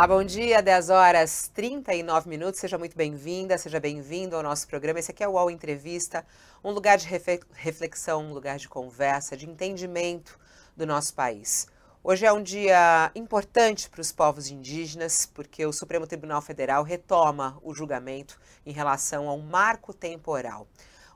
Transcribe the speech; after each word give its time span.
Olá, 0.00 0.06
bom 0.06 0.24
dia, 0.24 0.62
10 0.62 0.88
horas 0.88 1.50
39 1.52 2.26
minutos. 2.26 2.58
Seja 2.58 2.78
muito 2.78 2.96
bem-vinda, 2.96 3.58
seja 3.58 3.78
bem-vindo 3.78 4.34
ao 4.34 4.42
nosso 4.42 4.66
programa. 4.66 4.98
Esse 4.98 5.10
aqui 5.10 5.22
é 5.22 5.28
o 5.28 5.32
UOL 5.32 5.50
Entrevista, 5.50 6.24
um 6.64 6.70
lugar 6.70 6.96
de 6.96 7.06
reflexão, 7.52 8.24
um 8.24 8.32
lugar 8.32 8.56
de 8.56 8.66
conversa, 8.66 9.36
de 9.36 9.46
entendimento 9.46 10.38
do 10.74 10.86
nosso 10.86 11.12
país. 11.12 11.66
Hoje 12.02 12.24
é 12.24 12.32
um 12.32 12.42
dia 12.42 13.12
importante 13.14 13.90
para 13.90 14.00
os 14.00 14.10
povos 14.10 14.50
indígenas, 14.50 15.26
porque 15.26 15.66
o 15.66 15.72
Supremo 15.72 16.06
Tribunal 16.06 16.40
Federal 16.40 16.82
retoma 16.82 17.58
o 17.62 17.74
julgamento 17.74 18.40
em 18.64 18.72
relação 18.72 19.28
ao 19.28 19.36
marco 19.36 19.92
temporal 19.92 20.66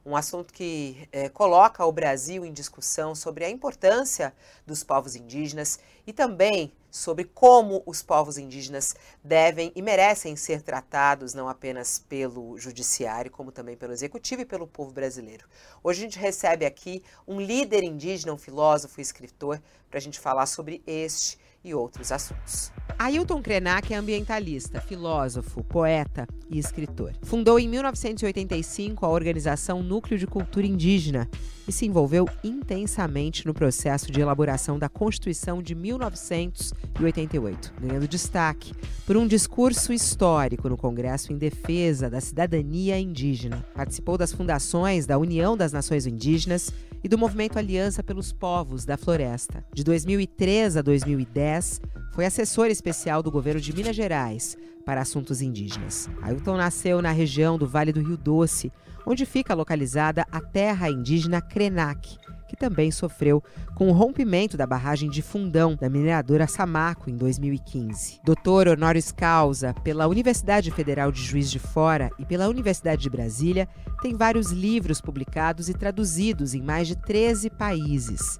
um 0.04 0.14
assunto 0.14 0.52
que 0.52 1.08
é, 1.10 1.28
coloca 1.28 1.84
o 1.84 1.92
Brasil 1.92 2.44
em 2.44 2.52
discussão 2.52 3.14
sobre 3.14 3.44
a 3.44 3.50
importância 3.50 4.34
dos 4.66 4.84
povos 4.84 5.16
indígenas 5.16 5.78
e 6.06 6.12
também 6.12 6.72
sobre 6.90 7.24
como 7.24 7.82
os 7.86 8.02
povos 8.02 8.38
indígenas 8.38 8.94
devem 9.22 9.72
e 9.74 9.82
merecem 9.82 10.36
ser 10.36 10.62
tratados 10.62 11.34
não 11.34 11.48
apenas 11.48 11.98
pelo 11.98 12.56
judiciário, 12.58 13.30
como 13.30 13.50
também 13.50 13.76
pelo 13.76 13.92
executivo 13.92 14.42
e 14.42 14.46
pelo 14.46 14.66
povo 14.66 14.92
brasileiro. 14.92 15.46
Hoje 15.82 16.00
a 16.00 16.02
gente 16.04 16.18
recebe 16.18 16.64
aqui 16.66 17.02
um 17.26 17.40
líder 17.40 17.82
indígena, 17.82 18.32
um 18.32 18.38
filósofo 18.38 19.00
e 19.00 19.02
escritor, 19.02 19.60
para 19.88 19.98
a 19.98 20.02
gente 20.02 20.20
falar 20.20 20.46
sobre 20.46 20.82
este 20.86 21.38
e 21.64 21.74
outros 21.74 22.12
assuntos. 22.12 22.70
Ailton 22.98 23.40
Krenak 23.42 23.92
é 23.92 23.96
ambientalista, 23.96 24.80
filósofo, 24.80 25.64
poeta 25.64 26.28
e 26.50 26.58
escritor. 26.58 27.12
Fundou 27.22 27.58
em 27.58 27.66
1985 27.68 29.04
a 29.04 29.08
organização 29.08 29.82
Núcleo 29.82 30.18
de 30.18 30.26
Cultura 30.26 30.66
Indígena 30.66 31.28
e 31.66 31.72
se 31.72 31.86
envolveu 31.86 32.28
intensamente 32.44 33.46
no 33.46 33.54
processo 33.54 34.12
de 34.12 34.20
elaboração 34.20 34.78
da 34.78 34.88
Constituição 34.88 35.62
de 35.62 35.74
1988, 35.74 37.72
ganhando 37.80 38.06
destaque 38.06 38.74
por 39.06 39.16
um 39.16 39.26
discurso 39.26 39.92
histórico 39.92 40.68
no 40.68 40.76
Congresso 40.76 41.32
em 41.32 41.38
defesa 41.38 42.10
da 42.10 42.20
cidadania 42.20 42.98
indígena. 42.98 43.64
Participou 43.74 44.18
das 44.18 44.32
fundações 44.32 45.06
da 45.06 45.16
União 45.18 45.56
das 45.56 45.72
Nações 45.72 46.06
Indígenas 46.06 46.70
e 47.04 47.08
do 47.08 47.18
movimento 47.18 47.58
Aliança 47.58 48.02
pelos 48.02 48.32
Povos 48.32 48.86
da 48.86 48.96
Floresta. 48.96 49.62
De 49.74 49.84
2003 49.84 50.78
a 50.78 50.82
2010, 50.82 51.82
foi 52.14 52.24
assessor 52.24 52.68
especial 52.68 53.22
do 53.22 53.30
governo 53.30 53.60
de 53.60 53.74
Minas 53.74 53.94
Gerais 53.94 54.56
para 54.86 55.02
assuntos 55.02 55.42
indígenas. 55.42 56.08
Ailton 56.22 56.56
nasceu 56.56 57.02
na 57.02 57.10
região 57.10 57.58
do 57.58 57.68
Vale 57.68 57.92
do 57.92 58.00
Rio 58.00 58.16
Doce, 58.16 58.72
onde 59.06 59.26
fica 59.26 59.52
localizada 59.52 60.24
a 60.32 60.40
terra 60.40 60.88
indígena 60.88 61.42
Krenak, 61.42 62.16
que 62.54 62.60
também 62.60 62.90
sofreu 62.90 63.42
com 63.74 63.88
o 63.88 63.92
rompimento 63.92 64.56
da 64.56 64.66
barragem 64.66 65.10
de 65.10 65.20
Fundão 65.20 65.74
da 65.74 65.90
mineradora 65.90 66.46
Samaco 66.46 67.10
em 67.10 67.16
2015. 67.16 68.20
Doutor 68.24 68.68
honoris 68.68 69.10
causa 69.10 69.74
pela 69.82 70.06
Universidade 70.06 70.70
Federal 70.70 71.10
de 71.10 71.20
Juiz 71.20 71.50
de 71.50 71.58
Fora 71.58 72.10
e 72.18 72.24
pela 72.24 72.48
Universidade 72.48 73.02
de 73.02 73.10
Brasília, 73.10 73.68
tem 74.00 74.14
vários 74.14 74.52
livros 74.52 75.00
publicados 75.00 75.68
e 75.68 75.74
traduzidos 75.74 76.54
em 76.54 76.62
mais 76.62 76.86
de 76.86 76.96
13 76.96 77.50
países. 77.50 78.38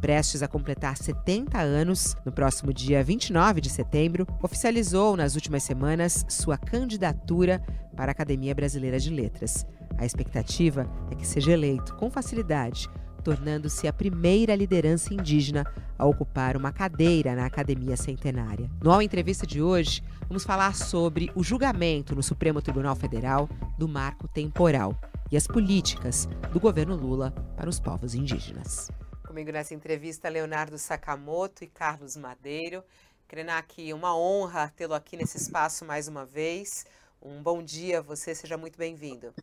Prestes 0.00 0.44
a 0.44 0.48
completar 0.48 0.96
70 0.96 1.58
anos, 1.58 2.16
no 2.24 2.30
próximo 2.30 2.72
dia 2.72 3.02
29 3.02 3.60
de 3.60 3.68
setembro, 3.68 4.24
oficializou 4.40 5.16
nas 5.16 5.34
últimas 5.34 5.64
semanas 5.64 6.24
sua 6.28 6.56
candidatura 6.56 7.60
para 7.96 8.12
a 8.12 8.12
Academia 8.12 8.54
Brasileira 8.54 9.00
de 9.00 9.10
Letras. 9.10 9.66
A 9.98 10.06
expectativa 10.06 10.88
é 11.10 11.16
que 11.16 11.26
seja 11.26 11.50
eleito 11.50 11.96
com 11.96 12.08
facilidade 12.08 12.88
tornando-se 13.28 13.86
a 13.86 13.92
primeira 13.92 14.56
liderança 14.56 15.12
indígena 15.12 15.70
a 15.98 16.06
ocupar 16.06 16.56
uma 16.56 16.72
cadeira 16.72 17.34
na 17.34 17.44
Academia 17.44 17.94
Centenária. 17.94 18.70
No 18.82 18.90
All 18.90 19.02
Entrevista 19.02 19.46
de 19.46 19.60
hoje, 19.60 20.02
vamos 20.26 20.44
falar 20.44 20.74
sobre 20.74 21.30
o 21.34 21.44
julgamento 21.44 22.14
no 22.14 22.22
Supremo 22.22 22.62
Tribunal 22.62 22.96
Federal 22.96 23.46
do 23.76 23.86
marco 23.86 24.26
temporal 24.28 24.98
e 25.30 25.36
as 25.36 25.46
políticas 25.46 26.26
do 26.54 26.58
governo 26.58 26.96
Lula 26.96 27.30
para 27.54 27.68
os 27.68 27.78
povos 27.78 28.14
indígenas. 28.14 28.90
Comigo 29.26 29.52
nessa 29.52 29.74
entrevista, 29.74 30.30
Leonardo 30.30 30.78
Sakamoto 30.78 31.62
e 31.62 31.66
Carlos 31.66 32.16
Madeiro. 32.16 32.82
Krenak, 33.26 33.92
uma 33.92 34.16
honra 34.16 34.72
tê-lo 34.74 34.94
aqui 34.94 35.18
nesse 35.18 35.36
espaço 35.36 35.84
mais 35.84 36.08
uma 36.08 36.24
vez. 36.24 36.86
Um 37.20 37.42
bom 37.42 37.62
dia 37.62 37.98
a 37.98 38.02
você, 38.02 38.34
seja 38.34 38.56
muito 38.56 38.78
bem-vindo. 38.78 39.34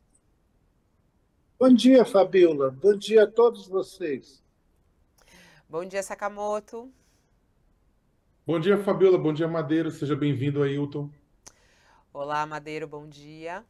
Bom 1.57 1.73
dia, 1.73 2.03
Fabiola. 2.03 2.69
Bom 2.69 2.97
dia 2.97 3.23
a 3.23 3.27
todos 3.27 3.65
vocês. 3.65 4.43
Bom 5.69 5.85
dia, 5.85 6.03
Sakamoto. 6.03 6.91
Bom 8.45 8.59
dia, 8.59 8.77
Fabiola. 8.83 9.17
Bom 9.17 9.31
dia, 9.31 9.47
Madeiro. 9.47 9.89
Seja 9.89 10.17
bem-vindo, 10.17 10.61
Ailton. 10.61 11.09
Olá, 12.11 12.45
Madeiro. 12.45 12.89
Bom 12.89 13.07
dia. 13.07 13.63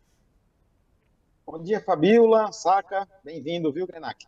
Bom 1.45 1.61
dia, 1.61 1.79
Fabiola. 1.79 2.51
Saca. 2.51 3.07
Bem-vindo, 3.23 3.71
viu, 3.71 3.85
Krenak? 3.85 4.25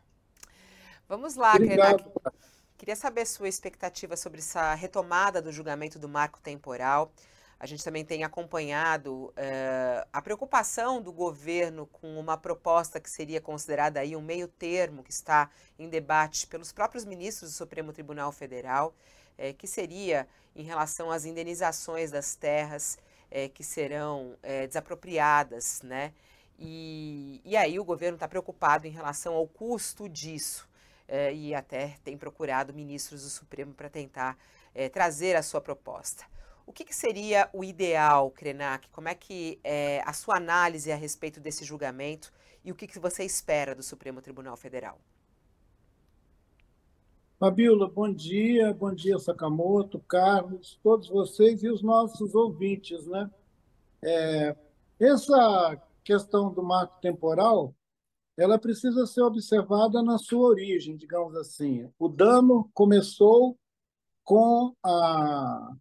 Vamos 1.10 1.36
lá, 1.36 1.56
Obrigado. 1.56 2.04
Krenak. 2.04 2.38
Queria 2.78 2.96
saber 2.96 3.26
sua 3.26 3.50
expectativa 3.50 4.16
sobre 4.16 4.38
essa 4.38 4.76
retomada 4.76 5.42
do 5.42 5.52
julgamento 5.52 5.98
do 5.98 6.08
marco 6.08 6.40
temporal. 6.40 7.12
A 7.60 7.66
gente 7.66 7.84
também 7.84 8.06
tem 8.06 8.24
acompanhado 8.24 9.26
uh, 9.30 10.08
a 10.14 10.22
preocupação 10.22 11.02
do 11.02 11.12
governo 11.12 11.88
com 11.88 12.20
uma 12.20 12.38
proposta 12.38 13.00
que 13.00 13.10
seria 13.10 13.42
considerada 13.42 14.00
aí 14.00 14.16
um 14.16 14.22
meio 14.22 14.48
termo 14.48 15.04
que 15.04 15.12
está 15.12 15.50
em 15.80 15.90
debate 15.90 16.46
pelos 16.46 16.72
próprios 16.72 17.04
ministros 17.04 17.52
do 17.52 17.56
Supremo 17.56 17.92
Tribunal 17.92 18.32
Federal, 18.32 18.94
eh, 19.38 19.54
que 19.54 19.68
seria 19.68 20.28
em 20.56 20.64
relação 20.64 21.10
às 21.12 21.26
indenizações 21.26 22.12
das 22.12 22.36
terras 22.36 22.98
eh, 23.32 23.50
que 23.50 23.64
serão 23.64 24.36
desapropriadas, 24.68 25.82
né? 25.84 26.14
E, 26.60 27.42
e 27.46 27.56
aí 27.56 27.80
o 27.80 27.84
governo 27.84 28.16
está 28.16 28.28
preocupado 28.28 28.88
em 28.88 28.92
relação 28.92 29.36
ao 29.36 29.48
custo 29.48 30.08
disso. 30.10 30.68
e 31.34 31.56
até 31.56 31.96
tem 32.04 32.18
procurado 32.18 32.74
ministros 32.74 33.24
do 33.24 33.30
Supremo 33.30 33.74
para 33.74 33.90
tentar 33.90 34.38
trazer 34.92 35.36
a 35.36 35.44
sua 35.44 35.62
proposta. 35.62 36.26
O 36.68 36.74
que, 36.74 36.84
que 36.84 36.94
seria 36.94 37.50
o 37.54 37.64
ideal, 37.64 38.30
Krenak? 38.30 38.90
Como 38.90 39.08
é 39.08 39.16
que 39.16 39.58
é 39.64 40.02
a 40.06 40.12
sua 40.12 40.36
análise 40.36 40.92
a 40.92 40.98
respeito 40.98 41.40
desse 41.40 41.64
julgamento 41.64 42.30
e 42.64 42.74
o 42.74 42.76
que, 42.76 42.86
que 42.86 43.00
você 43.00 43.24
espera 43.24 43.74
do 43.74 43.82
Supremo 43.82 44.22
Tribunal 44.22 44.58
Federal? 44.58 45.00
Fabiola, 47.40 47.88
bom 47.88 48.14
dia, 48.14 48.74
bom 48.74 48.94
dia 48.94 49.18
Sakamoto, 49.18 50.00
Carlos, 50.10 50.78
todos 50.84 51.08
vocês 51.08 51.64
e 51.64 51.70
os 51.70 51.82
nossos 51.82 52.36
ouvintes, 52.36 53.08
né? 53.08 53.32
É, 54.04 54.56
essa 55.00 55.82
questão 56.04 56.52
do 56.54 56.62
marco 56.62 57.00
temporal, 57.00 57.74
ela 58.36 58.60
precisa 58.60 59.06
ser 59.06 59.22
observada 59.22 60.04
na 60.04 60.18
sua 60.18 60.50
origem, 60.50 60.98
digamos 60.98 61.34
assim. 61.38 61.90
O 61.98 62.10
dano 62.10 62.70
começou 62.74 63.58
com 64.22 64.76
a 64.84 65.74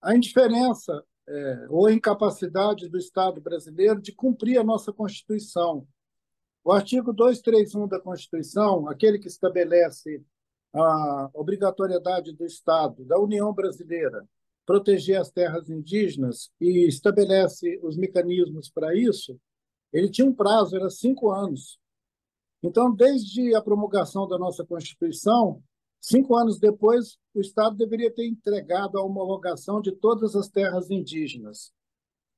a 0.00 0.14
indiferença 0.14 1.04
é, 1.28 1.66
ou 1.68 1.90
incapacidade 1.90 2.88
do 2.88 2.96
Estado 2.96 3.40
brasileiro 3.40 4.00
de 4.00 4.12
cumprir 4.12 4.58
a 4.58 4.64
nossa 4.64 4.92
Constituição. 4.92 5.86
O 6.64 6.72
artigo 6.72 7.12
231 7.12 7.86
da 7.86 8.00
Constituição, 8.00 8.88
aquele 8.88 9.18
que 9.18 9.28
estabelece 9.28 10.22
a 10.74 11.30
obrigatoriedade 11.34 12.32
do 12.32 12.44
Estado, 12.44 13.04
da 13.04 13.18
União 13.18 13.52
Brasileira, 13.52 14.26
proteger 14.66 15.18
as 15.18 15.30
terras 15.30 15.70
indígenas 15.70 16.50
e 16.60 16.86
estabelece 16.86 17.80
os 17.82 17.96
mecanismos 17.96 18.68
para 18.68 18.94
isso, 18.94 19.38
ele 19.92 20.10
tinha 20.10 20.26
um 20.26 20.34
prazo, 20.34 20.76
era 20.76 20.90
cinco 20.90 21.30
anos. 21.30 21.78
Então, 22.62 22.94
desde 22.94 23.54
a 23.54 23.62
promulgação 23.62 24.28
da 24.28 24.38
nossa 24.38 24.64
Constituição, 24.64 25.62
Cinco 26.00 26.36
anos 26.36 26.58
depois, 26.58 27.18
o 27.34 27.40
Estado 27.40 27.76
deveria 27.76 28.12
ter 28.12 28.26
entregado 28.26 28.98
a 28.98 29.02
homologação 29.02 29.80
de 29.80 29.92
todas 29.92 30.34
as 30.36 30.48
terras 30.48 30.90
indígenas. 30.90 31.72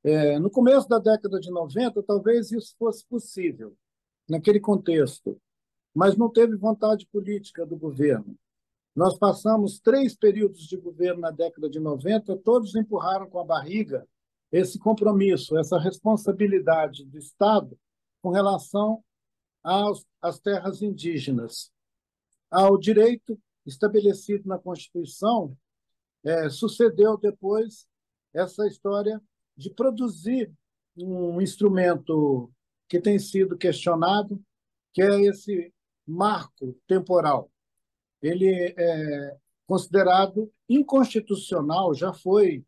É, 0.02 0.38
no 0.38 0.50
começo 0.50 0.88
da 0.88 0.98
década 0.98 1.38
de 1.38 1.50
90, 1.50 2.02
talvez 2.02 2.50
isso 2.50 2.74
fosse 2.78 3.04
possível, 3.06 3.76
naquele 4.28 4.58
contexto, 4.58 5.38
mas 5.94 6.16
não 6.16 6.30
teve 6.30 6.56
vontade 6.56 7.06
política 7.12 7.66
do 7.66 7.76
governo. 7.76 8.34
Nós 8.96 9.18
passamos 9.18 9.78
três 9.78 10.16
períodos 10.16 10.66
de 10.66 10.76
governo 10.76 11.20
na 11.20 11.30
década 11.30 11.68
de 11.68 11.78
90, 11.78 12.36
todos 12.38 12.74
empurraram 12.74 13.28
com 13.28 13.38
a 13.38 13.44
barriga 13.44 14.06
esse 14.50 14.78
compromisso, 14.78 15.56
essa 15.56 15.78
responsabilidade 15.78 17.04
do 17.04 17.18
Estado 17.18 17.78
com 18.20 18.30
relação 18.30 19.02
às, 19.62 20.04
às 20.20 20.40
terras 20.40 20.82
indígenas, 20.82 21.70
ao 22.50 22.76
direito 22.76 23.38
estabelecido 23.66 24.48
na 24.48 24.58
Constituição, 24.58 25.56
é, 26.24 26.48
sucedeu 26.48 27.16
depois 27.16 27.86
essa 28.32 28.66
história 28.66 29.20
de 29.56 29.70
produzir 29.70 30.52
um 30.96 31.40
instrumento 31.40 32.50
que 32.88 33.00
tem 33.00 33.18
sido 33.18 33.56
questionado, 33.56 34.42
que 34.92 35.02
é 35.02 35.20
esse 35.22 35.72
marco 36.06 36.76
temporal. 36.86 37.50
Ele 38.20 38.74
é 38.76 39.36
considerado 39.66 40.52
inconstitucional, 40.68 41.94
já 41.94 42.12
foi 42.12 42.64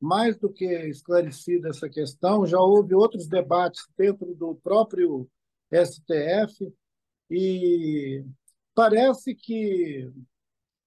mais 0.00 0.36
do 0.38 0.50
que 0.50 0.64
esclarecida 0.88 1.68
essa 1.68 1.88
questão, 1.88 2.46
já 2.46 2.58
houve 2.58 2.94
outros 2.94 3.28
debates 3.28 3.86
dentro 3.96 4.34
do 4.34 4.54
próprio 4.56 5.28
STF 5.72 6.72
e 7.30 8.24
parece 8.80 9.34
que 9.34 10.10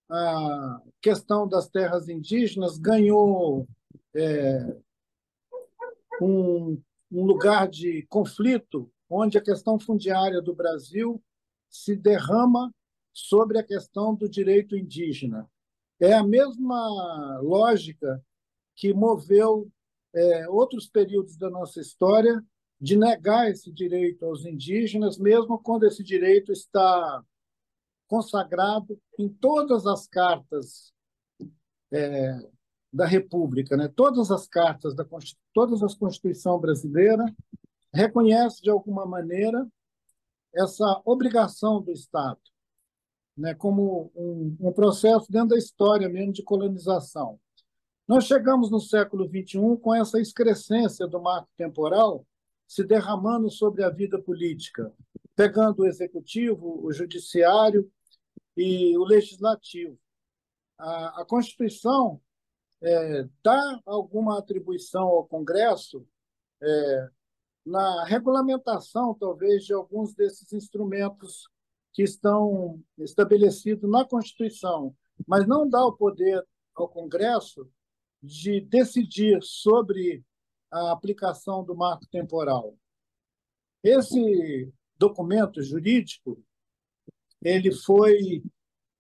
a 0.10 0.81
questão 1.00 1.48
das 1.48 1.69
terras 1.69 2.10
indígenas 2.10 2.75
ganhou 2.80 3.68
é, 4.16 4.75
um, 6.19 6.81
um 7.12 7.24
lugar 7.24 7.68
de 7.68 8.04
conflito 8.10 8.92
onde 9.07 9.38
a 9.38 9.44
questão 9.44 9.80
fundiária 9.80 10.42
do 10.42 10.56
Brasil 10.56 11.24
se 11.69 11.95
derrama 11.95 12.74
sobre 13.13 13.60
a 13.60 13.63
questão 13.63 14.16
do 14.16 14.28
direito 14.28 14.75
indígena. 14.75 15.48
É 16.00 16.13
a 16.13 16.24
mesma 16.24 17.39
lógica 17.44 18.25
que 18.75 18.92
moveu 18.92 19.72
é, 20.16 20.50
outros 20.50 20.88
períodos 20.88 21.38
da 21.38 21.48
nossa 21.48 21.80
história 21.80 22.44
de 22.81 22.98
negar 22.98 23.51
esse 23.51 23.72
direito 23.72 24.25
aos 24.25 24.48
indígenas, 24.48 25.19
mesmo 25.19 25.60
quando 25.60 25.84
esse 25.84 26.01
direito 26.04 26.51
está 26.51 27.24
consagrado 28.13 28.95
em 29.18 29.27
todas 29.27 29.88
as 29.88 30.07
cartas 30.07 30.94
é, 31.92 32.48
da 32.94 33.07
República, 33.07 33.75
né? 33.75 33.88
Todas 33.88 34.30
as 34.30 34.48
cartas 34.48 34.94
da 34.94 35.04
todas 35.51 35.81
as 35.81 35.95
Constituição 35.95 36.60
brasileira 36.60 37.25
reconhece 37.92 38.62
de 38.62 38.69
alguma 38.69 39.04
maneira 39.04 39.68
essa 40.54 41.01
obrigação 41.04 41.81
do 41.81 41.92
Estado, 41.92 42.39
né? 43.36 43.56
Como 43.56 44.12
um, 44.15 44.56
um 44.60 44.71
processo 44.71 45.31
dentro 45.31 45.50
da 45.50 45.57
história 45.57 46.07
mesmo 46.07 46.33
de 46.33 46.44
colonização. 46.44 47.39
Nós 48.07 48.25
chegamos 48.25 48.69
no 48.69 48.80
século 48.80 49.27
XXI 49.27 49.75
com 49.81 49.95
essa 49.95 50.19
excrescência 50.19 51.07
do 51.07 51.19
marco 51.19 51.50
temporal 51.57 52.24
se 52.68 52.83
derramando 52.83 53.50
sobre 53.50 53.83
a 53.83 53.89
vida 53.89 54.21
política, 54.21 54.94
pegando 55.36 55.80
o 55.80 55.88
executivo, 55.88 56.80
o 56.86 56.94
judiciário 56.94 57.92
e 58.55 58.97
o 58.97 59.03
legislativo. 59.03 60.00
A, 60.77 61.21
a 61.21 61.25
Constituição 61.25 62.21
é, 62.81 63.27
dá 63.44 63.81
alguma 63.85 64.38
atribuição 64.38 65.03
ao 65.03 65.25
Congresso 65.25 66.05
é, 66.61 67.09
na 67.65 68.03
regulamentação, 68.03 69.13
talvez, 69.13 69.65
de 69.65 69.73
alguns 69.73 70.13
desses 70.13 70.51
instrumentos 70.51 71.47
que 71.94 72.03
estão 72.03 72.83
estabelecidos 72.97 73.89
na 73.89 74.03
Constituição, 74.03 74.95
mas 75.27 75.47
não 75.47 75.69
dá 75.69 75.85
o 75.85 75.94
poder 75.94 76.45
ao 76.75 76.89
Congresso 76.89 77.69
de 78.21 78.59
decidir 78.61 79.41
sobre 79.41 80.23
a 80.71 80.91
aplicação 80.91 81.63
do 81.63 81.75
marco 81.75 82.07
temporal. 82.07 82.75
Esse 83.83 84.73
documento 84.97 85.61
jurídico 85.61 86.44
ele 87.44 87.72
foi 87.72 88.44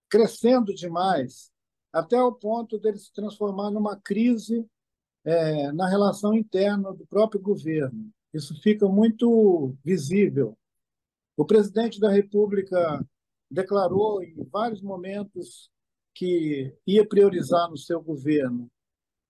crescendo 0.09 0.73
demais 0.73 1.51
até 1.91 2.21
o 2.21 2.31
ponto 2.31 2.77
dele 2.77 2.97
se 2.97 3.13
transformar 3.13 3.71
numa 3.71 3.95
crise 3.99 4.65
é, 5.23 5.71
na 5.71 5.87
relação 5.87 6.33
interna 6.33 6.93
do 6.93 7.05
próprio 7.05 7.41
governo. 7.41 8.11
Isso 8.33 8.59
fica 8.61 8.87
muito 8.87 9.75
visível. 9.83 10.57
O 11.37 11.45
presidente 11.45 11.99
da 11.99 12.09
República 12.09 13.03
declarou 13.49 14.23
em 14.23 14.35
vários 14.51 14.81
momentos 14.81 15.69
que 16.13 16.75
ia 16.85 17.07
priorizar 17.07 17.69
no 17.69 17.77
seu 17.77 18.01
governo 18.01 18.69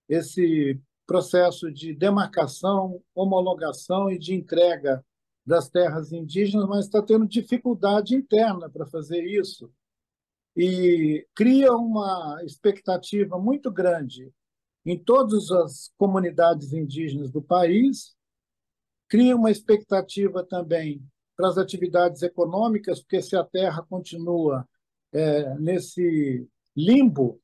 esse 0.07 0.80
processo 1.06 1.71
de 1.71 1.94
demarcação, 1.94 3.01
homologação 3.13 4.09
e 4.09 4.18
de 4.18 4.33
entrega 4.33 5.04
das 5.45 5.69
terras 5.69 6.12
indígenas, 6.12 6.68
mas 6.68 6.86
está 6.86 7.01
tendo 7.01 7.28
dificuldade 7.28 8.16
interna 8.16 8.69
para 8.69 8.86
fazer 8.86 9.24
isso. 9.24 9.72
E 10.56 11.25
cria 11.36 11.74
uma 11.74 12.40
expectativa 12.44 13.38
muito 13.40 13.72
grande 13.72 14.31
em 14.86 14.98
todas 14.98 15.50
as 15.51 15.92
comunidades 15.98 16.74
indígenas 16.74 17.31
do 17.31 17.42
país, 17.42 18.16
cria 19.07 19.36
uma 19.36 19.51
expectativa 19.51 20.44
também 20.44 21.01
para 21.36 21.48
as 21.48 21.57
atividades 21.57 22.22
econômicas, 22.22 23.00
porque 23.00 23.22
se 23.22 23.36
a 23.36 23.44
terra 23.44 23.81
continua 23.90 24.68
é, 25.12 25.56
nesse 25.60 26.48
limbo, 26.75 27.40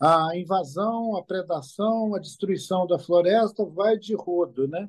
a 0.00 0.36
invasão, 0.36 1.16
a 1.16 1.24
predação, 1.24 2.14
a 2.14 2.18
destruição 2.18 2.86
da 2.86 2.98
floresta 2.98 3.64
vai 3.64 3.98
de 3.98 4.14
rodo, 4.14 4.68
né? 4.68 4.88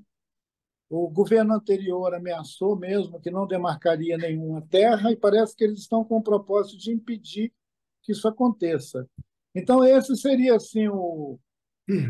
O 0.89 1.07
governo 1.07 1.53
anterior 1.53 2.13
ameaçou 2.15 2.75
mesmo 2.75 3.19
que 3.19 3.29
não 3.29 3.45
demarcaria 3.45 4.17
nenhuma 4.17 4.61
terra 4.61 5.11
e 5.11 5.15
parece 5.15 5.55
que 5.55 5.63
eles 5.63 5.79
estão 5.79 6.03
com 6.03 6.17
o 6.17 6.23
propósito 6.23 6.77
de 6.77 6.91
impedir 6.91 7.53
que 8.01 8.11
isso 8.11 8.27
aconteça. 8.27 9.07
Então 9.53 9.83
esse 9.83 10.17
seria 10.17 10.55
assim 10.55 10.87
o 10.87 11.37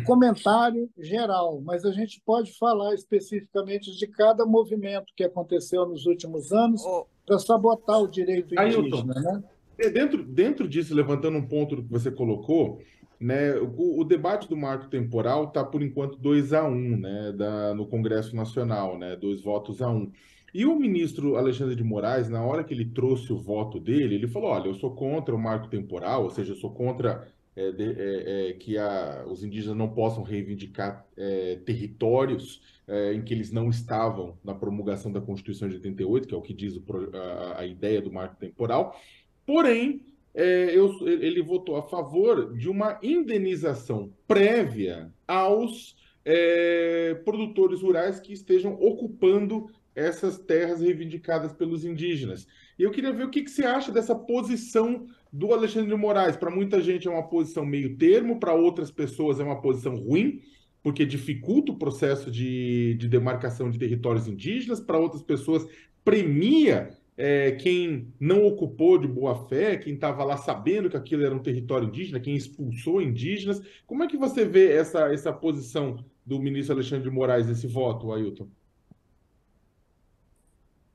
comentário 0.05 0.89
geral, 0.97 1.61
mas 1.61 1.85
a 1.85 1.91
gente 1.91 2.21
pode 2.25 2.57
falar 2.57 2.93
especificamente 2.93 3.95
de 3.97 4.07
cada 4.07 4.45
movimento 4.45 5.13
que 5.15 5.23
aconteceu 5.23 5.85
nos 5.85 6.05
últimos 6.05 6.51
anos 6.51 6.81
para 7.25 7.39
sabotar 7.39 8.01
o 8.01 8.07
direito 8.07 8.53
indígena, 8.53 8.83
Ailton. 8.83 9.03
né? 9.05 9.43
É, 9.77 9.89
dentro, 9.89 10.25
dentro 10.25 10.67
disso, 10.67 10.93
levantando 10.93 11.37
um 11.37 11.47
ponto 11.47 11.77
que 11.77 11.89
você 11.89 12.11
colocou, 12.11 12.81
né, 13.19 13.53
o, 13.55 13.99
o 13.99 14.03
debate 14.03 14.47
do 14.47 14.55
marco 14.55 14.87
temporal 14.87 15.45
está, 15.45 15.63
por 15.63 15.81
enquanto, 15.81 16.17
2 16.17 16.53
a 16.53 16.63
1 16.63 16.71
um, 16.71 16.97
né, 16.97 17.33
da, 17.33 17.73
no 17.73 17.85
Congresso 17.85 18.35
Nacional, 18.35 18.97
né, 18.97 19.15
dois 19.15 19.41
votos 19.41 19.81
a 19.81 19.89
um. 19.89 20.11
E 20.53 20.65
o 20.65 20.75
ministro 20.75 21.35
Alexandre 21.35 21.75
de 21.75 21.83
Moraes, 21.83 22.29
na 22.29 22.43
hora 22.43 22.63
que 22.63 22.73
ele 22.73 22.85
trouxe 22.85 23.31
o 23.31 23.37
voto 23.37 23.79
dele, 23.79 24.15
ele 24.15 24.27
falou: 24.27 24.49
olha, 24.49 24.67
eu 24.67 24.73
sou 24.73 24.91
contra 24.95 25.35
o 25.35 25.39
marco 25.39 25.67
temporal, 25.67 26.23
ou 26.23 26.29
seja, 26.29 26.53
eu 26.53 26.55
sou 26.55 26.71
contra 26.71 27.27
é, 27.55 27.71
de, 27.71 27.83
é, 27.83 28.49
é, 28.49 28.53
que 28.53 28.77
a, 28.77 29.25
os 29.27 29.43
indígenas 29.43 29.77
não 29.77 29.89
possam 29.89 30.23
reivindicar 30.23 31.05
é, 31.17 31.57
territórios 31.65 32.61
é, 32.87 33.13
em 33.13 33.21
que 33.21 33.33
eles 33.33 33.51
não 33.51 33.69
estavam 33.69 34.37
na 34.43 34.55
promulgação 34.55 35.11
da 35.11 35.21
Constituição 35.21 35.67
de 35.67 35.75
88, 35.75 36.27
que 36.27 36.33
é 36.33 36.37
o 36.37 36.41
que 36.41 36.53
diz 36.53 36.75
o, 36.75 36.83
a, 37.13 37.59
a 37.59 37.65
ideia 37.65 38.01
do 38.01 38.11
marco 38.11 38.37
temporal. 38.37 38.99
Porém, 39.45 40.01
é, 40.33 40.77
eu, 40.77 40.95
ele 41.07 41.41
votou 41.41 41.75
a 41.75 41.83
favor 41.83 42.53
de 42.55 42.69
uma 42.69 42.99
indenização 43.01 44.13
prévia 44.27 45.11
aos 45.27 45.95
é, 46.23 47.15
produtores 47.25 47.81
rurais 47.81 48.19
que 48.19 48.33
estejam 48.33 48.73
ocupando 48.73 49.67
essas 49.95 50.37
terras 50.37 50.81
reivindicadas 50.81 51.51
pelos 51.51 51.83
indígenas. 51.83 52.47
E 52.77 52.83
eu 52.83 52.91
queria 52.91 53.11
ver 53.11 53.25
o 53.25 53.29
que, 53.29 53.43
que 53.43 53.51
você 53.51 53.65
acha 53.65 53.91
dessa 53.91 54.15
posição 54.15 55.07
do 55.31 55.53
Alexandre 55.53 55.89
de 55.89 55.95
Moraes. 55.95 56.37
Para 56.37 56.51
muita 56.51 56.81
gente 56.81 57.07
é 57.07 57.11
uma 57.11 57.27
posição 57.27 57.65
meio 57.65 57.97
termo, 57.97 58.39
para 58.39 58.53
outras 58.53 58.91
pessoas 58.91 59.39
é 59.39 59.43
uma 59.43 59.61
posição 59.61 59.95
ruim, 59.95 60.41
porque 60.81 61.05
dificulta 61.05 61.71
o 61.71 61.77
processo 61.77 62.31
de, 62.31 62.95
de 62.95 63.09
demarcação 63.09 63.69
de 63.69 63.77
territórios 63.77 64.27
indígenas, 64.27 64.79
para 64.79 64.97
outras 64.97 65.21
pessoas 65.21 65.67
premia 66.05 66.97
é, 67.21 67.51
quem 67.51 68.13
não 68.17 68.45
ocupou 68.45 68.97
de 68.97 69.05
boa 69.05 69.45
fé, 69.49 69.75
quem 69.75 69.95
estava 69.95 70.23
lá 70.23 70.37
sabendo 70.37 70.89
que 70.89 70.95
aquilo 70.95 71.21
era 71.21 71.35
um 71.35 71.43
território 71.43 71.89
indígena, 71.89 72.17
quem 72.17 72.33
expulsou 72.33 73.01
indígenas. 73.01 73.61
Como 73.85 74.01
é 74.01 74.07
que 74.07 74.15
você 74.15 74.45
vê 74.45 74.71
essa, 74.71 75.11
essa 75.11 75.33
posição 75.33 76.01
do 76.25 76.39
ministro 76.39 76.75
Alexandre 76.75 77.09
de 77.09 77.13
Moraes, 77.13 77.49
esse 77.49 77.67
voto, 77.67 78.13
Ailton? 78.13 78.47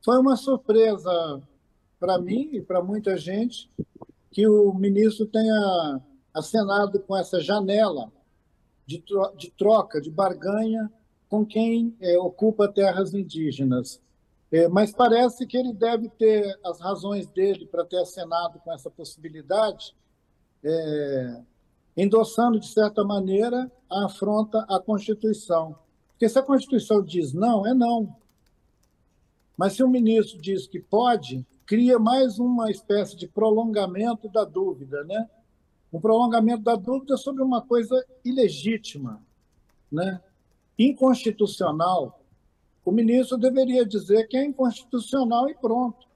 Foi 0.02 0.18
uma 0.18 0.34
surpresa 0.34 1.42
para 2.00 2.18
mim 2.18 2.48
e 2.54 2.62
para 2.62 2.82
muita 2.82 3.18
gente 3.18 3.70
que 4.30 4.48
o 4.48 4.72
ministro 4.72 5.26
tenha 5.26 6.00
acenado 6.32 7.00
com 7.00 7.14
essa 7.14 7.38
janela 7.38 8.10
de 8.86 9.52
troca, 9.58 10.00
de 10.00 10.10
barganha 10.10 10.90
com 11.28 11.44
quem 11.44 11.94
é, 12.00 12.18
ocupa 12.18 12.66
terras 12.66 13.12
indígenas. 13.12 14.00
É, 14.54 14.68
mas 14.68 14.92
parece 14.92 15.44
que 15.48 15.56
ele 15.56 15.72
deve 15.72 16.08
ter 16.10 16.56
as 16.64 16.78
razões 16.78 17.26
dele 17.26 17.66
para 17.66 17.84
ter 17.84 17.98
acenado 17.98 18.60
com 18.60 18.72
essa 18.72 18.88
possibilidade, 18.88 19.96
é, 20.62 21.42
endossando, 21.96 22.60
de 22.60 22.68
certa 22.68 23.02
maneira, 23.02 23.68
a 23.90 24.04
afronta 24.04 24.60
à 24.68 24.78
Constituição. 24.78 25.76
Porque 26.10 26.28
se 26.28 26.38
a 26.38 26.42
Constituição 26.42 27.02
diz 27.02 27.32
não, 27.32 27.66
é 27.66 27.74
não. 27.74 28.14
Mas 29.56 29.72
se 29.72 29.82
o 29.82 29.88
ministro 29.88 30.40
diz 30.40 30.68
que 30.68 30.78
pode, 30.78 31.44
cria 31.66 31.98
mais 31.98 32.38
uma 32.38 32.70
espécie 32.70 33.16
de 33.16 33.26
prolongamento 33.26 34.28
da 34.28 34.44
dúvida, 34.44 35.02
né? 35.02 35.28
Um 35.92 36.00
prolongamento 36.00 36.62
da 36.62 36.76
dúvida 36.76 37.16
sobre 37.16 37.42
uma 37.42 37.60
coisa 37.60 38.06
ilegítima, 38.24 39.20
né? 39.90 40.20
inconstitucional, 40.78 42.20
o 42.84 42.92
ministro 42.92 43.38
deveria 43.38 43.84
dizer 43.84 44.28
que 44.28 44.36
é 44.36 44.44
inconstitucional 44.44 45.48
e 45.48 45.54
pronto. 45.54 46.06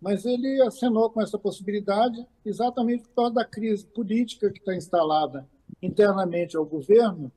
mas 0.00 0.24
ele 0.24 0.60
acenou 0.62 1.08
com 1.10 1.22
essa 1.22 1.38
possibilidade 1.38 2.26
exatamente 2.44 3.04
por 3.04 3.14
causa 3.14 3.34
da 3.34 3.44
crise 3.44 3.86
política 3.86 4.50
que 4.50 4.58
está 4.58 4.74
instalada 4.74 5.48
internamente 5.80 6.56
ao 6.56 6.64
governo, 6.64 7.30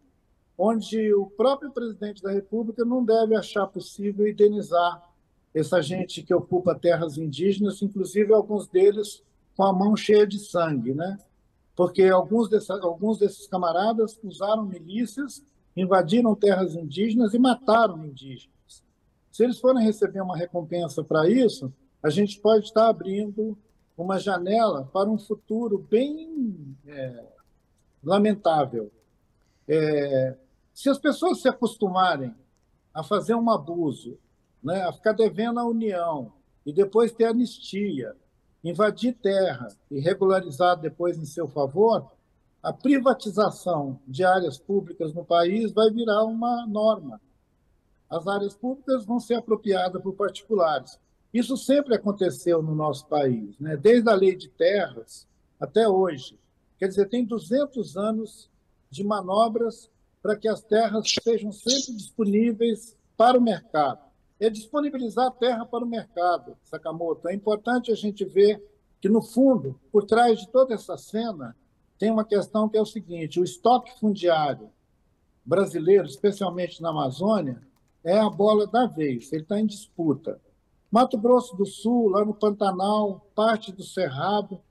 onde 0.58 1.14
o 1.14 1.28
próprio 1.28 1.72
presidente 1.72 2.24
da 2.24 2.32
República 2.32 2.84
não 2.84 3.06
deve 3.06 3.36
achar 3.36 3.68
possível 3.68 4.28
indenizar 4.28 5.00
essa 5.54 5.80
gente 5.80 6.24
que 6.24 6.34
ocupa 6.34 6.74
terras 6.74 7.20
indígenas, 7.20 7.84
inclusive 7.84 8.34
alguns 8.34 8.68
deles 8.68 9.22
com 9.56 9.64
a 9.64 9.72
mão 9.72 9.96
cheia 9.96 10.26
de 10.26 10.40
sangue, 10.40 10.94
né? 10.94 11.18
Porque 11.76 12.04
alguns, 12.04 12.50
dessa, 12.50 12.74
alguns 12.82 13.20
desses 13.20 13.48
camaradas 13.48 14.20
usaram 14.24 14.66
milícias, 14.66 15.44
invadiram 15.78 16.34
terras 16.34 16.74
indígenas 16.76 17.34
e 17.34 17.40
mataram 17.40 18.04
indígenas. 18.06 18.55
Se 19.36 19.44
eles 19.44 19.60
forem 19.60 19.84
receber 19.84 20.22
uma 20.22 20.38
recompensa 20.38 21.04
para 21.04 21.30
isso, 21.30 21.70
a 22.02 22.10
gente 22.10 22.40
pode 22.40 22.68
estar 22.68 22.88
abrindo 22.88 23.58
uma 23.98 24.18
janela 24.18 24.90
para 24.94 25.10
um 25.10 25.18
futuro 25.18 25.78
bem 25.78 26.74
é, 26.88 27.26
lamentável. 28.02 28.90
É, 29.68 30.38
se 30.74 30.90
as 30.90 30.98
pessoas 30.98 31.42
se 31.42 31.50
acostumarem 31.50 32.34
a 32.94 33.04
fazer 33.04 33.36
um 33.36 33.50
abuso, 33.50 34.18
né, 34.64 34.84
a 34.84 34.94
ficar 34.94 35.12
devendo 35.12 35.60
à 35.60 35.66
União 35.66 36.32
e 36.66 36.72
depois 36.72 37.12
ter 37.12 37.26
anistia, 37.26 38.16
invadir 38.64 39.18
terra 39.22 39.68
e 39.92 40.00
regularizar 40.00 40.80
depois 40.80 41.18
em 41.18 41.26
seu 41.26 41.50
favor, 41.50 42.10
a 42.64 42.72
privatização 42.72 44.00
de 44.08 44.24
áreas 44.24 44.58
públicas 44.58 45.14
no 45.14 45.26
país 45.26 45.74
vai 45.74 45.92
virar 45.92 46.24
uma 46.24 46.66
norma. 46.66 47.20
As 48.10 48.28
áreas 48.28 48.56
públicas 48.56 49.06
vão 49.06 49.20
ser 49.20 49.36
apropriadas 49.36 50.02
por 50.02 50.14
particulares. 50.14 51.00
Isso 51.34 51.58
sempre 51.58 51.96
aconteceu 51.96 52.62
no 52.62 52.74
nosso 52.74 53.08
país, 53.08 53.60
né? 53.60 53.76
desde 53.76 54.10
a 54.10 54.14
lei 54.14 54.36
de 54.36 54.48
terras 54.48 55.28
até 55.60 55.88
hoje. 55.88 56.40
Quer 56.78 56.88
dizer, 56.88 57.10
tem 57.10 57.26
200 57.26 57.98
anos 57.98 58.50
de 58.90 59.04
manobras 59.04 59.90
para 60.22 60.36
que 60.36 60.48
as 60.48 60.62
terras 60.62 61.14
sejam 61.24 61.52
sempre 61.52 61.94
disponíveis 61.94 62.98
para 63.18 63.38
o 63.38 63.42
mercado. 63.42 64.00
É 64.40 64.50
disponibilizar 64.50 65.28
a 65.28 65.32
terra 65.32 65.66
para 65.66 65.84
o 65.84 65.88
mercado, 65.88 66.58
Sakamoto. 66.64 67.28
É 67.28 67.34
importante 67.34 67.92
a 67.92 67.96
gente 67.96 68.26
ver 68.26 68.62
que, 69.00 69.08
no 69.08 69.22
fundo, 69.22 69.80
por 69.92 70.04
trás 70.04 70.40
de 70.40 70.48
toda 70.50 70.74
essa 70.74 70.98
cena, 70.98 71.56
tem 71.98 72.12
uma 72.12 72.26
questão 72.26 72.68
que 72.68 72.78
é 72.78 72.82
o 72.82 72.86
seguinte: 72.86 73.40
o 73.40 73.44
estoque 73.44 73.98
fundiário 74.00 74.70
brasileiro, 75.46 76.08
especialmente 76.08 76.82
na 76.82 76.90
Amazônia, 76.90 77.62
é 78.06 78.20
a 78.20 78.30
bola 78.30 78.68
da 78.68 78.86
vez, 78.86 79.34
ele 79.34 79.42
está 79.42 79.60
em 79.60 79.66
disputa. 79.66 80.40
Mato 80.92 81.18
Grosso 81.18 81.58
do 81.58 81.66
Sul, 81.66 82.10
lá 82.10 82.24
no 82.24 82.36
Pantanal, 82.36 83.28
parte 83.34 83.72
do 83.72 83.84
Cerrado, 83.84 84.62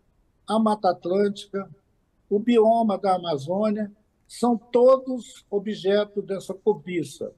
a 0.47 0.57
Mata 0.59 0.91
Atlântica, 0.91 1.69
o 2.31 2.39
bioma 2.39 2.97
da 2.97 3.17
Amazônia, 3.17 3.91
são 4.29 4.57
todos 4.57 5.45
objeto 5.51 6.23
dessa 6.23 6.55
cobiça. 6.55 7.33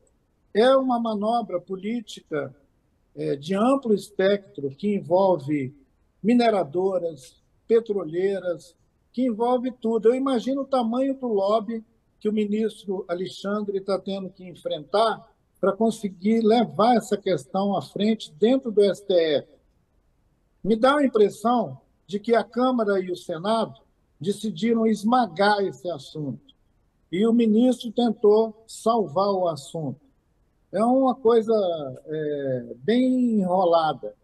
É 0.53 0.77
uma 0.77 1.01
manobra 1.01 1.59
política 1.59 2.55
é, 3.15 3.35
de 3.35 3.55
amplo 3.55 3.95
espectro 3.95 4.69
que 4.69 4.95
envolve 4.95 5.75
mineradoras, 6.23 7.43
petroleiras, 7.67 8.77
que 9.13 9.23
envolve 9.23 9.73
tudo. 9.73 10.09
Eu 10.09 10.15
imagino 10.15 10.61
o 10.61 10.67
tamanho 10.67 11.19
do 11.19 11.27
lobby 11.27 11.83
que 12.21 12.29
o 12.29 12.33
ministro 12.33 13.05
Alexandre 13.09 13.79
está 13.79 13.99
tendo 13.99 14.29
que 14.29 14.45
enfrentar 14.45 15.27
para 15.61 15.73
conseguir 15.73 16.43
levar 16.43 16.97
essa 16.97 17.17
questão 17.17 17.77
à 17.77 17.83
frente 17.83 18.33
dentro 18.33 18.71
do 18.71 18.83
STF. 18.83 19.49
Me 20.63 20.77
dá 20.77 20.97
a 20.97 21.05
impressão 21.05 21.81
de 22.07 22.21
que 22.21 22.35
a 22.35 22.45
Câmara 22.45 23.01
e 23.01 23.11
o 23.11 23.17
Senado 23.17 23.81
decidiram 24.21 24.87
esmagar 24.87 25.61
esse 25.61 25.89
assunto. 25.91 26.55
E 27.11 27.27
o 27.27 27.33
ministro 27.33 27.91
tentou 27.93 28.65
salvar 28.67 29.31
o 29.31 29.49
assunto. 29.49 30.01
É 30.73 30.85
uma 30.85 31.15
coisa 31.15 31.55
é, 32.05 32.75
bem 32.79 33.41
enrolada. 33.41 34.15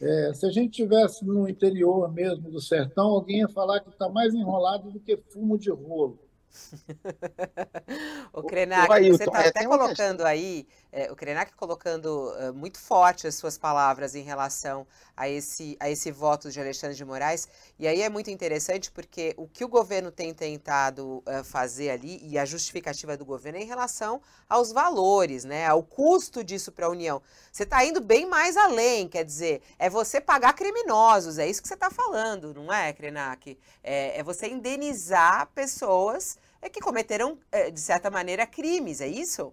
É, 0.00 0.32
se 0.34 0.46
a 0.46 0.50
gente 0.50 0.70
tivesse 0.70 1.24
no 1.24 1.48
interior 1.48 2.12
mesmo 2.12 2.50
do 2.50 2.60
sertão, 2.60 3.08
alguém 3.08 3.40
ia 3.40 3.48
falar 3.48 3.80
que 3.80 3.88
está 3.88 4.08
mais 4.08 4.34
enrolado 4.34 4.90
do 4.90 5.00
que 5.00 5.16
fumo 5.16 5.58
de 5.58 5.70
rolo. 5.70 6.18
o 8.32 8.42
Krenak, 8.42 8.88
você 9.10 9.24
está 9.24 9.44
é, 9.44 9.48
até 9.48 9.64
colocando 9.64 10.24
aí, 10.24 10.66
é, 10.92 11.10
o 11.10 11.16
Krenak 11.16 11.52
colocando 11.54 12.32
uh, 12.32 12.54
muito 12.54 12.78
forte 12.78 13.26
as 13.26 13.34
suas 13.34 13.58
palavras 13.58 14.14
em 14.14 14.22
relação 14.22 14.86
a 15.16 15.28
esse, 15.28 15.76
a 15.80 15.90
esse 15.90 16.10
voto 16.10 16.50
de 16.50 16.60
Alexandre 16.60 16.96
de 16.96 17.04
Moraes, 17.04 17.48
e 17.78 17.86
aí 17.86 18.02
é 18.02 18.08
muito 18.08 18.30
interessante 18.30 18.90
porque 18.90 19.34
o 19.36 19.46
que 19.46 19.64
o 19.64 19.68
governo 19.68 20.10
tem 20.10 20.32
tentado 20.32 21.22
uh, 21.26 21.44
fazer 21.44 21.90
ali, 21.90 22.20
e 22.22 22.38
a 22.38 22.44
justificativa 22.44 23.16
do 23.16 23.24
governo 23.24 23.58
é 23.58 23.62
em 23.62 23.66
relação 23.66 24.20
aos 24.48 24.72
valores, 24.72 25.44
né, 25.44 25.66
ao 25.66 25.82
custo 25.82 26.42
disso 26.42 26.72
para 26.72 26.86
a 26.86 26.90
União. 26.90 27.20
Você 27.52 27.62
está 27.62 27.84
indo 27.84 28.00
bem 28.00 28.26
mais 28.26 28.56
além, 28.56 29.08
quer 29.08 29.24
dizer, 29.24 29.62
é 29.78 29.88
você 29.88 30.20
pagar 30.20 30.52
criminosos, 30.54 31.38
é 31.38 31.48
isso 31.48 31.62
que 31.62 31.68
você 31.68 31.74
está 31.74 31.90
falando, 31.90 32.54
não 32.54 32.72
é, 32.72 32.92
Krenak? 32.92 33.58
É, 33.82 34.18
é 34.18 34.22
você 34.22 34.48
indenizar 34.48 35.48
pessoas 35.54 36.38
é 36.60 36.68
que 36.68 36.80
cometeram, 36.80 37.38
é, 37.50 37.70
de 37.70 37.80
certa 37.80 38.10
maneira, 38.10 38.46
crimes, 38.46 39.00
é 39.00 39.08
isso? 39.08 39.52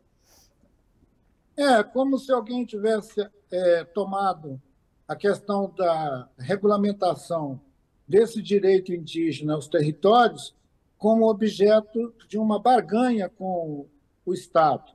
É, 1.55 1.83
como 1.83 2.17
se 2.17 2.31
alguém 2.31 2.65
tivesse 2.65 3.29
é, 3.51 3.83
tomado 3.83 4.61
a 5.07 5.15
questão 5.15 5.71
da 5.75 6.29
regulamentação 6.37 7.61
desse 8.07 8.41
direito 8.41 8.91
indígena 8.91 9.53
aos 9.53 9.67
territórios 9.67 10.55
como 10.97 11.29
objeto 11.29 12.13
de 12.27 12.37
uma 12.37 12.59
barganha 12.59 13.29
com 13.29 13.87
o 14.25 14.33
Estado. 14.33 14.91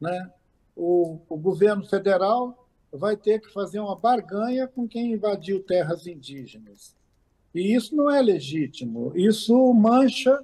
Né? 0.00 0.32
O, 0.74 1.18
o 1.28 1.36
governo 1.36 1.84
federal 1.84 2.66
vai 2.90 3.16
ter 3.16 3.40
que 3.40 3.52
fazer 3.52 3.78
uma 3.78 3.94
barganha 3.94 4.66
com 4.66 4.88
quem 4.88 5.12
invadiu 5.12 5.62
terras 5.62 6.06
indígenas. 6.06 6.96
E 7.54 7.74
isso 7.74 7.94
não 7.94 8.10
é 8.10 8.20
legítimo, 8.22 9.12
isso 9.14 9.72
mancha 9.74 10.38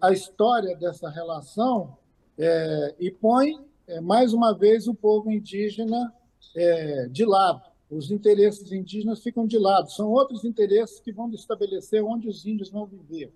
a 0.00 0.12
história 0.12 0.76
dessa 0.76 1.08
relação 1.10 1.96
é, 2.38 2.94
e 2.98 3.10
põe, 3.10 3.58
é, 3.86 4.00
mais 4.00 4.32
uma 4.32 4.56
vez, 4.56 4.86
o 4.86 4.94
povo 4.94 5.30
indígena 5.30 6.12
é, 6.56 7.08
de 7.08 7.24
lado. 7.24 7.62
Os 7.90 8.10
interesses 8.10 8.70
indígenas 8.72 9.22
ficam 9.22 9.46
de 9.46 9.58
lado. 9.58 9.90
São 9.90 10.10
outros 10.10 10.44
interesses 10.44 11.00
que 11.00 11.12
vão 11.12 11.30
estabelecer 11.32 12.02
onde 12.02 12.28
os 12.28 12.46
índios 12.46 12.70
vão 12.70 12.86
viver. 12.86 13.32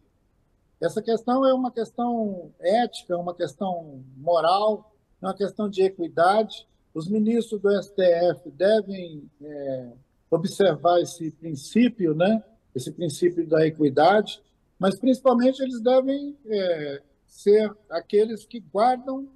Essa 0.80 1.02
questão 1.02 1.44
é 1.44 1.52
uma 1.52 1.70
questão 1.70 2.52
ética, 2.60 3.16
uma 3.16 3.34
questão 3.34 4.02
moral, 4.16 4.94
é 5.20 5.26
uma 5.26 5.34
questão 5.34 5.68
de 5.68 5.82
equidade. 5.82 6.66
Os 6.94 7.08
ministros 7.08 7.60
do 7.60 7.70
STF 7.82 8.50
devem 8.52 9.28
é, 9.42 9.92
observar 10.30 11.00
esse 11.00 11.30
princípio, 11.32 12.14
né? 12.14 12.42
esse 12.74 12.92
princípio 12.92 13.46
da 13.46 13.66
equidade, 13.66 14.40
mas 14.78 14.98
principalmente 14.98 15.60
eles 15.60 15.80
devem 15.80 16.36
é, 16.46 17.02
ser 17.26 17.74
aqueles 17.90 18.46
que 18.46 18.60
guardam 18.60 19.28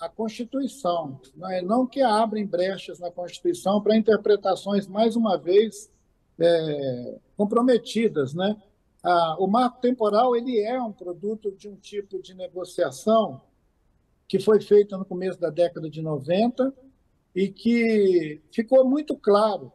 a 0.00 0.08
Constituição, 0.08 1.20
né? 1.34 1.60
não 1.62 1.86
que 1.86 2.00
abrem 2.00 2.46
brechas 2.46 2.98
na 2.98 3.10
Constituição 3.10 3.80
para 3.80 3.96
interpretações, 3.96 4.86
mais 4.86 5.16
uma 5.16 5.36
vez, 5.36 5.90
é, 6.38 7.18
comprometidas. 7.36 8.32
Né? 8.34 8.56
Ah, 9.02 9.36
o 9.38 9.46
marco 9.46 9.80
temporal 9.80 10.36
ele 10.36 10.60
é 10.60 10.80
um 10.80 10.92
produto 10.92 11.50
de 11.50 11.68
um 11.68 11.76
tipo 11.76 12.22
de 12.22 12.34
negociação 12.34 13.40
que 14.28 14.38
foi 14.38 14.60
feita 14.60 14.96
no 14.96 15.04
começo 15.04 15.40
da 15.40 15.50
década 15.50 15.88
de 15.88 16.02
90 16.02 16.72
e 17.34 17.48
que 17.48 18.40
ficou 18.52 18.84
muito 18.84 19.16
claro 19.16 19.72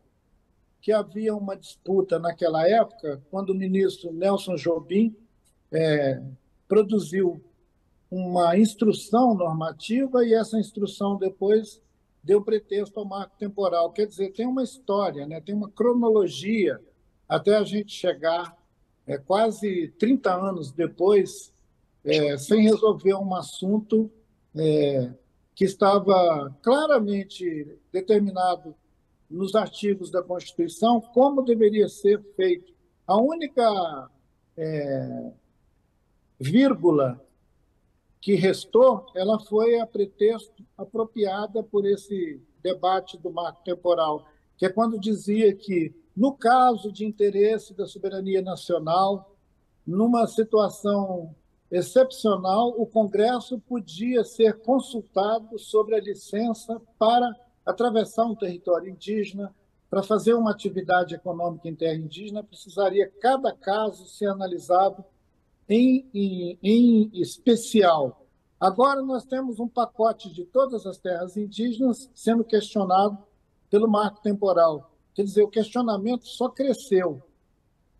que 0.84 0.92
havia 0.92 1.34
uma 1.34 1.56
disputa 1.56 2.20
naquela 2.20 2.68
época, 2.68 3.24
quando 3.32 3.52
o 3.52 3.56
ministro 3.56 4.12
Nelson 4.12 4.56
Jobim 4.56 5.16
é, 5.72 6.22
produziu 6.68 7.42
uma 8.12 8.58
instrução 8.58 9.34
normativa 9.34 10.26
e 10.26 10.34
essa 10.34 10.60
instrução 10.60 11.16
depois 11.16 11.82
deu 12.22 12.42
pretexto 12.42 13.00
ao 13.00 13.06
marco 13.06 13.38
temporal. 13.38 13.94
Quer 13.94 14.08
dizer, 14.08 14.34
tem 14.34 14.46
uma 14.46 14.62
história, 14.62 15.26
né? 15.26 15.40
tem 15.40 15.56
uma 15.56 15.70
cronologia 15.70 16.82
até 17.30 17.56
a 17.56 17.64
gente 17.64 17.94
chegar 17.94 18.54
é, 19.08 19.18
quase 19.18 19.88
30 19.98 20.36
anos 20.36 20.74
depois, 20.74 21.54
é, 22.04 22.38
sem 22.38 22.62
resolver 22.62 23.14
um 23.14 23.34
assunto 23.34 24.12
é, 24.54 25.14
que 25.56 25.64
estava 25.64 26.54
claramente 26.62 27.70
determinado 27.90 28.76
nos 29.34 29.56
artigos 29.56 30.12
da 30.12 30.22
Constituição 30.22 31.02
como 31.02 31.42
deveria 31.42 31.90
ser 31.90 32.22
feito. 32.36 32.72
A 33.06 33.20
única 33.20 34.10
é, 34.56 35.32
vírgula 36.40 37.20
que 38.22 38.36
restou, 38.36 39.08
ela 39.16 39.40
foi 39.40 39.80
a 39.80 39.88
pretexto 39.88 40.64
apropriada 40.78 41.64
por 41.64 41.84
esse 41.86 42.40
debate 42.62 43.18
do 43.18 43.32
marco 43.32 43.64
temporal. 43.64 44.26
que 44.56 44.68
é 44.68 44.70
quando 44.70 45.00
dizia 45.00 45.54
que, 45.54 45.94
no 46.16 46.32
caso 46.32 46.92
de 46.92 47.04
interesse 47.04 47.74
da 47.74 47.88
soberania 47.88 48.42
nacional, 48.42 49.36
numa 49.86 50.28
situação 50.28 51.36
excepcional, 51.72 52.70
o 52.78 52.86
Congresso 52.86 53.60
podia 53.60 54.24
ser 54.24 54.60
consultado 54.62 55.58
sobre 55.58 55.96
a 55.96 56.00
licença 56.00 56.80
para 57.00 57.36
atravessar 57.66 58.26
um 58.26 58.36
território 58.36 58.90
indígena, 58.90 59.54
para 59.90 60.02
fazer 60.02 60.34
uma 60.34 60.50
atividade 60.50 61.14
econômica 61.14 61.70
em 61.70 61.76
terra 61.76 61.94
indígena, 61.94 62.44
precisaria 62.44 63.08
cada 63.22 63.54
caso 63.54 64.08
ser 64.08 64.26
analisado 64.26 65.06
em, 65.70 66.10
em, 66.12 66.58
em 66.64 67.12
especial. 67.14 68.26
Agora 68.60 69.04
nós 69.04 69.24
temos 69.24 69.60
um 69.60 69.68
pacote 69.68 70.34
de 70.34 70.46
todas 70.46 70.88
as 70.88 70.98
terras 70.98 71.38
indígenas 71.38 72.10
sendo 72.16 72.44
questionado 72.44 73.20
pelo 73.70 73.88
marco 73.88 74.20
temporal. 74.22 74.92
Quer 75.14 75.26
dizer, 75.26 75.44
o 75.44 75.50
questionamento 75.50 76.28
só 76.28 76.50
cresceu. 76.50 77.22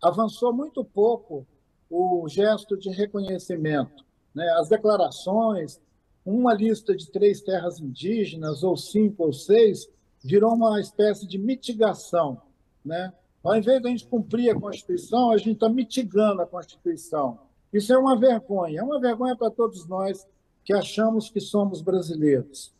Avançou 0.02 0.52
muito 0.52 0.84
pouco 0.84 1.46
o 1.88 2.28
gesto 2.28 2.76
de 2.76 2.90
reconhecimento. 2.90 4.04
Né? 4.34 4.48
As 4.58 4.68
declarações, 4.68 5.80
uma 6.24 6.54
lista 6.54 6.96
de 6.96 7.10
três 7.10 7.40
terras 7.40 7.78
indígenas, 7.80 8.62
ou 8.62 8.76
cinco 8.76 9.24
ou 9.24 9.32
seis, 9.32 9.88
virou 10.22 10.54
uma 10.54 10.80
espécie 10.80 11.26
de 11.26 11.36
mitigação. 11.36 12.40
Né? 12.84 13.12
Ao 13.42 13.54
invés 13.56 13.80
de 13.80 13.88
a 13.88 13.90
gente 13.90 14.06
cumprir 14.06 14.50
a 14.50 14.58
Constituição, 14.58 15.30
a 15.30 15.36
gente 15.36 15.52
está 15.52 15.68
mitigando 15.68 16.40
a 16.40 16.46
Constituição. 16.46 17.38
Isso 17.72 17.92
é 17.92 17.98
uma 17.98 18.18
vergonha, 18.18 18.80
é 18.80 18.82
uma 18.82 18.98
vergonha 19.00 19.36
para 19.36 19.50
todos 19.50 19.86
nós 19.86 20.26
que 20.64 20.72
achamos 20.72 21.28
que 21.28 21.40
somos 21.40 21.82
brasileiros. 21.82 22.72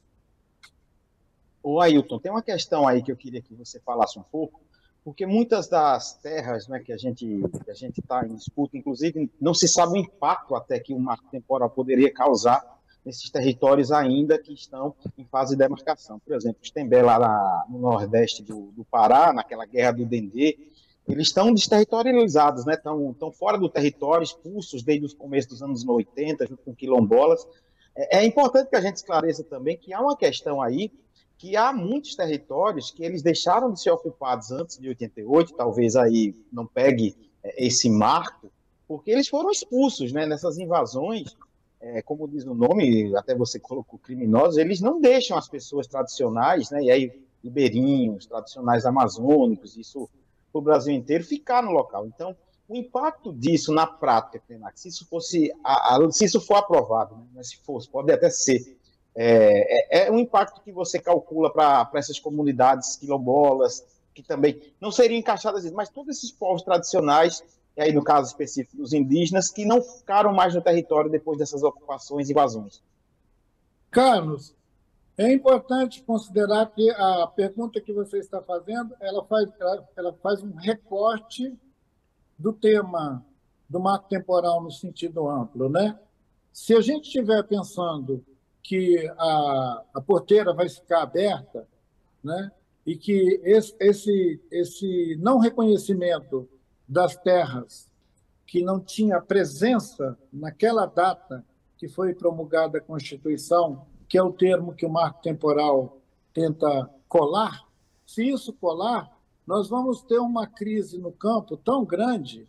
Ô 1.62 1.80
Ailton, 1.80 2.18
tem 2.18 2.30
uma 2.30 2.42
questão 2.42 2.86
aí 2.86 3.02
que 3.02 3.12
eu 3.12 3.16
queria 3.16 3.42
que 3.42 3.54
você 3.54 3.78
falasse 3.80 4.18
um 4.18 4.22
pouco, 4.22 4.60
porque 5.02 5.26
muitas 5.26 5.68
das 5.68 6.14
terras 6.14 6.66
né, 6.66 6.78
que 6.78 6.92
a 6.92 6.96
gente 6.96 7.42
que 7.64 7.70
a 7.70 7.74
gente 7.74 8.00
está 8.00 8.24
em 8.24 8.34
disputa, 8.34 8.76
inclusive, 8.76 9.30
não 9.38 9.52
se 9.52 9.68
sabe 9.68 9.92
o 9.92 9.96
impacto 9.96 10.54
até 10.54 10.78
que 10.78 10.94
o 10.94 10.98
marco 10.98 11.28
temporal 11.30 11.68
poderia 11.68 12.12
causar 12.12 12.73
nesses 13.04 13.30
territórios 13.30 13.92
ainda 13.92 14.38
que 14.38 14.52
estão 14.52 14.94
em 15.18 15.24
fase 15.24 15.52
de 15.52 15.58
demarcação. 15.58 16.18
Por 16.18 16.34
exemplo, 16.34 16.58
os 16.62 16.70
Tembé 16.70 17.02
lá 17.02 17.18
na, 17.18 17.66
no 17.68 17.78
nordeste 17.78 18.42
do, 18.42 18.72
do, 18.72 18.84
Pará, 18.84 19.32
naquela 19.32 19.66
guerra 19.66 19.92
do 19.92 20.06
Dendê, 20.06 20.56
eles 21.06 21.26
estão 21.26 21.52
desterritorializados, 21.52 22.64
né? 22.64 22.74
estão, 22.74 23.32
fora 23.32 23.58
do 23.58 23.68
território, 23.68 24.24
expulsos 24.24 24.82
desde 24.82 25.06
o 25.06 25.16
começo 25.16 25.50
dos 25.50 25.62
anos 25.62 25.86
80, 25.86 26.46
junto 26.46 26.62
com 26.62 26.74
quilombolas. 26.74 27.46
É, 27.94 28.18
é 28.18 28.24
importante 28.24 28.70
que 28.70 28.76
a 28.76 28.80
gente 28.80 28.96
esclareça 28.96 29.44
também 29.44 29.76
que 29.76 29.92
há 29.92 30.00
uma 30.00 30.16
questão 30.16 30.62
aí 30.62 30.90
que 31.36 31.56
há 31.56 31.72
muitos 31.72 32.14
territórios 32.14 32.90
que 32.90 33.04
eles 33.04 33.20
deixaram 33.20 33.72
de 33.72 33.80
ser 33.80 33.90
ocupados 33.90 34.50
antes 34.50 34.78
de 34.78 34.88
88, 34.88 35.54
talvez 35.54 35.96
aí 35.96 36.34
não 36.50 36.66
pegue 36.66 37.14
é, 37.42 37.66
esse 37.66 37.90
marco, 37.90 38.50
porque 38.88 39.10
eles 39.10 39.28
foram 39.28 39.50
expulsos 39.50 40.12
né, 40.12 40.24
nessas 40.24 40.58
invasões, 40.58 41.36
é, 41.84 42.00
como 42.00 42.26
diz 42.26 42.44
o 42.46 42.54
nome, 42.54 43.14
até 43.14 43.34
você 43.34 43.60
colocou 43.60 43.98
criminosos, 43.98 44.56
eles 44.56 44.80
não 44.80 45.00
deixam 45.00 45.36
as 45.36 45.46
pessoas 45.46 45.86
tradicionais, 45.86 46.70
né, 46.70 46.82
e 46.82 46.90
aí 46.90 47.22
ribeirinhos, 47.42 48.24
tradicionais 48.24 48.86
amazônicos, 48.86 49.76
isso 49.76 50.08
para 50.50 50.58
o 50.58 50.62
Brasil 50.62 50.94
inteiro, 50.94 51.22
ficar 51.22 51.62
no 51.62 51.72
local. 51.72 52.06
Então, 52.06 52.34
o 52.66 52.74
impacto 52.74 53.34
disso 53.34 53.70
na 53.70 53.86
prática, 53.86 54.42
se 54.74 54.88
isso 54.88 55.06
fosse, 55.06 55.52
a, 55.62 55.96
a, 55.96 56.10
se 56.10 56.24
isso 56.24 56.40
for 56.40 56.54
aprovado, 56.54 57.16
né, 57.34 57.42
se 57.42 57.58
fosse, 57.58 57.86
pode 57.90 58.10
até 58.10 58.30
ser, 58.30 58.78
é, 59.14 60.04
é, 60.04 60.06
é 60.06 60.10
um 60.10 60.18
impacto 60.18 60.62
que 60.62 60.72
você 60.72 60.98
calcula 60.98 61.52
para 61.52 61.90
essas 61.96 62.18
comunidades 62.18 62.96
quilombolas, 62.96 63.84
que 64.14 64.22
também 64.22 64.58
não 64.80 64.90
seriam 64.90 65.18
encaixadas, 65.18 65.70
mas 65.70 65.90
todos 65.90 66.16
esses 66.16 66.32
povos 66.32 66.62
tradicionais, 66.62 67.44
e 67.76 67.82
aí 67.82 67.92
no 67.92 68.02
caso 68.02 68.28
específico 68.28 68.76
dos 68.76 68.92
indígenas, 68.92 69.50
que 69.50 69.64
não 69.64 69.82
ficaram 69.82 70.32
mais 70.32 70.54
no 70.54 70.62
território 70.62 71.10
depois 71.10 71.38
dessas 71.38 71.62
ocupações 71.62 72.28
e 72.28 72.32
invasões. 72.32 72.82
Carlos, 73.90 74.54
é 75.16 75.32
importante 75.32 76.02
considerar 76.02 76.66
que 76.66 76.90
a 76.90 77.26
pergunta 77.26 77.80
que 77.80 77.92
você 77.92 78.18
está 78.18 78.42
fazendo, 78.42 78.94
ela 79.00 79.24
faz, 79.24 79.48
ela, 79.96 80.12
faz 80.14 80.42
um 80.42 80.54
recorte 80.54 81.56
do 82.38 82.52
tema 82.52 83.24
do 83.68 83.78
marco 83.80 84.08
temporal 84.08 84.62
no 84.62 84.70
sentido 84.70 85.28
amplo, 85.28 85.68
né? 85.68 85.98
Se 86.52 86.74
a 86.74 86.80
gente 86.80 87.06
estiver 87.06 87.42
pensando 87.44 88.24
que 88.62 89.08
a, 89.18 89.82
a 89.94 90.00
porteira 90.00 90.52
vai 90.52 90.68
ficar 90.68 91.02
aberta, 91.02 91.66
né? 92.22 92.50
e 92.86 92.96
que 92.96 93.40
esse, 93.42 93.74
esse, 93.80 94.40
esse 94.50 95.16
não 95.20 95.38
reconhecimento 95.38 96.48
das 96.88 97.16
terras 97.16 97.90
que 98.46 98.62
não 98.62 98.80
tinha 98.80 99.20
presença 99.20 100.18
naquela 100.32 100.86
data 100.86 101.44
que 101.76 101.88
foi 101.88 102.14
promulgada 102.14 102.78
a 102.78 102.80
Constituição, 102.80 103.86
que 104.08 104.16
é 104.16 104.22
o 104.22 104.32
termo 104.32 104.74
que 104.74 104.86
o 104.86 104.90
marco 104.90 105.22
temporal 105.22 105.98
tenta 106.32 106.90
colar, 107.08 107.66
se 108.06 108.28
isso 108.28 108.52
colar, 108.52 109.10
nós 109.46 109.68
vamos 109.68 110.02
ter 110.02 110.18
uma 110.18 110.46
crise 110.46 110.98
no 110.98 111.12
campo 111.12 111.56
tão 111.56 111.84
grande 111.84 112.48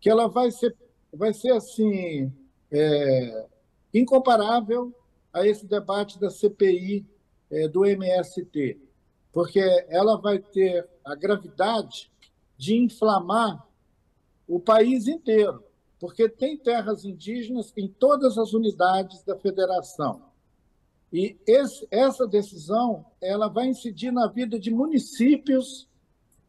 que 0.00 0.10
ela 0.10 0.28
vai 0.28 0.50
ser, 0.50 0.76
vai 1.12 1.32
ser 1.32 1.52
assim, 1.52 2.32
é, 2.70 3.46
incomparável 3.92 4.92
a 5.32 5.46
esse 5.46 5.66
debate 5.66 6.18
da 6.18 6.30
CPI 6.30 7.06
é, 7.50 7.68
do 7.68 7.84
MST, 7.84 8.78
porque 9.32 9.60
ela 9.88 10.16
vai 10.16 10.38
ter 10.38 10.88
a 11.04 11.14
gravidade 11.14 12.10
de 12.56 12.76
inflamar 12.76 13.66
o 14.46 14.60
país 14.60 15.06
inteiro, 15.06 15.62
porque 15.98 16.28
tem 16.28 16.56
terras 16.56 17.04
indígenas 17.04 17.72
em 17.76 17.88
todas 17.88 18.36
as 18.36 18.52
unidades 18.52 19.22
da 19.22 19.36
federação. 19.36 20.22
E 21.12 21.36
esse, 21.46 21.86
essa 21.90 22.26
decisão 22.26 23.06
ela 23.20 23.48
vai 23.48 23.68
incidir 23.68 24.12
na 24.12 24.26
vida 24.26 24.58
de 24.58 24.70
municípios 24.70 25.88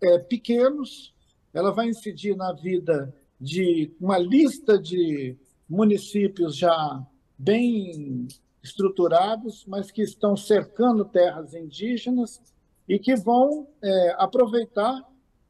é, 0.02 0.18
pequenos, 0.18 1.14
ela 1.54 1.72
vai 1.72 1.90
incidir 1.90 2.36
na 2.36 2.52
vida 2.52 3.14
de 3.40 3.94
uma 4.00 4.18
lista 4.18 4.78
de 4.78 5.38
municípios 5.70 6.56
já 6.56 7.06
bem 7.38 8.28
estruturados, 8.64 9.66
mas 9.68 9.92
que 9.92 10.02
estão 10.02 10.36
cercando 10.36 11.06
terras 11.06 11.54
indígenas 11.54 12.42
e 12.88 12.98
que 12.98 13.16
vão 13.16 13.68
é, 13.82 14.16
aproveitar 14.18 15.04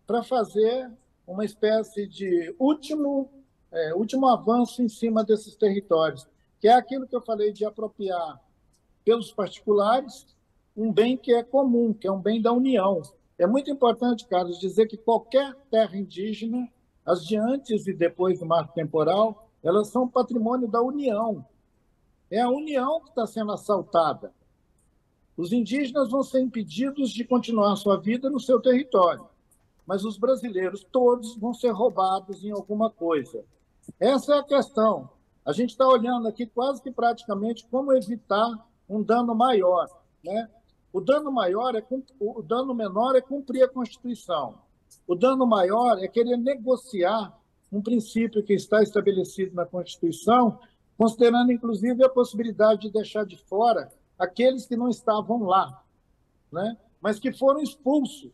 para 0.06 0.24
fazer 0.24 0.92
uma 1.28 1.44
espécie 1.44 2.08
de 2.08 2.56
último, 2.60 3.30
é, 3.72 3.94
último 3.94 4.28
avanço 4.28 4.82
em 4.82 4.90
cima 4.90 5.24
desses 5.24 5.56
territórios, 5.56 6.28
que 6.60 6.68
é 6.68 6.74
aquilo 6.74 7.08
que 7.08 7.16
eu 7.16 7.22
falei 7.22 7.52
de 7.52 7.66
apropriar 7.66 8.40
pelos 9.04 9.32
particulares 9.32 10.26
um 10.76 10.92
bem 10.92 11.16
que 11.16 11.34
é 11.34 11.42
comum, 11.42 11.94
que 11.94 12.08
é 12.08 12.12
um 12.12 12.20
bem 12.20 12.42
da 12.42 12.52
União. 12.52 13.02
É 13.38 13.48
muito 13.48 13.72
importante, 13.72 14.28
Carlos, 14.28 14.60
dizer 14.60 14.88
que 14.88 14.98
qualquer 14.98 15.56
terra 15.72 15.96
indígena, 15.96 16.70
as 17.06 17.26
de 17.26 17.38
antes 17.38 17.88
e 17.88 17.94
depois 17.94 18.40
do 18.40 18.46
marco 18.46 18.74
temporal, 18.74 19.50
elas 19.64 19.88
são 19.88 20.08
patrimônio 20.08 20.68
da 20.68 20.82
União. 20.82 21.46
É 22.30 22.42
a 22.42 22.50
União 22.50 23.00
que 23.02 23.10
está 23.10 23.26
sendo 23.26 23.52
assaltada. 23.52 24.34
Os 25.38 25.52
indígenas 25.52 26.10
vão 26.10 26.24
ser 26.24 26.42
impedidos 26.42 27.12
de 27.12 27.24
continuar 27.24 27.76
sua 27.76 27.98
vida 27.98 28.30
no 28.30 28.40
seu 28.40 28.60
território, 28.60 29.28
mas 29.86 30.04
os 30.04 30.18
brasileiros 30.18 30.86
todos 30.92 31.36
vão 31.38 31.54
ser 31.54 31.72
roubados 31.72 32.44
em 32.44 32.52
alguma 32.52 32.90
coisa. 32.90 33.44
Essa 34.00 34.36
é 34.36 34.40
a 34.40 34.44
questão. 34.44 35.10
A 35.46 35.54
gente 35.54 35.72
está 35.72 35.88
olhando 35.88 36.28
aqui 36.28 36.46
quase 36.46 36.82
que 36.82 36.92
praticamente 36.92 37.68
como 37.68 37.94
evitar 37.94 38.68
um 38.90 39.02
dano 39.02 39.36
maior. 39.36 39.88
Né? 40.24 40.50
O 40.92 41.00
dano 41.00 41.32
maior 41.32 41.76
é 41.76 41.86
o 42.20 42.42
dano 42.42 42.74
menor 42.74 43.16
é 43.16 43.22
cumprir 43.22 43.64
a 43.64 43.68
Constituição. 43.68 44.56
O 45.08 45.16
dano 45.16 45.46
maior 45.46 46.04
é 46.04 46.08
querer 46.08 46.38
negociar 46.38 47.38
um 47.72 47.82
princípio 47.82 48.44
que 48.44 48.54
está 48.54 48.82
estabelecido 48.82 49.56
na 49.56 49.66
Constituição 49.66 50.60
considerando 50.98 51.52
inclusive 51.52 52.04
a 52.04 52.10
possibilidade 52.10 52.82
de 52.82 52.92
deixar 52.92 53.26
de 53.26 53.38
fora 53.38 53.92
aqueles 54.18 54.66
que 54.66 54.76
não 54.76 54.90
estavam 54.90 55.44
lá, 55.44 55.84
né? 56.52 56.78
mas 57.02 57.20
que 57.20 57.34
foram 57.34 57.62
expulsos 57.62 58.32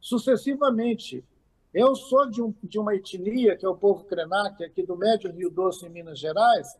sucessivamente. 0.00 1.24
Eu 1.72 1.94
sou 1.94 2.28
de, 2.28 2.42
um, 2.42 2.54
de 2.62 2.78
uma 2.78 2.94
etnia, 2.94 3.56
que 3.56 3.64
é 3.64 3.68
o 3.68 3.76
povo 3.76 4.04
Krenak, 4.04 4.64
aqui 4.64 4.82
do 4.82 4.96
Médio 4.96 5.30
Rio 5.30 5.50
Doce, 5.50 5.86
em 5.86 5.90
Minas 5.90 6.18
Gerais, 6.18 6.76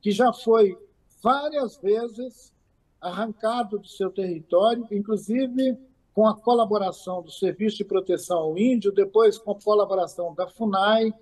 que 0.00 0.10
já 0.10 0.32
foi 0.32 0.76
várias 1.22 1.76
vezes 1.76 2.52
arrancado 3.00 3.78
do 3.78 3.86
seu 3.86 4.10
território, 4.10 4.86
inclusive 4.90 5.78
com 6.12 6.26
a 6.26 6.34
colaboração 6.34 7.22
do 7.22 7.30
Serviço 7.30 7.78
de 7.78 7.84
Proteção 7.84 8.38
ao 8.38 8.58
Índio, 8.58 8.92
depois 8.92 9.36
com 9.36 9.52
a 9.52 9.60
colaboração 9.60 10.34
da 10.34 10.46
FUNAI, 10.46 11.12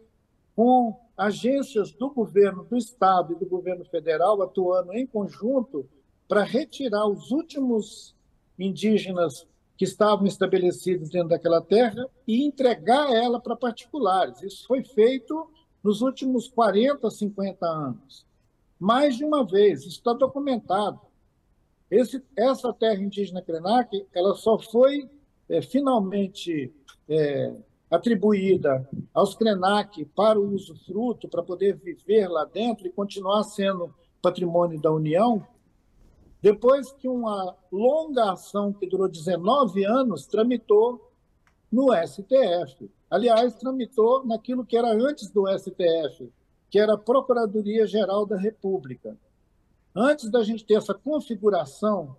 com 0.54 0.98
agências 1.16 1.92
do 1.92 2.10
governo 2.10 2.64
do 2.64 2.76
estado 2.76 3.32
e 3.32 3.36
do 3.36 3.46
governo 3.46 3.84
federal 3.84 4.40
atuando 4.42 4.92
em 4.92 5.06
conjunto 5.06 5.88
para 6.28 6.42
retirar 6.42 7.06
os 7.06 7.30
últimos 7.30 8.14
indígenas 8.58 9.46
que 9.82 9.86
estavam 9.86 10.28
estabelecidos 10.28 11.10
dentro 11.10 11.30
daquela 11.30 11.60
terra 11.60 12.08
e 12.24 12.44
entregar 12.44 13.12
ela 13.12 13.40
para 13.40 13.56
particulares. 13.56 14.40
Isso 14.40 14.64
foi 14.64 14.84
feito 14.84 15.50
nos 15.82 16.02
últimos 16.02 16.46
40, 16.46 17.10
50 17.10 17.66
anos. 17.66 18.24
Mais 18.78 19.16
de 19.16 19.24
uma 19.24 19.44
vez, 19.44 19.80
isso 19.80 19.96
está 19.96 20.12
documentado. 20.12 21.00
Esse, 21.90 22.22
essa 22.36 22.72
terra 22.72 23.02
indígena 23.02 23.42
Krenak, 23.42 24.06
ela 24.14 24.36
só 24.36 24.56
foi 24.56 25.10
é, 25.48 25.60
finalmente 25.60 26.72
é, 27.08 27.52
atribuída 27.90 28.88
aos 29.12 29.34
Krenak 29.34 30.04
para 30.14 30.38
o 30.38 30.54
usufruto, 30.54 31.28
para 31.28 31.42
poder 31.42 31.74
viver 31.74 32.28
lá 32.28 32.44
dentro 32.44 32.86
e 32.86 32.92
continuar 32.92 33.42
sendo 33.42 33.92
patrimônio 34.22 34.80
da 34.80 34.92
União, 34.92 35.44
depois 36.42 36.90
que 36.92 37.08
uma 37.08 37.56
longa 37.70 38.32
ação 38.32 38.72
que 38.72 38.86
durou 38.86 39.08
19 39.08 39.84
anos 39.84 40.26
tramitou 40.26 41.12
no 41.70 41.94
STF. 41.94 42.90
Aliás, 43.08 43.54
tramitou 43.54 44.26
naquilo 44.26 44.66
que 44.66 44.76
era 44.76 44.92
antes 44.92 45.30
do 45.30 45.46
STF, 45.46 46.30
que 46.68 46.78
era 46.78 46.94
a 46.94 46.98
Procuradoria-Geral 46.98 48.26
da 48.26 48.36
República. 48.36 49.16
Antes 49.94 50.28
da 50.30 50.42
gente 50.42 50.64
ter 50.64 50.74
essa 50.74 50.94
configuração, 50.94 52.16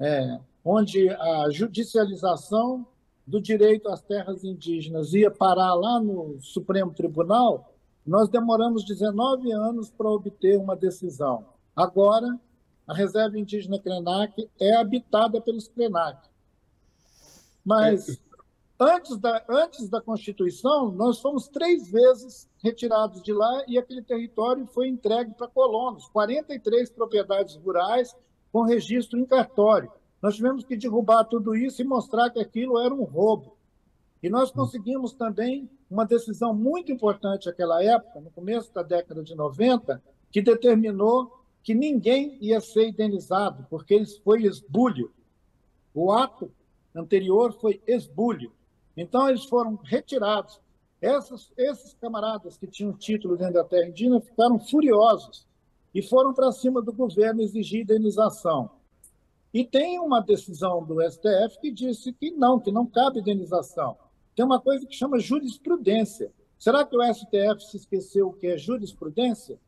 é, 0.00 0.40
onde 0.64 1.08
a 1.08 1.48
judicialização 1.50 2.86
do 3.26 3.40
direito 3.40 3.88
às 3.88 4.02
terras 4.02 4.42
indígenas 4.42 5.14
ia 5.14 5.30
parar 5.30 5.74
lá 5.74 6.00
no 6.00 6.38
Supremo 6.40 6.92
Tribunal, 6.92 7.72
nós 8.04 8.28
demoramos 8.28 8.84
19 8.84 9.52
anos 9.52 9.90
para 9.90 10.08
obter 10.08 10.58
uma 10.58 10.74
decisão. 10.74 11.44
Agora, 11.76 12.38
a 12.90 12.92
reserva 12.92 13.38
indígena 13.38 13.78
Krenak 13.78 14.50
é 14.60 14.74
habitada 14.74 15.40
pelos 15.40 15.68
Krenak. 15.68 16.28
Mas 17.64 18.20
antes 18.80 19.16
da, 19.16 19.44
antes 19.48 19.88
da 19.88 20.00
Constituição, 20.00 20.90
nós 20.90 21.20
fomos 21.20 21.46
três 21.46 21.88
vezes 21.88 22.50
retirados 22.60 23.22
de 23.22 23.32
lá 23.32 23.62
e 23.68 23.78
aquele 23.78 24.02
território 24.02 24.66
foi 24.66 24.88
entregue 24.88 25.32
para 25.34 25.46
colonos, 25.46 26.08
43 26.08 26.90
propriedades 26.90 27.54
rurais 27.54 28.16
com 28.52 28.62
registro 28.62 29.20
em 29.20 29.24
cartório. 29.24 29.92
Nós 30.20 30.34
tivemos 30.34 30.64
que 30.64 30.76
derrubar 30.76 31.22
tudo 31.22 31.54
isso 31.54 31.80
e 31.80 31.84
mostrar 31.84 32.28
que 32.30 32.40
aquilo 32.40 32.76
era 32.76 32.92
um 32.92 33.04
roubo. 33.04 33.56
E 34.20 34.28
nós 34.28 34.50
conseguimos 34.50 35.12
também 35.12 35.70
uma 35.88 36.04
decisão 36.04 36.52
muito 36.52 36.90
importante 36.90 37.46
naquela 37.46 37.84
época, 37.84 38.20
no 38.20 38.32
começo 38.32 38.74
da 38.74 38.82
década 38.82 39.22
de 39.22 39.36
90, 39.36 40.02
que 40.32 40.42
determinou 40.42 41.39
que 41.62 41.74
ninguém 41.74 42.38
ia 42.40 42.60
ser 42.60 42.88
indenizado, 42.88 43.66
porque 43.68 43.94
eles 43.94 44.16
foi 44.18 44.44
esbulho. 44.44 45.12
O 45.94 46.12
ato 46.12 46.50
anterior 46.94 47.52
foi 47.60 47.80
esbulho. 47.86 48.52
Então, 48.96 49.28
eles 49.28 49.44
foram 49.44 49.76
retirados. 49.76 50.60
Essas, 51.00 51.50
esses 51.56 51.94
camaradas 51.94 52.56
que 52.58 52.66
tinham 52.66 52.92
título 52.92 53.36
dentro 53.36 53.54
da 53.54 53.64
terra 53.64 53.88
indígena 53.88 54.20
ficaram 54.20 54.58
furiosos 54.58 55.46
e 55.94 56.02
foram 56.02 56.34
para 56.34 56.52
cima 56.52 56.82
do 56.82 56.92
governo 56.92 57.40
exigir 57.40 57.82
indenização. 57.82 58.70
E 59.52 59.64
tem 59.64 59.98
uma 59.98 60.20
decisão 60.20 60.84
do 60.84 61.00
STF 61.02 61.60
que 61.60 61.70
disse 61.72 62.12
que 62.12 62.30
não, 62.30 62.60
que 62.60 62.70
não 62.70 62.86
cabe 62.86 63.20
indenização. 63.20 63.96
Tem 64.36 64.44
uma 64.44 64.60
coisa 64.60 64.86
que 64.86 64.94
chama 64.94 65.18
jurisprudência. 65.18 66.30
Será 66.58 66.84
que 66.84 66.96
o 66.96 67.02
STF 67.02 67.64
se 67.68 67.78
esqueceu 67.78 68.28
o 68.28 68.32
que 68.32 68.46
é 68.46 68.58
jurisprudência? 68.58 69.58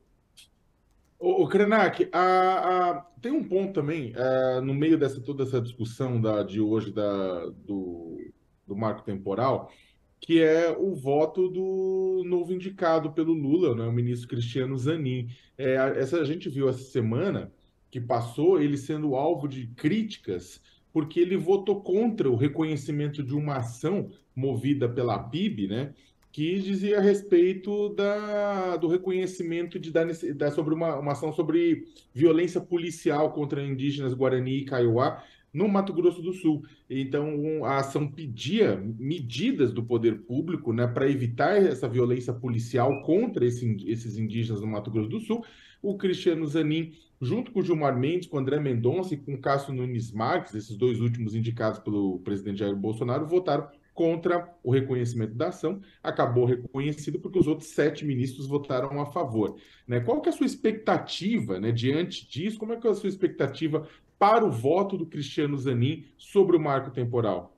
O, 1.24 1.46
Krenak, 1.46 2.08
a, 2.11 2.90
a, 2.90 3.00
tem 3.20 3.30
um 3.30 3.44
ponto 3.44 3.72
também, 3.72 4.12
a, 4.16 4.56
é, 4.56 4.61
no 4.61 4.74
meio 4.74 4.98
dessa 4.98 5.20
toda 5.20 5.44
essa 5.44 5.61
discussão 5.61 6.20
da, 6.20 6.42
de 6.42 6.61
hoje 6.61 6.90
da, 6.90 7.46
do, 7.64 8.18
do 8.66 8.74
marco 8.74 9.04
temporal, 9.04 9.70
que 10.18 10.42
é 10.42 10.76
o 10.76 10.96
voto 10.96 11.48
do 11.48 12.24
novo 12.26 12.52
indicado 12.52 13.12
pelo 13.12 13.32
Lula, 13.32 13.72
né, 13.72 13.85
o 13.85 13.92
ministro 13.92 14.28
Cristiano 14.28 14.76
Zanin. 14.76 15.28
É, 15.56 15.74
essa, 15.96 16.20
a 16.20 16.24
gente 16.24 16.48
viu 16.48 16.68
essa 16.68 16.82
semana 16.82 17.52
que 17.88 18.00
passou 18.00 18.61
ele 18.61 18.76
sendo 18.76 19.14
alvo 19.14 19.46
de 19.46 19.68
críticas 19.68 20.61
porque 20.92 21.20
ele 21.20 21.37
votou 21.37 21.82
contra 21.82 22.28
o 22.28 22.37
reconhecimento 22.37 23.22
de 23.22 23.35
uma 23.35 23.58
ação 23.58 24.11
movida 24.35 24.88
pela 24.88 25.20
PIB, 25.20 25.68
né, 25.68 25.94
que 26.32 26.58
dizia 26.58 26.98
a 26.98 27.02
respeito 27.02 27.90
da, 27.90 28.78
do 28.78 28.88
reconhecimento 28.88 29.78
de 29.78 29.90
da, 29.90 30.02
da 30.34 30.50
sobre 30.50 30.74
uma, 30.74 30.98
uma 30.98 31.12
ação 31.12 31.30
sobre 31.30 31.86
violência 32.14 32.58
policial 32.58 33.32
contra 33.32 33.62
indígenas 33.62 34.14
Guarani 34.14 34.60
e 34.60 34.64
Kaiowá 34.64 35.22
no 35.52 35.68
Mato 35.68 35.92
Grosso 35.92 36.22
do 36.22 36.32
Sul. 36.32 36.64
Então, 36.88 37.64
a 37.66 37.76
ação 37.76 38.08
pedia 38.08 38.82
medidas 38.98 39.70
do 39.72 39.84
poder 39.84 40.22
público 40.22 40.72
né, 40.72 40.86
para 40.86 41.10
evitar 41.10 41.62
essa 41.62 41.86
violência 41.86 42.32
policial 42.32 43.02
contra 43.02 43.44
esse, 43.44 43.76
esses 43.86 44.16
indígenas 44.16 44.62
no 44.62 44.66
Mato 44.66 44.90
Grosso 44.90 45.10
do 45.10 45.20
Sul. 45.20 45.44
O 45.82 45.98
Cristiano 45.98 46.46
Zanin, 46.46 46.92
junto 47.20 47.52
com 47.52 47.60
o 47.60 47.62
Gilmar 47.62 47.98
Mendes, 47.98 48.26
com 48.26 48.38
o 48.38 48.40
André 48.40 48.58
Mendonça 48.58 49.12
e 49.12 49.18
com 49.18 49.34
o 49.34 49.38
Cássio 49.38 49.74
Nunes 49.74 50.10
Marques, 50.10 50.54
esses 50.54 50.76
dois 50.76 50.98
últimos 51.00 51.34
indicados 51.34 51.78
pelo 51.80 52.20
presidente 52.20 52.60
Jair 52.60 52.74
Bolsonaro, 52.74 53.26
votaram 53.26 53.68
contra 53.94 54.55
o 54.62 54.70
reconhecimento 54.70 55.35
da 55.35 55.48
ação, 55.48 55.81
acabou 56.02 56.44
reconhecido 56.44 57.20
porque 57.20 57.38
os 57.38 57.46
outros 57.46 57.70
sete 57.70 58.05
ministros 58.05 58.46
votaram 58.46 59.00
a 59.00 59.07
favor. 59.07 59.57
Né? 59.87 60.00
Qual 60.00 60.20
que 60.20 60.28
é 60.28 60.33
a 60.33 60.37
sua 60.37 60.46
expectativa 60.46 61.61
né, 61.61 61.70
diante 61.72 62.26
disso? 62.26 62.59
Como 62.59 62.72
é 62.72 62.76
que 62.76 62.87
é 62.87 62.90
a 62.90 62.94
sua 62.94 63.09
expectativa 63.09 63.87
para 64.18 64.44
o 64.44 64.50
voto 64.50 64.96
do 64.96 65.07
Cristiano 65.07 65.59
Zanin 65.59 66.07
sobre 66.16 66.57
o 66.57 66.61
marco 66.61 66.90
temporal? 66.90 67.57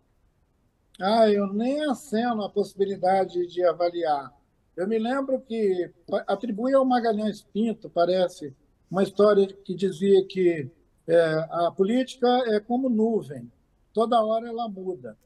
Ah, 1.01 1.29
eu 1.29 1.53
nem 1.53 1.85
aceno 1.85 2.43
a 2.43 2.49
possibilidade 2.49 3.47
de 3.47 3.65
avaliar. 3.65 4.33
Eu 4.77 4.89
me 4.89 4.99
lembro 4.99 5.41
que 5.41 5.91
atribui 6.27 6.73
ao 6.73 6.85
Magalhães 6.85 7.43
Pinto, 7.43 7.89
parece, 7.89 8.55
uma 8.91 9.03
história 9.03 9.47
que 9.47 9.75
dizia 9.75 10.25
que 10.27 10.69
é, 11.07 11.49
a 11.51 11.71
política 11.71 12.27
é 12.47 12.61
como 12.61 12.89
nuvem, 12.89 13.51
toda 13.93 14.23
hora 14.23 14.49
ela 14.49 14.69
muda. 14.69 15.17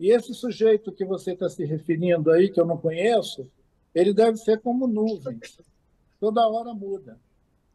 E 0.00 0.10
esse 0.10 0.32
sujeito 0.32 0.90
que 0.90 1.04
você 1.04 1.32
está 1.32 1.46
se 1.50 1.62
referindo 1.62 2.30
aí, 2.30 2.50
que 2.50 2.58
eu 2.58 2.64
não 2.64 2.78
conheço, 2.78 3.46
ele 3.94 4.14
deve 4.14 4.38
ser 4.38 4.58
como 4.62 4.86
nuvens. 4.86 5.58
Toda 6.18 6.48
hora 6.48 6.72
muda. 6.72 7.20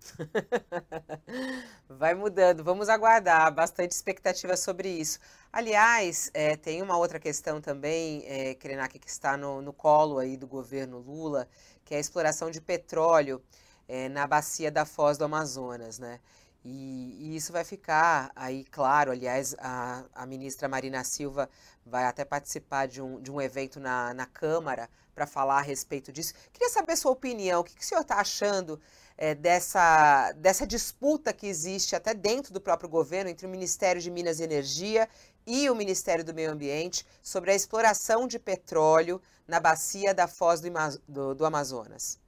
Vai 1.87 2.15
mudando, 2.15 2.63
vamos 2.63 2.89
aguardar, 2.89 3.53
bastante 3.53 3.91
expectativa 3.91 4.57
sobre 4.57 4.89
isso. 4.89 5.19
Aliás, 5.53 6.31
é, 6.33 6.55
tem 6.57 6.81
uma 6.81 6.97
outra 6.97 7.19
questão 7.19 7.61
também, 7.61 8.23
é, 8.25 8.55
Krenak, 8.55 8.97
que 8.97 9.07
está 9.07 9.37
no, 9.37 9.61
no 9.61 9.71
colo 9.71 10.17
aí 10.17 10.35
do 10.35 10.47
governo 10.47 10.97
Lula, 10.97 11.47
que 11.83 11.93
é 11.93 11.97
a 11.97 12.01
exploração 12.01 12.49
de 12.49 12.59
petróleo 12.59 13.39
é, 13.87 14.09
na 14.09 14.25
bacia 14.25 14.71
da 14.71 14.83
Foz 14.83 15.15
do 15.15 15.25
Amazonas, 15.25 15.99
né? 15.99 16.19
E, 16.67 17.15
e, 17.19 17.35
isso 17.35 17.53
vai 17.53 17.63
ficar 17.63 18.31
aí 18.35 18.65
claro. 18.65 19.11
Aliás, 19.11 19.55
a, 19.59 20.03
a 20.15 20.25
ministra 20.25 20.67
Marina 20.67 21.03
Silva 21.03 21.47
vai 21.85 22.05
até 22.05 22.25
participar 22.25 22.87
de 22.87 22.99
um, 22.99 23.21
de 23.21 23.31
um 23.31 23.39
evento 23.39 23.79
na, 23.79 24.15
na 24.15 24.25
Câmara 24.25 24.89
para 25.13 25.27
falar 25.27 25.59
a 25.59 25.61
respeito 25.61 26.11
disso. 26.11 26.33
Queria 26.51 26.69
saber 26.69 26.95
sua 26.95 27.11
opinião. 27.11 27.61
O 27.61 27.63
que, 27.63 27.75
que 27.75 27.83
o 27.83 27.85
senhor 27.85 28.01
está 28.01 28.15
achando 28.15 28.81
é, 29.15 29.35
dessa, 29.35 30.31
dessa 30.31 30.65
disputa 30.65 31.31
que 31.31 31.45
existe 31.45 31.95
até 31.95 32.15
dentro 32.15 32.51
do 32.51 32.59
próprio 32.59 32.89
governo 32.89 33.29
entre 33.29 33.45
o 33.45 33.49
Ministério 33.49 34.01
de 34.01 34.09
Minas 34.09 34.39
e 34.39 34.43
Energia 34.43 35.07
e 35.45 35.69
o 35.69 35.75
Ministério 35.75 36.25
do 36.25 36.33
Meio 36.33 36.51
Ambiente 36.51 37.05
sobre 37.21 37.51
a 37.51 37.55
exploração 37.55 38.27
de 38.27 38.39
petróleo 38.39 39.21
na 39.47 39.59
bacia 39.59 40.15
da 40.15 40.27
Foz 40.27 40.59
do, 40.61 40.69
do, 41.07 41.35
do 41.35 41.45
Amazonas? 41.45 42.19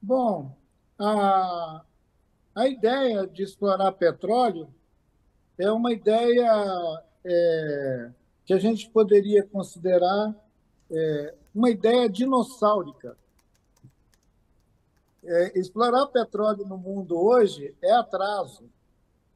Bom, 0.00 0.56
a 0.98 1.84
a 2.56 2.66
ideia 2.66 3.26
de 3.26 3.42
explorar 3.42 3.92
petróleo 3.92 4.66
é 5.58 5.70
uma 5.70 5.92
ideia 5.92 6.50
é, 7.22 8.10
que 8.46 8.54
a 8.54 8.58
gente 8.58 8.88
poderia 8.88 9.42
considerar 9.42 10.34
é, 10.90 11.34
uma 11.54 11.68
ideia 11.68 12.08
dinossáurica. 12.08 13.14
É, 15.22 15.58
explorar 15.58 16.06
petróleo 16.06 16.64
no 16.66 16.78
mundo 16.78 17.18
hoje 17.18 17.74
é 17.82 17.92
atraso, 17.92 18.64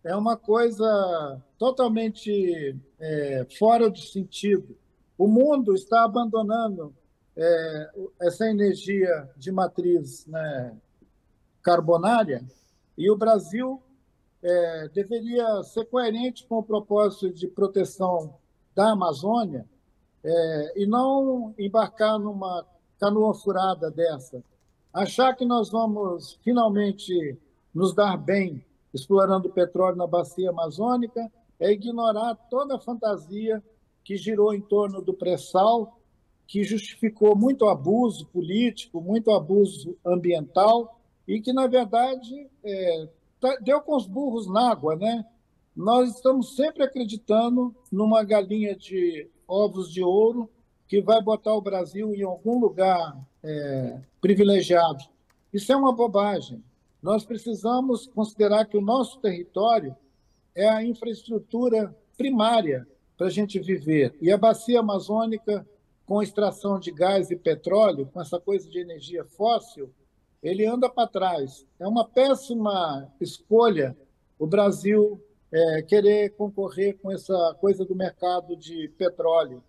é 0.03 0.17
uma 0.17 0.37
coisa 0.37 1.43
totalmente 1.59 2.75
é, 2.99 3.47
fora 3.59 3.91
de 3.91 4.11
sentido. 4.11 4.75
O 5.19 5.27
mundo 5.27 5.75
está 5.75 6.05
abandonando 6.05 6.95
é, 7.37 7.91
essa 8.23 8.49
energia 8.49 9.29
de 9.37 9.53
matriz 9.53 10.25
né, 10.27 10.75
carbonária 11.63 12.43
e 13.01 13.11
o 13.11 13.17
Brasil 13.17 13.83
é, 14.43 14.89
deveria 14.93 15.63
ser 15.63 15.87
coerente 15.87 16.47
com 16.47 16.59
o 16.59 16.63
propósito 16.63 17.33
de 17.33 17.49
proteção 17.49 18.35
da 18.75 18.91
Amazônia 18.91 19.67
é, 20.23 20.83
e 20.83 20.87
não 20.87 21.55
embarcar 21.59 22.19
numa 22.19 22.67
canoa 22.99 23.33
furada 23.33 23.91
dessa. 23.91 24.45
Achar 24.93 25.35
que 25.35 25.47
nós 25.47 25.71
vamos 25.71 26.39
finalmente 26.45 27.39
nos 27.75 27.95
dar 27.95 28.19
bem 28.19 28.63
explorando 28.93 29.49
petróleo 29.49 29.97
na 29.97 30.07
bacia 30.07 30.51
amazônica 30.51 31.33
é 31.59 31.73
ignorar 31.73 32.35
toda 32.51 32.77
a 32.77 32.81
fantasia 32.81 33.63
que 34.05 34.19
girou 34.19 34.53
em 34.53 34.61
torno 34.61 35.01
do 35.01 35.15
pré-sal, 35.15 35.99
que 36.47 36.65
justificou 36.65 37.35
muito 37.35 37.67
abuso 37.67 38.27
político, 38.27 39.01
muito 39.01 39.31
abuso 39.31 39.97
ambiental 40.05 41.00
e 41.31 41.41
que, 41.41 41.53
na 41.53 41.69
verdade, 41.69 42.51
é, 42.65 43.09
tá, 43.41 43.57
deu 43.61 43.81
com 43.81 43.95
os 43.95 44.05
burros 44.05 44.49
na 44.49 44.73
água. 44.73 44.97
Né? 44.97 45.25
Nós 45.77 46.17
estamos 46.17 46.57
sempre 46.57 46.83
acreditando 46.83 47.73
numa 47.91 48.25
galinha 48.25 48.75
de 48.75 49.31
ovos 49.47 49.93
de 49.93 50.03
ouro 50.03 50.51
que 50.89 51.01
vai 51.01 51.23
botar 51.23 51.55
o 51.55 51.61
Brasil 51.61 52.13
em 52.17 52.25
algum 52.25 52.59
lugar 52.59 53.17
é, 53.45 54.01
privilegiado. 54.21 55.05
Isso 55.53 55.73
é 55.73 55.77
uma 55.77 55.93
bobagem. 55.93 56.65
Nós 57.01 57.25
precisamos 57.25 58.09
considerar 58.09 58.65
que 58.65 58.77
o 58.77 58.83
nosso 58.83 59.21
território 59.21 59.95
é 60.53 60.69
a 60.69 60.83
infraestrutura 60.83 61.97
primária 62.19 62.89
para 63.17 63.29
a 63.29 63.31
gente 63.31 63.61
viver. 63.61 64.17
E 64.21 64.33
a 64.33 64.37
bacia 64.37 64.81
amazônica, 64.81 65.65
com 66.05 66.21
extração 66.21 66.81
de 66.81 66.91
gás 66.91 67.31
e 67.31 67.37
petróleo, 67.37 68.11
com 68.13 68.21
essa 68.21 68.41
coisa 68.41 68.69
de 68.69 68.81
energia 68.81 69.25
fóssil, 69.25 69.95
ele 70.43 70.67
anda 70.67 70.89
para 70.89 71.09
trás. 71.09 71.67
É 71.79 71.87
uma 71.87 72.07
péssima 72.07 73.13
escolha 73.21 73.97
o 74.41 74.47
Brasil 74.47 75.23
é, 75.53 75.83
querer 75.83 76.31
concorrer 76.31 76.97
com 76.97 77.13
essa 77.13 77.55
coisa 77.61 77.85
do 77.85 77.95
mercado 77.95 78.57
de 78.57 78.89
petróleo. 78.97 79.63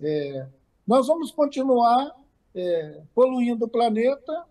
É, 0.00 0.48
nós 0.84 1.06
vamos 1.06 1.30
continuar 1.30 2.16
é, 2.52 3.00
poluindo 3.14 3.66
o 3.66 3.68
planeta, 3.68 4.44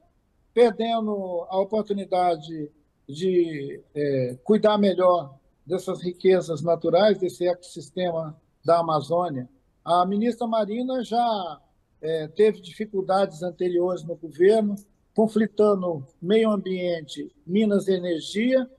perdendo 0.53 1.45
a 1.49 1.59
oportunidade 1.59 2.71
de 3.09 3.81
é, 3.93 4.37
cuidar 4.41 4.77
melhor 4.77 5.37
dessas 5.65 6.01
riquezas 6.01 6.61
naturais, 6.61 7.19
desse 7.19 7.45
ecossistema 7.45 8.39
da 8.63 8.79
Amazônia. 8.79 9.49
A 9.83 10.05
ministra 10.05 10.47
Marina 10.47 11.03
já 11.03 11.61
é, 12.01 12.27
teve 12.29 12.61
dificuldades 12.61 13.43
anteriores 13.43 14.03
no 14.03 14.15
governo, 14.15 14.75
conflitando 15.15 16.05
meio 16.21 16.51
ambiente, 16.51 17.33
minas 17.45 17.87
e 17.87 17.93
energia, 17.93 18.69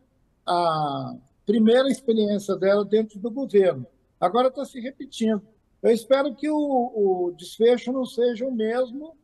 a 0.46 1.14
primeira 1.44 1.88
experiência 1.88 2.56
dela 2.56 2.84
dentro 2.84 3.18
do 3.18 3.30
governo. 3.30 3.86
Agora 4.20 4.48
está 4.48 4.64
se 4.64 4.80
repetindo. 4.80 5.42
Eu 5.82 5.90
espero 5.90 6.34
que 6.34 6.48
o, 6.48 6.56
o 6.56 7.32
desfecho 7.32 7.92
não 7.92 8.06
seja 8.06 8.46
o 8.46 8.54
mesmo 8.54 9.16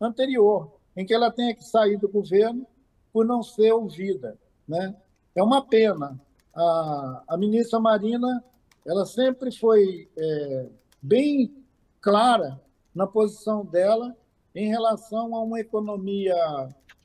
anterior, 0.00 0.72
em 0.96 1.04
que 1.04 1.14
ela 1.14 1.30
tenha 1.30 1.54
que 1.54 1.64
sair 1.64 1.98
do 1.98 2.08
governo 2.08 2.66
por 3.12 3.24
não 3.24 3.42
ser 3.42 3.72
ouvida. 3.72 4.36
Né? 4.66 4.94
É 5.34 5.42
uma 5.42 5.64
pena. 5.64 6.18
A, 6.54 7.22
a 7.28 7.36
ministra 7.36 7.78
Marina 7.78 8.42
ela 8.86 9.04
sempre 9.04 9.50
foi 9.50 10.08
é, 10.16 10.68
bem 11.02 11.54
clara 12.00 12.60
na 12.94 13.06
posição 13.06 13.64
dela 13.64 14.16
em 14.56 14.68
relação 14.68 15.36
a 15.36 15.42
uma 15.42 15.60
economia, 15.60 16.34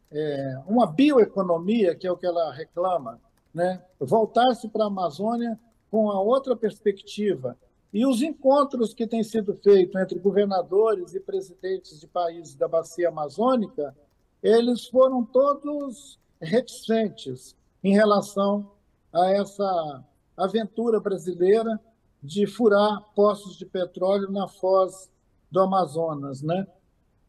é, 0.09 0.61
uma 0.65 0.87
bioeconomia, 0.87 1.93
que 1.93 2.07
é 2.07 2.11
o 2.11 2.15
que 2.15 2.25
ela 2.25 2.53
reclama, 2.53 3.19
né? 3.53 3.83
voltar-se 3.99 4.69
para 4.69 4.85
a 4.85 4.87
Amazônia 4.87 5.59
com 5.91 6.09
a 6.09 6.21
outra 6.21 6.55
perspectiva. 6.55 7.57
E 7.93 8.05
os 8.05 8.21
encontros 8.21 8.93
que 8.93 9.05
têm 9.05 9.21
sido 9.21 9.53
feitos 9.53 10.01
entre 10.01 10.17
governadores 10.17 11.13
e 11.13 11.19
presidentes 11.19 11.99
de 11.99 12.07
países 12.07 12.55
da 12.55 12.69
bacia 12.69 13.09
amazônica, 13.09 13.93
eles 14.41 14.87
foram 14.87 15.25
todos 15.25 16.17
reticentes 16.39 17.53
em 17.83 17.93
relação 17.93 18.71
a 19.11 19.29
essa 19.29 20.05
aventura 20.37 21.01
brasileira 21.01 21.77
de 22.23 22.47
furar 22.47 23.01
poços 23.13 23.57
de 23.57 23.65
petróleo 23.65 24.31
na 24.31 24.47
foz 24.47 25.11
do 25.51 25.59
Amazonas, 25.59 26.41
né? 26.41 26.65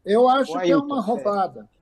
Eu 0.05 0.27
acho 0.27 0.59
que 0.59 0.71
é 0.71 0.77
uma 0.77 1.01
roubada. 1.01 1.69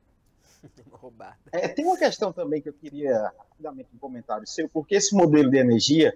É. 0.63 0.83
roubada. 0.91 1.37
É, 1.51 1.67
tem 1.67 1.83
uma 1.83 1.97
questão 1.97 2.31
também 2.31 2.61
que 2.61 2.69
eu 2.69 2.73
queria 2.73 3.33
rapidamente 3.35 3.89
um 3.95 3.97
comentário 3.97 4.47
seu, 4.47 4.69
porque 4.69 4.93
esse 4.93 5.15
modelo 5.15 5.49
de 5.49 5.57
energia 5.57 6.13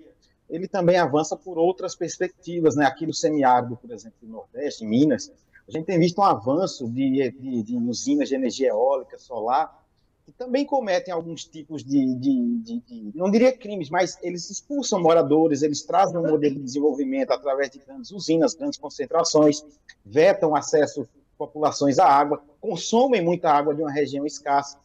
ele 0.48 0.68
também 0.68 0.98
avança 0.98 1.36
por 1.36 1.58
outras 1.58 1.96
perspectivas, 1.96 2.76
né? 2.76 2.86
Aqui 2.86 3.08
no 3.08 3.14
semiárido, 3.14 3.76
por 3.76 3.90
exemplo, 3.90 4.18
no 4.22 4.34
Nordeste, 4.34 4.86
em 4.86 4.88
Minas, 4.88 5.32
a 5.68 5.72
gente 5.72 5.86
tem 5.86 5.98
visto 5.98 6.20
um 6.20 6.24
avanço 6.24 6.88
de, 6.88 7.32
de, 7.32 7.64
de 7.64 7.78
usinas 7.78 8.30
de 8.30 8.36
energia 8.36 8.70
eólica, 8.70 9.18
solar, 9.18 9.84
que 10.26 10.32
também 10.32 10.66
cometem 10.66 11.14
alguns 11.14 11.46
tipos 11.46 11.84
de, 11.84 12.16
de, 12.16 12.58
de, 12.60 12.80
de, 12.80 13.12
não 13.16 13.30
diria 13.30 13.56
crimes, 13.56 13.90
mas 13.90 14.18
eles 14.22 14.50
expulsam 14.50 15.00
moradores, 15.00 15.62
eles 15.62 15.84
trazem 15.84 16.18
um 16.18 16.28
modelo 16.28 16.56
de 16.56 16.64
desenvolvimento 16.64 17.32
através 17.32 17.70
de 17.70 17.80
grandes 17.80 18.12
usinas, 18.12 18.56
grandes 18.56 18.80
concentrações, 18.80 19.64
vetam 20.04 20.56
acesso 20.56 21.08
populações 21.38 22.00
à 22.00 22.08
água, 22.08 22.44
consomem 22.60 23.22
muita 23.22 23.50
água 23.50 23.74
de 23.74 23.82
uma 23.82 23.92
região 23.92 24.26
escassa. 24.26 24.80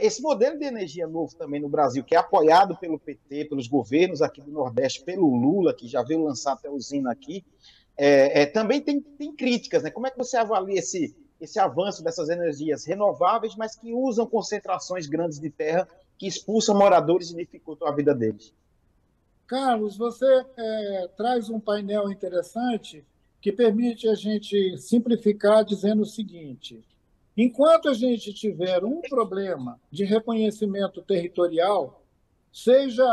Esse 0.00 0.20
modelo 0.20 0.58
de 0.58 0.64
energia 0.64 1.06
novo 1.06 1.34
também 1.36 1.60
no 1.60 1.68
Brasil, 1.68 2.02
que 2.02 2.14
é 2.14 2.18
apoiado 2.18 2.76
pelo 2.76 2.98
PT, 2.98 3.46
pelos 3.46 3.68
governos 3.68 4.22
aqui 4.22 4.40
do 4.40 4.50
Nordeste, 4.50 5.04
pelo 5.04 5.34
Lula, 5.34 5.74
que 5.74 5.86
já 5.86 6.02
veio 6.02 6.24
lançar 6.24 6.54
até 6.54 6.68
usina 6.68 7.12
aqui, 7.12 7.44
é, 7.96 8.42
é, 8.42 8.46
também 8.46 8.80
tem, 8.80 9.00
tem 9.00 9.32
críticas. 9.32 9.82
Né? 9.82 9.90
Como 9.90 10.06
é 10.06 10.10
que 10.10 10.18
você 10.18 10.36
avalia 10.36 10.78
esse, 10.78 11.14
esse 11.40 11.58
avanço 11.58 12.02
dessas 12.02 12.28
energias 12.28 12.84
renováveis, 12.84 13.54
mas 13.54 13.76
que 13.76 13.92
usam 13.92 14.26
concentrações 14.26 15.06
grandes 15.06 15.38
de 15.38 15.50
terra 15.50 15.86
que 16.18 16.26
expulsam 16.26 16.76
moradores 16.76 17.30
e 17.30 17.36
dificultam 17.36 17.86
a 17.86 17.92
vida 17.94 18.14
deles. 18.14 18.52
Carlos, 19.46 19.96
você 19.96 20.26
é, 20.56 21.08
traz 21.16 21.50
um 21.50 21.60
painel 21.60 22.10
interessante 22.10 23.04
que 23.44 23.52
permite 23.52 24.08
a 24.08 24.14
gente 24.14 24.78
simplificar 24.78 25.66
dizendo 25.66 26.00
o 26.00 26.06
seguinte: 26.06 26.82
enquanto 27.36 27.90
a 27.90 27.92
gente 27.92 28.32
tiver 28.32 28.82
um 28.82 29.02
problema 29.02 29.78
de 29.90 30.02
reconhecimento 30.02 31.02
territorial, 31.02 32.02
seja 32.50 33.04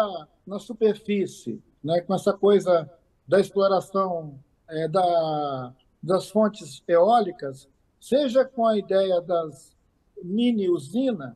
na 0.48 0.58
superfície, 0.58 1.62
né, 1.84 2.00
com 2.00 2.16
essa 2.16 2.32
coisa 2.32 2.90
da 3.28 3.42
exploração 3.42 4.40
é, 4.70 4.88
da, 4.88 5.74
das 6.02 6.30
fontes 6.30 6.82
eólicas, 6.88 7.68
seja 8.00 8.46
com 8.46 8.66
a 8.66 8.78
ideia 8.78 9.20
das 9.20 9.76
mini 10.24 10.70
usina, 10.70 11.36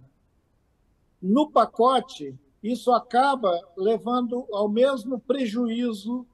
no 1.21 1.51
pacote 1.51 2.33
isso 2.63 2.93
acaba 2.93 3.59
levando 3.75 4.47
ao 4.53 4.69
mesmo 4.69 5.19
prejuízo 5.19 6.25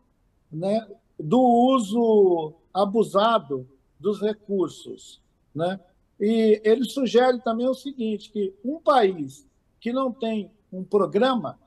né, 0.52 0.88
do 1.22 1.40
uso 1.40 2.54
abusado 2.74 3.68
dos 4.00 4.22
recursos. 4.22 5.22
Né? 5.54 5.80
E 6.20 6.62
ele 6.64 6.86
sugere 6.86 7.40
também 7.40 7.68
o 7.68 7.74
seguinte, 7.74 8.32
que 8.32 8.54
um 8.64 8.80
país 8.80 9.48
que 9.80 9.92
não 9.92 10.12
tem 10.12 10.52
um 10.72 10.84
programa, 10.84 11.60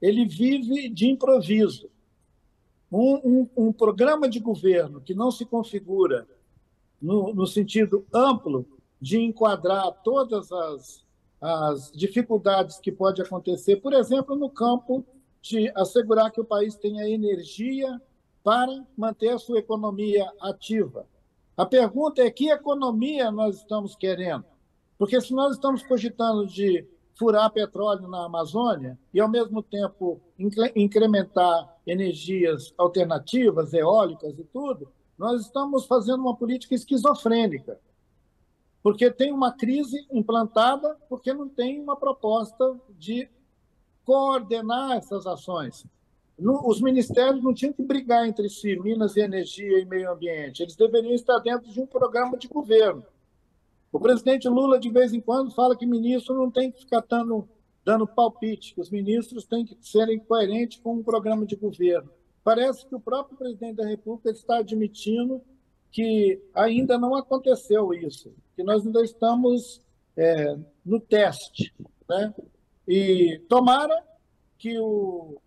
ele 0.00 0.26
vive 0.26 0.88
de 0.88 1.08
improviso. 1.08 1.90
Um, 2.90 3.14
um, 3.24 3.48
um 3.68 3.72
programa 3.72 4.28
de 4.28 4.38
governo 4.38 5.00
que 5.00 5.14
não 5.14 5.30
se 5.30 5.46
configura 5.46 6.26
no, 7.00 7.32
no 7.32 7.46
sentido 7.46 8.06
amplo 8.12 8.66
de 9.00 9.18
enquadrar 9.18 9.90
todas 10.04 10.52
as, 10.52 11.04
as 11.40 11.90
dificuldades 11.92 12.78
que 12.78 12.92
pode 12.92 13.20
acontecer, 13.20 13.76
por 13.76 13.92
exemplo, 13.92 14.36
no 14.36 14.48
campo 14.48 15.04
de 15.40 15.72
assegurar 15.74 16.30
que 16.30 16.40
o 16.40 16.44
país 16.44 16.76
tenha 16.76 17.08
energia 17.08 18.00
para 18.42 18.84
manter 18.96 19.30
a 19.30 19.38
sua 19.38 19.58
economia 19.58 20.30
ativa. 20.40 21.06
A 21.56 21.66
pergunta 21.66 22.22
é 22.22 22.30
que 22.30 22.50
economia 22.50 23.30
nós 23.30 23.58
estamos 23.58 23.94
querendo? 23.94 24.44
Porque 24.98 25.20
se 25.20 25.32
nós 25.32 25.54
estamos 25.54 25.82
cogitando 25.82 26.46
de 26.46 26.86
furar 27.14 27.50
petróleo 27.50 28.08
na 28.08 28.24
Amazônia 28.24 28.98
e, 29.12 29.20
ao 29.20 29.28
mesmo 29.28 29.62
tempo, 29.62 30.20
incrementar 30.74 31.76
energias 31.86 32.72
alternativas, 32.78 33.74
eólicas 33.74 34.38
e 34.38 34.44
tudo, 34.44 34.90
nós 35.18 35.42
estamos 35.42 35.86
fazendo 35.86 36.20
uma 36.20 36.36
política 36.36 36.74
esquizofrênica, 36.74 37.78
porque 38.82 39.10
tem 39.10 39.32
uma 39.32 39.52
crise 39.52 40.06
implantada, 40.10 40.96
porque 41.08 41.32
não 41.32 41.48
tem 41.48 41.80
uma 41.80 41.96
proposta 41.96 42.76
de 42.98 43.28
coordenar 44.04 44.96
essas 44.96 45.26
ações. 45.26 45.86
Os 46.38 46.80
ministérios 46.80 47.42
não 47.42 47.54
tinham 47.54 47.72
que 47.72 47.82
brigar 47.82 48.26
entre 48.26 48.48
si, 48.48 48.76
Minas 48.76 49.16
e 49.16 49.20
Energia 49.20 49.78
e 49.78 49.84
Meio 49.84 50.10
Ambiente. 50.10 50.62
Eles 50.62 50.74
deveriam 50.74 51.12
estar 51.12 51.38
dentro 51.38 51.70
de 51.70 51.80
um 51.80 51.86
programa 51.86 52.36
de 52.36 52.48
governo. 52.48 53.04
O 53.92 54.00
presidente 54.00 54.48
Lula, 54.48 54.80
de 54.80 54.90
vez 54.90 55.12
em 55.12 55.20
quando, 55.20 55.54
fala 55.54 55.76
que 55.76 55.84
ministro 55.84 56.34
não 56.34 56.50
tem 56.50 56.72
que 56.72 56.80
ficar 56.80 57.04
dando, 57.08 57.46
dando 57.84 58.06
palpite, 58.06 58.74
que 58.74 58.80
os 58.80 58.90
ministros 58.90 59.44
têm 59.44 59.66
que 59.66 59.76
serem 59.82 60.18
coerentes 60.18 60.80
com 60.82 60.94
um 60.94 61.02
programa 61.02 61.44
de 61.44 61.54
governo. 61.54 62.10
Parece 62.42 62.86
que 62.86 62.94
o 62.94 63.00
próprio 63.00 63.36
presidente 63.36 63.76
da 63.76 63.86
República 63.86 64.30
está 64.30 64.58
admitindo 64.58 65.42
que 65.90 66.42
ainda 66.54 66.98
não 66.98 67.14
aconteceu 67.14 67.92
isso, 67.92 68.34
que 68.56 68.62
nós 68.62 68.84
ainda 68.84 69.04
estamos 69.04 69.82
é, 70.16 70.56
no 70.84 70.98
teste. 70.98 71.72
Né? 72.08 72.34
E 72.88 73.42
tomara 73.46 73.94
que, 74.58 74.78
o, 74.78 75.38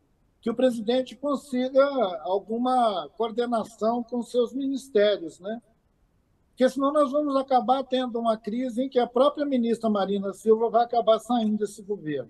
que 0.46 0.50
o 0.52 0.56
presidente 0.56 1.16
consiga 1.16 1.84
alguma 2.22 3.10
coordenação 3.18 4.04
com 4.04 4.22
seus 4.22 4.54
ministérios, 4.54 5.40
né? 5.40 5.60
Porque 6.50 6.70
senão 6.70 6.94
nós 6.94 7.12
vamos 7.12 7.36
acabar 7.36 7.84
tendo 7.84 8.20
uma 8.20 8.38
crise 8.38 8.84
em 8.84 8.88
que 8.88 9.00
a 9.00 9.08
própria 9.08 9.44
ministra 9.44 9.90
Marina 9.90 10.32
Silva 10.34 10.70
vai 10.70 10.84
acabar 10.84 11.18
saindo 11.18 11.58
desse 11.58 11.82
governo. 11.82 12.30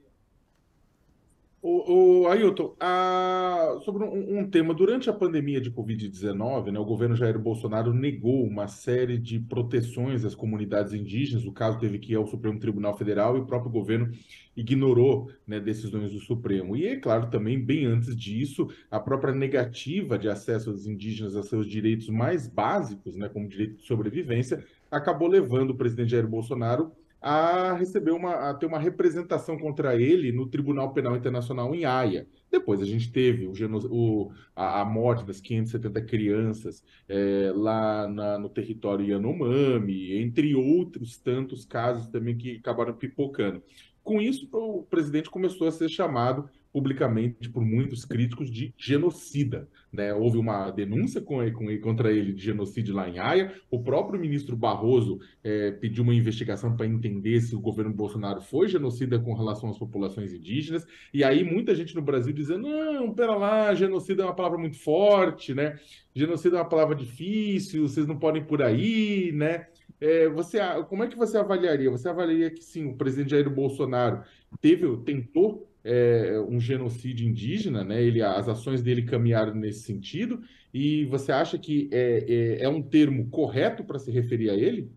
O, 1.67 2.21
o 2.21 2.27
Ailton, 2.27 2.75
a, 2.79 3.79
sobre 3.83 4.03
um, 4.03 4.41
um, 4.41 4.47
tema, 4.47 4.71
durante 4.71 5.09
a 5.09 5.13
pandemia 5.13 5.59
de 5.59 5.71
Covid-19, 5.71 6.71
né, 6.71 6.77
o 6.77 6.85
governo 6.85 7.15
Jair 7.15 7.39
Bolsonaro 7.39 7.91
negou 7.91 8.45
uma 8.45 8.67
série 8.67 9.17
de 9.17 9.39
proteções 9.39 10.23
às 10.23 10.35
comunidades 10.35 10.93
indígenas. 10.93 11.43
O 11.43 11.51
caso 11.51 11.79
teve 11.79 11.97
que 11.97 12.11
ir 12.13 12.17
ao 12.17 12.27
Supremo 12.27 12.59
Tribunal 12.59 12.95
Federal 12.95 13.35
e 13.35 13.39
o 13.39 13.47
próprio 13.47 13.71
governo 13.71 14.11
ignorou 14.55 15.31
né, 15.47 15.59
decisões 15.59 16.11
do 16.11 16.19
Supremo. 16.19 16.77
E 16.77 16.85
é 16.85 16.97
claro, 16.97 17.31
também, 17.31 17.59
bem 17.59 17.85
antes 17.87 18.15
disso, 18.15 18.69
a 18.91 18.99
própria 18.99 19.33
negativa 19.33 20.19
de 20.19 20.29
acesso 20.29 20.71
dos 20.71 20.85
indígenas 20.85 21.35
a 21.35 21.41
seus 21.41 21.65
direitos 21.65 22.09
mais 22.09 22.47
básicos, 22.47 23.15
né, 23.15 23.27
como 23.27 23.49
direito 23.49 23.77
de 23.77 23.87
sobrevivência, 23.87 24.63
acabou 24.91 25.27
levando 25.27 25.71
o 25.71 25.75
presidente 25.75 26.11
Jair 26.11 26.27
Bolsonaro 26.27 26.91
a 27.27 27.73
receber 27.73 28.11
uma, 28.11 28.51
a 28.51 28.53
ter 28.53 28.67
uma 28.67 28.77
representação 28.77 29.57
contra 29.57 29.99
ele 29.99 30.31
no 30.31 30.45
Tribunal 30.45 30.93
Penal 30.93 31.17
Internacional 31.17 31.73
em 31.73 31.83
Haia. 31.83 32.27
Depois 32.51 32.79
a 32.79 32.85
gente 32.85 33.11
teve 33.11 33.47
o, 33.47 33.53
o 33.89 34.31
a, 34.55 34.81
a, 34.81 34.85
morte 34.85 35.25
das 35.25 35.41
570 35.41 36.03
crianças 36.03 36.83
é, 37.09 37.51
lá 37.55 38.07
na, 38.07 38.37
no 38.37 38.47
território 38.47 39.07
Yanomami, 39.07 40.21
entre 40.21 40.53
outros 40.53 41.17
tantos 41.17 41.65
casos 41.65 42.05
também 42.09 42.37
que 42.37 42.57
acabaram 42.57 42.93
pipocando. 42.93 43.63
Com 44.03 44.21
isso, 44.21 44.47
o 44.51 44.83
presidente 44.83 45.27
começou 45.27 45.67
a 45.67 45.71
ser 45.71 45.89
chamado 45.89 46.47
publicamente 46.75 47.49
por 47.49 47.63
muitos 47.63 48.03
críticos 48.03 48.51
de 48.51 48.73
genocida. 48.77 49.65
Né? 49.93 50.13
Houve 50.13 50.37
uma 50.37 50.69
denúncia 50.71 51.21
com, 51.21 51.37
com, 51.53 51.79
contra 51.79 52.11
ele 52.11 52.33
de 52.33 52.43
genocídio 52.43 52.93
lá 52.93 53.07
em 53.07 53.17
Haia. 53.17 53.53
O 53.71 53.81
próprio 53.81 54.19
ministro 54.19 54.57
Barroso 54.57 55.21
é, 55.41 55.71
pediu 55.71 56.03
uma 56.03 56.13
investigação 56.13 56.75
para 56.75 56.85
entender 56.85 57.39
se 57.39 57.55
o 57.55 57.61
governo 57.61 57.93
Bolsonaro 57.93 58.41
foi 58.41 58.67
genocida 58.67 59.17
com 59.17 59.33
relação 59.33 59.69
às 59.69 59.79
populações 59.79 60.33
indígenas. 60.33 60.85
E 61.13 61.23
aí 61.23 61.45
muita 61.45 61.73
gente 61.73 61.95
no 61.95 62.01
Brasil 62.01 62.33
dizendo: 62.33 62.67
não, 62.67 63.13
pera 63.13 63.37
lá, 63.37 63.73
genocida 63.73 64.23
é 64.23 64.25
uma 64.25 64.35
palavra 64.35 64.57
muito 64.57 64.77
forte, 64.77 65.53
né? 65.53 65.79
Genocida 66.13 66.57
é 66.57 66.59
uma 66.59 66.67
palavra 66.67 66.93
difícil, 66.93 67.87
vocês 67.87 68.05
não 68.05 68.19
podem 68.19 68.43
por 68.43 68.61
aí, 68.61 69.31
né? 69.31 69.67
É, 70.01 70.27
você, 70.27 70.59
como 70.89 71.05
é 71.05 71.07
que 71.07 71.15
você 71.15 71.37
avaliaria? 71.37 71.89
Você 71.89 72.09
avaliaria 72.09 72.51
que 72.51 72.61
sim, 72.61 72.87
o 72.87 72.97
presidente 72.97 73.31
Jair 73.31 73.49
Bolsonaro 73.49 74.23
teve, 74.59 74.85
tentou 75.05 75.73
é, 75.85 76.39
um 76.49 76.59
genocídio 76.59 77.29
indígena, 77.29 77.83
né? 77.83 78.01
Ele, 78.01 78.19
as 78.21 78.49
ações 78.49 78.81
dele 78.81 79.03
caminharam 79.03 79.53
nesse 79.53 79.83
sentido, 79.83 80.41
e 80.73 81.05
você 81.05 81.31
acha 81.31 81.59
que 81.59 81.87
é, 81.93 82.25
é, 82.27 82.63
é 82.63 82.69
um 82.69 82.81
termo 82.81 83.29
correto 83.29 83.83
para 83.83 83.99
se 83.99 84.09
referir 84.09 84.49
a 84.49 84.55
ele? 84.55 84.91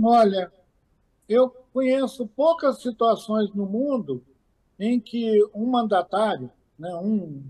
Olha, 0.00 0.52
eu 1.28 1.50
conheço 1.72 2.28
poucas 2.28 2.80
situações 2.80 3.52
no 3.52 3.66
mundo 3.66 4.22
em 4.78 5.00
que 5.00 5.44
um 5.52 5.66
mandatário, 5.66 6.48
né, 6.78 6.94
um, 6.94 7.42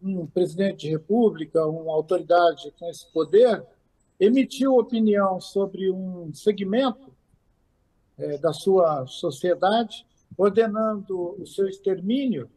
um 0.00 0.26
presidente 0.28 0.82
de 0.82 0.90
república, 0.90 1.66
uma 1.66 1.92
autoridade 1.92 2.72
com 2.78 2.88
esse 2.88 3.10
poder, 3.12 3.64
emitiu 4.20 4.76
opinião 4.76 5.40
sobre 5.40 5.90
um 5.90 6.32
segmento 6.32 7.12
é, 8.16 8.38
da 8.38 8.52
sua 8.52 9.04
sociedade 9.08 10.06
ordenando 10.36 11.40
o 11.40 11.46
seu 11.46 11.68
extermínio, 11.68 12.50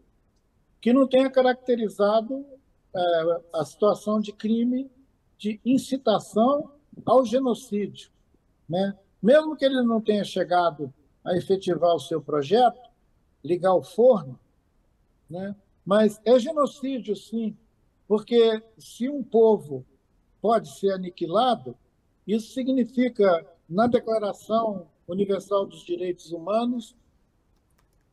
que 0.80 0.94
não 0.94 1.08
tenha 1.08 1.30
caracterizado 1.30 2.46
é, 2.96 3.42
a 3.54 3.66
situação 3.66 4.20
de 4.20 4.32
crime 4.32 4.90
de 5.38 5.60
incitação 5.66 6.72
ao 7.06 7.26
genocídio. 7.26 8.10
Né? 8.68 8.98
Mesmo 9.22 9.56
que 9.56 9.66
ele 9.66 9.82
não 9.82 10.00
tenha 10.00 10.24
chegado 10.24 10.94
a 11.24 11.36
efetivar 11.36 11.94
o 11.96 12.00
seu 12.00 12.22
projeto, 12.22 12.80
ligar 13.44 13.74
o 13.74 13.84
forno, 13.84 14.40
né? 15.30 15.56
mas 15.86 16.22
é 16.24 16.40
genocídio, 16.40 17.16
sim, 17.16 17.58
porque 18.08 18.62
se 18.78 19.10
um 19.10 19.24
povo 19.24 19.86
pode 20.42 20.70
ser 20.78 20.92
aniquilado, 20.92 21.76
isso 22.28 22.54
significa, 22.54 23.46
na 23.68 23.88
Declaração 23.88 24.88
Universal 25.08 25.66
dos 25.66 25.84
Direitos 25.84 26.32
Humanos, 26.32 26.96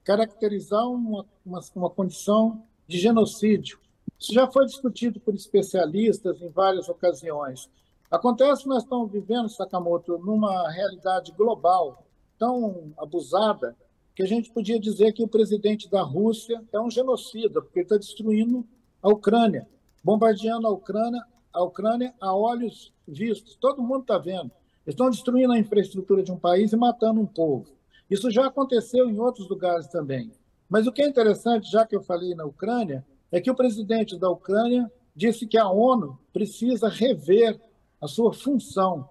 caracterizar 0.05 0.89
uma, 0.89 1.27
uma, 1.45 1.61
uma 1.75 1.91
condição 1.91 2.63
de 2.87 2.99
genocídio. 2.99 3.79
Isso 4.19 4.33
já 4.33 4.47
foi 4.51 4.67
discutido 4.67 5.21
por 5.21 5.35
especialistas 5.35 6.43
em 6.43 6.49
várias 6.49 6.89
ocasiões. 6.89 7.71
Acontece 8.11 8.65
que 8.65 8.69
nós 8.69 8.83
estamos 8.83 9.11
vivendo, 9.11 9.49
Sakamoto, 9.49 10.19
numa 10.19 10.69
realidade 10.71 11.33
global 11.33 12.05
tão 12.39 12.93
abusada 12.99 13.77
que 14.15 14.23
a 14.23 14.27
gente 14.27 14.51
podia 14.51 14.79
dizer 14.81 15.13
que 15.13 15.23
o 15.23 15.29
presidente 15.29 15.89
da 15.89 16.03
Rússia 16.03 16.63
é 16.73 16.81
um 16.81 16.91
genocida, 16.91 17.63
porque 17.63 17.79
ele 17.79 17.85
está 17.85 17.97
destruindo 17.97 18.67
a 19.03 19.09
Ucrânia, 19.09 19.69
bombardeando 20.03 20.67
a 20.67 20.71
Ucrânia, 20.71 21.25
a 21.53 21.63
Ucrânia 21.63 22.13
a 22.21 22.35
olhos 22.35 22.93
vistos. 23.07 23.57
Todo 23.57 23.83
mundo 23.83 24.03
está 24.03 24.19
vendo. 24.19 24.51
Estão 24.87 25.09
destruindo 25.09 25.53
a 25.53 25.59
infraestrutura 25.59 26.23
de 26.23 26.33
um 26.33 26.39
país 26.39 26.73
e 26.73 26.77
matando 26.77 27.21
um 27.21 27.27
povo. 27.27 27.67
Isso 28.11 28.31
já 28.31 28.47
aconteceu 28.47 29.09
em 29.09 29.19
outros 29.19 29.49
lugares 29.49 29.87
também. 29.87 30.33
Mas 30.69 30.87
o 30.87 30.93
que 30.93 31.03
é 31.03 31.09
interessante, 31.09 31.71
já 31.71 31.87
que 31.87 31.95
eu 31.95 32.03
falei 32.03 32.35
na 32.35 32.45
Ucrânia, 32.45 33.07
é 33.31 33.41
que 33.41 33.51
o 33.51 33.55
presidente 33.55 34.19
da 34.19 34.29
Ucrânia 34.29 34.91
disse 35.15 35.47
que 35.47 35.57
a 35.57 35.71
ONU 35.71 36.19
precisa 36.33 36.89
rever 36.89 37.61
a 38.01 38.09
sua 38.09 38.33
função. 38.33 39.09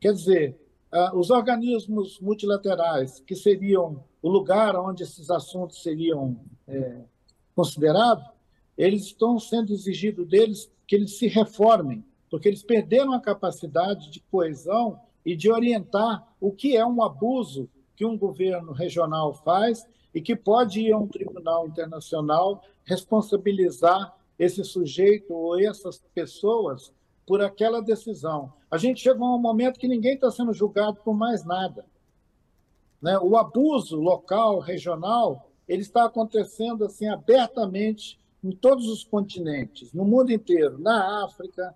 Quer 0.00 0.12
dizer, 0.12 0.58
os 1.14 1.30
organismos 1.30 2.20
multilaterais, 2.20 3.20
que 3.20 3.34
seriam 3.34 4.04
o 4.22 4.28
lugar 4.28 4.76
onde 4.76 5.02
esses 5.02 5.30
assuntos 5.30 5.82
seriam 5.82 6.38
é, 6.66 7.02
considerados, 7.54 8.24
eles 8.76 9.04
estão 9.04 9.38
sendo 9.38 9.72
exigido 9.72 10.24
deles 10.24 10.70
que 10.86 10.94
eles 10.94 11.18
se 11.18 11.26
reformem, 11.26 12.04
porque 12.30 12.48
eles 12.48 12.62
perderam 12.62 13.12
a 13.12 13.20
capacidade 13.20 14.10
de 14.10 14.20
coesão 14.30 15.00
e 15.24 15.36
de 15.36 15.50
orientar 15.50 16.26
o 16.40 16.52
que 16.52 16.76
é 16.76 16.86
um 16.86 17.02
abuso 17.02 17.68
que 17.98 18.06
um 18.06 18.16
governo 18.16 18.70
regional 18.70 19.34
faz 19.34 19.84
e 20.14 20.22
que 20.22 20.36
pode 20.36 20.82
ir 20.82 20.92
a 20.92 20.96
um 20.96 21.08
tribunal 21.08 21.66
internacional 21.66 22.62
responsabilizar 22.84 24.16
esse 24.38 24.62
sujeito 24.62 25.34
ou 25.34 25.60
essas 25.60 25.98
pessoas 26.14 26.92
por 27.26 27.42
aquela 27.42 27.82
decisão. 27.82 28.52
A 28.70 28.78
gente 28.78 29.00
chegou 29.00 29.26
a 29.26 29.34
um 29.34 29.40
momento 29.40 29.80
que 29.80 29.88
ninguém 29.88 30.14
está 30.14 30.30
sendo 30.30 30.52
julgado 30.52 31.00
por 31.02 31.12
mais 31.12 31.44
nada. 31.44 31.84
Né? 33.02 33.18
O 33.18 33.36
abuso 33.36 33.96
local, 33.96 34.60
regional, 34.60 35.50
ele 35.66 35.82
está 35.82 36.04
acontecendo 36.04 36.84
assim 36.84 37.08
abertamente 37.08 38.16
em 38.44 38.52
todos 38.52 38.86
os 38.86 39.02
continentes, 39.02 39.92
no 39.92 40.04
mundo 40.04 40.30
inteiro, 40.30 40.78
na 40.78 41.24
África. 41.24 41.74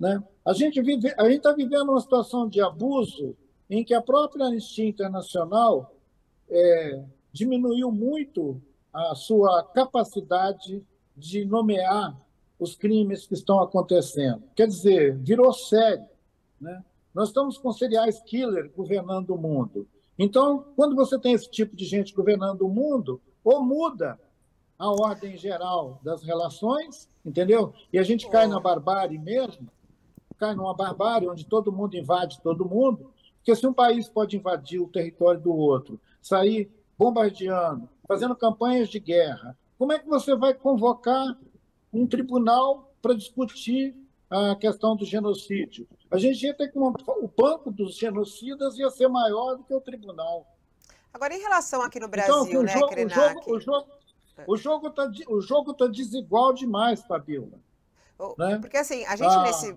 Né? 0.00 0.24
A 0.42 0.54
gente 0.54 0.80
vive, 0.80 1.12
a 1.18 1.24
gente 1.24 1.36
está 1.36 1.52
vivendo 1.52 1.90
uma 1.90 2.00
situação 2.00 2.48
de 2.48 2.62
abuso 2.62 3.36
em 3.68 3.84
que 3.84 3.94
a 3.94 4.02
própria 4.02 4.46
Anistia 4.46 4.88
Internacional 4.88 5.94
é, 6.48 7.04
diminuiu 7.32 7.92
muito 7.92 8.60
a 8.92 9.14
sua 9.14 9.62
capacidade 9.62 10.82
de 11.16 11.44
nomear 11.44 12.16
os 12.58 12.74
crimes 12.74 13.26
que 13.26 13.34
estão 13.34 13.60
acontecendo. 13.60 14.42
Quer 14.56 14.66
dizer, 14.66 15.16
virou 15.18 15.52
sério. 15.52 16.06
Né? 16.60 16.82
Nós 17.14 17.28
estamos 17.28 17.58
com 17.58 17.72
seriais 17.72 18.20
killer 18.22 18.70
governando 18.76 19.30
o 19.30 19.38
mundo. 19.38 19.86
Então, 20.18 20.64
quando 20.74 20.96
você 20.96 21.18
tem 21.18 21.32
esse 21.34 21.48
tipo 21.48 21.76
de 21.76 21.84
gente 21.84 22.14
governando 22.14 22.62
o 22.62 22.68
mundo, 22.68 23.20
ou 23.44 23.62
muda 23.62 24.18
a 24.78 24.90
ordem 24.90 25.36
geral 25.36 26.00
das 26.02 26.22
relações, 26.22 27.08
entendeu? 27.24 27.72
E 27.92 27.98
a 27.98 28.02
gente 28.02 28.28
cai 28.28 28.46
na 28.46 28.60
barbárie 28.60 29.18
mesmo, 29.18 29.68
cai 30.36 30.54
numa 30.54 30.74
barbárie 30.74 31.28
onde 31.28 31.44
todo 31.44 31.72
mundo 31.72 31.96
invade 31.96 32.40
todo 32.40 32.64
mundo, 32.64 33.12
porque 33.48 33.56
se 33.56 33.66
um 33.66 33.72
país 33.72 34.06
pode 34.10 34.36
invadir 34.36 34.78
o 34.78 34.88
território 34.88 35.40
do 35.40 35.56
outro, 35.56 35.98
sair 36.20 36.70
bombardeando, 36.98 37.88
fazendo 38.06 38.36
campanhas 38.36 38.90
de 38.90 39.00
guerra, 39.00 39.56
como 39.78 39.90
é 39.90 39.98
que 39.98 40.06
você 40.06 40.36
vai 40.36 40.52
convocar 40.52 41.34
um 41.90 42.06
tribunal 42.06 42.92
para 43.00 43.14
discutir 43.14 43.96
a 44.28 44.54
questão 44.54 44.94
do 44.94 45.06
genocídio? 45.06 45.88
A 46.10 46.18
gente 46.18 46.44
ia 46.44 46.52
ter 46.52 46.68
que 46.70 46.78
o 46.78 47.30
banco 47.34 47.70
dos 47.70 47.96
genocidas 47.96 48.76
ia 48.76 48.90
ser 48.90 49.08
maior 49.08 49.56
do 49.56 49.64
que 49.64 49.72
o 49.72 49.80
tribunal. 49.80 50.46
Agora, 51.10 51.34
em 51.34 51.40
relação 51.40 51.80
aqui 51.80 51.98
no 51.98 52.04
então, 52.04 52.10
Brasil, 52.10 52.44
então, 52.48 52.60
o 52.60 52.64
né, 52.64 52.72
jogo, 52.72 52.88
Krenak? 52.88 53.50
O 53.50 53.58
jogo, 53.58 53.88
o 54.46 54.56
jogo 54.58 54.88
está 54.88 55.10
o 55.28 55.40
jogo 55.40 55.72
tá 55.72 55.86
desigual 55.86 56.52
demais, 56.52 57.02
Fabiola. 57.06 57.58
Né? 58.36 58.58
Porque 58.60 58.76
assim, 58.76 59.06
a 59.06 59.16
gente 59.16 59.32
ah, 59.32 59.42
nesse 59.42 59.74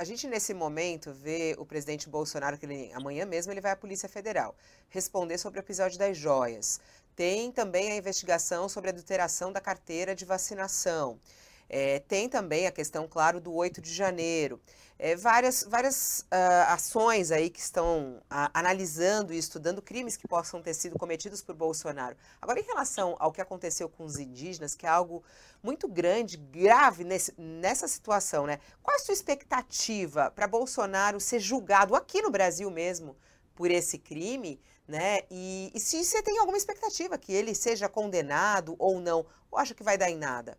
a 0.00 0.04
gente, 0.04 0.26
nesse 0.26 0.54
momento, 0.54 1.12
vê 1.12 1.54
o 1.58 1.66
presidente 1.66 2.08
Bolsonaro, 2.08 2.56
que 2.56 2.64
ele, 2.64 2.90
amanhã 2.94 3.26
mesmo 3.26 3.52
ele 3.52 3.60
vai 3.60 3.72
à 3.72 3.76
Polícia 3.76 4.08
Federal, 4.08 4.56
responder 4.88 5.36
sobre 5.36 5.60
o 5.60 5.62
episódio 5.62 5.98
das 5.98 6.16
joias. 6.16 6.80
tem 7.14 7.52
também 7.52 7.92
a 7.92 7.96
investigação 7.96 8.66
sobre 8.66 8.88
a 8.88 8.92
adulteração 8.94 9.52
da 9.52 9.60
carteira 9.60 10.14
de 10.14 10.24
vacinação. 10.24 11.20
É, 11.68 11.98
tem 11.98 12.30
também 12.30 12.66
a 12.66 12.72
questão, 12.72 13.06
claro, 13.06 13.42
do 13.42 13.52
8 13.52 13.82
de 13.82 13.92
janeiro. 13.92 14.58
É, 15.02 15.16
várias 15.16 15.64
várias 15.64 16.26
uh, 16.30 16.68
ações 16.68 17.30
aí 17.30 17.48
que 17.48 17.58
estão 17.58 18.22
uh, 18.24 18.50
analisando 18.52 19.32
e 19.32 19.38
estudando 19.38 19.80
crimes 19.80 20.14
que 20.14 20.28
possam 20.28 20.60
ter 20.60 20.74
sido 20.74 20.98
cometidos 20.98 21.40
por 21.40 21.54
Bolsonaro. 21.54 22.14
Agora, 22.38 22.60
em 22.60 22.64
relação 22.64 23.16
ao 23.18 23.32
que 23.32 23.40
aconteceu 23.40 23.88
com 23.88 24.04
os 24.04 24.18
indígenas, 24.18 24.74
que 24.74 24.84
é 24.84 24.90
algo 24.90 25.24
muito 25.62 25.88
grande, 25.88 26.36
grave 26.36 27.02
nesse, 27.02 27.32
nessa 27.38 27.88
situação, 27.88 28.46
né? 28.46 28.60
Qual 28.82 28.94
a 28.94 29.00
sua 29.00 29.14
expectativa 29.14 30.30
para 30.32 30.46
Bolsonaro 30.46 31.18
ser 31.18 31.40
julgado 31.40 31.94
aqui 31.96 32.20
no 32.20 32.30
Brasil 32.30 32.70
mesmo 32.70 33.16
por 33.54 33.70
esse 33.70 33.96
crime, 33.96 34.60
né? 34.86 35.20
E, 35.30 35.72
e 35.74 35.80
se 35.80 36.04
você 36.04 36.22
tem 36.22 36.38
alguma 36.38 36.58
expectativa 36.58 37.16
que 37.16 37.32
ele 37.32 37.54
seja 37.54 37.88
condenado 37.88 38.76
ou 38.78 39.00
não, 39.00 39.24
ou 39.50 39.58
acha 39.58 39.74
que 39.74 39.82
vai 39.82 39.96
dar 39.96 40.10
em 40.10 40.18
nada? 40.18 40.58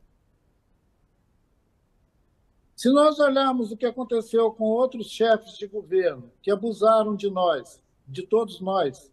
Se 2.82 2.90
nós 2.90 3.20
olharmos 3.20 3.72
o 3.72 3.78
que 3.78 3.86
aconteceu 3.86 4.52
com 4.52 4.64
outros 4.64 5.12
chefes 5.12 5.56
de 5.56 5.68
governo 5.68 6.32
que 6.42 6.50
abusaram 6.50 7.16
de 7.16 7.30
nós, 7.30 7.80
de 8.08 8.24
todos 8.24 8.60
nós, 8.60 9.12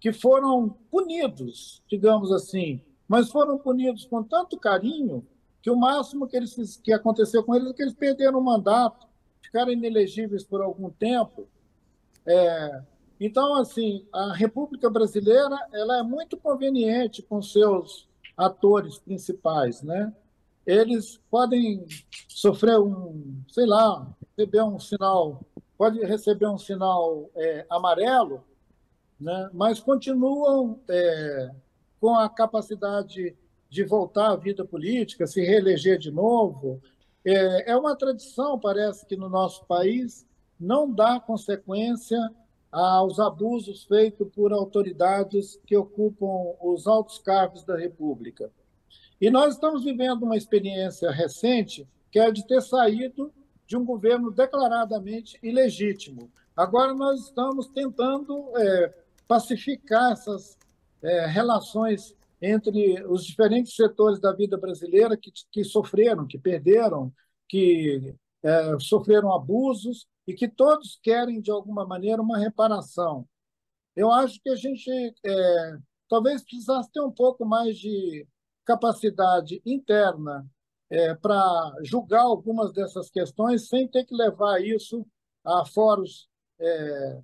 que 0.00 0.12
foram 0.12 0.70
punidos, 0.90 1.80
digamos 1.88 2.32
assim, 2.32 2.82
mas 3.06 3.30
foram 3.30 3.58
punidos 3.58 4.04
com 4.06 4.24
tanto 4.24 4.58
carinho 4.58 5.24
que 5.62 5.70
o 5.70 5.76
máximo 5.76 6.26
que, 6.26 6.36
eles, 6.36 6.80
que 6.82 6.92
aconteceu 6.92 7.44
com 7.44 7.54
eles 7.54 7.70
é 7.70 7.74
que 7.74 7.82
eles 7.82 7.94
perderam 7.94 8.40
o 8.40 8.44
mandato, 8.44 9.06
ficaram 9.40 9.70
inelegíveis 9.70 10.42
por 10.42 10.60
algum 10.60 10.90
tempo. 10.90 11.46
É, 12.26 12.82
então, 13.20 13.54
assim, 13.54 14.04
a 14.12 14.32
República 14.32 14.90
Brasileira 14.90 15.56
ela 15.72 16.00
é 16.00 16.02
muito 16.02 16.36
conveniente 16.36 17.22
com 17.22 17.40
seus 17.40 18.08
atores 18.36 18.98
principais, 18.98 19.80
né? 19.80 20.12
Eles 20.66 21.20
podem 21.30 21.86
sofrer 22.28 22.78
um, 22.80 23.40
sei 23.48 23.66
lá, 23.66 24.06
receber 24.36 24.62
um 24.62 24.78
sinal, 24.78 25.40
pode 25.78 26.00
receber 26.04 26.48
um 26.48 26.58
sinal 26.58 27.30
é, 27.36 27.64
amarelo, 27.70 28.42
né? 29.18 29.48
mas 29.52 29.78
continuam 29.78 30.80
é, 30.88 31.50
com 32.00 32.16
a 32.16 32.28
capacidade 32.28 33.36
de 33.70 33.84
voltar 33.84 34.32
à 34.32 34.36
vida 34.36 34.64
política, 34.64 35.26
se 35.26 35.40
reeleger 35.40 35.98
de 35.98 36.10
novo. 36.10 36.80
É, 37.24 37.72
é 37.72 37.76
uma 37.76 37.96
tradição, 37.96 38.58
parece 38.58 39.06
que 39.06 39.16
no 39.16 39.28
nosso 39.28 39.64
país, 39.66 40.26
não 40.58 40.90
dar 40.90 41.20
consequência 41.20 42.18
aos 42.70 43.18
abusos 43.18 43.84
feitos 43.84 44.28
por 44.34 44.52
autoridades 44.52 45.60
que 45.66 45.76
ocupam 45.76 46.54
os 46.60 46.86
altos 46.86 47.18
cargos 47.18 47.64
da 47.64 47.76
República. 47.76 48.50
E 49.20 49.30
nós 49.30 49.54
estamos 49.54 49.84
vivendo 49.84 50.22
uma 50.22 50.36
experiência 50.36 51.10
recente 51.10 51.88
que 52.10 52.18
é 52.18 52.30
de 52.30 52.46
ter 52.46 52.62
saído 52.62 53.32
de 53.66 53.76
um 53.76 53.84
governo 53.84 54.30
declaradamente 54.30 55.38
ilegítimo. 55.42 56.30
Agora 56.56 56.94
nós 56.94 57.24
estamos 57.24 57.66
tentando 57.68 58.56
é, 58.56 58.94
pacificar 59.26 60.12
essas 60.12 60.56
é, 61.02 61.26
relações 61.26 62.14
entre 62.40 63.02
os 63.06 63.24
diferentes 63.24 63.74
setores 63.74 64.20
da 64.20 64.32
vida 64.32 64.56
brasileira 64.56 65.16
que, 65.16 65.32
que 65.50 65.64
sofreram, 65.64 66.26
que 66.26 66.38
perderam, 66.38 67.12
que 67.48 68.14
é, 68.42 68.78
sofreram 68.78 69.32
abusos 69.32 70.06
e 70.26 70.34
que 70.34 70.48
todos 70.48 70.98
querem, 71.02 71.40
de 71.40 71.50
alguma 71.50 71.86
maneira, 71.86 72.22
uma 72.22 72.38
reparação. 72.38 73.26
Eu 73.94 74.10
acho 74.10 74.40
que 74.42 74.50
a 74.50 74.56
gente 74.56 74.90
é, 75.24 75.78
talvez 76.08 76.42
precisasse 76.42 76.90
ter 76.92 77.00
um 77.00 77.10
pouco 77.10 77.44
mais 77.44 77.78
de 77.78 78.26
capacidade 78.66 79.62
interna 79.64 80.46
é, 80.90 81.14
para 81.14 81.72
julgar 81.82 82.22
algumas 82.22 82.72
dessas 82.72 83.08
questões 83.08 83.68
sem 83.68 83.88
ter 83.88 84.04
que 84.04 84.14
levar 84.14 84.60
isso 84.60 85.06
a 85.44 85.64
fóruns 85.64 86.28
é, 86.58 87.22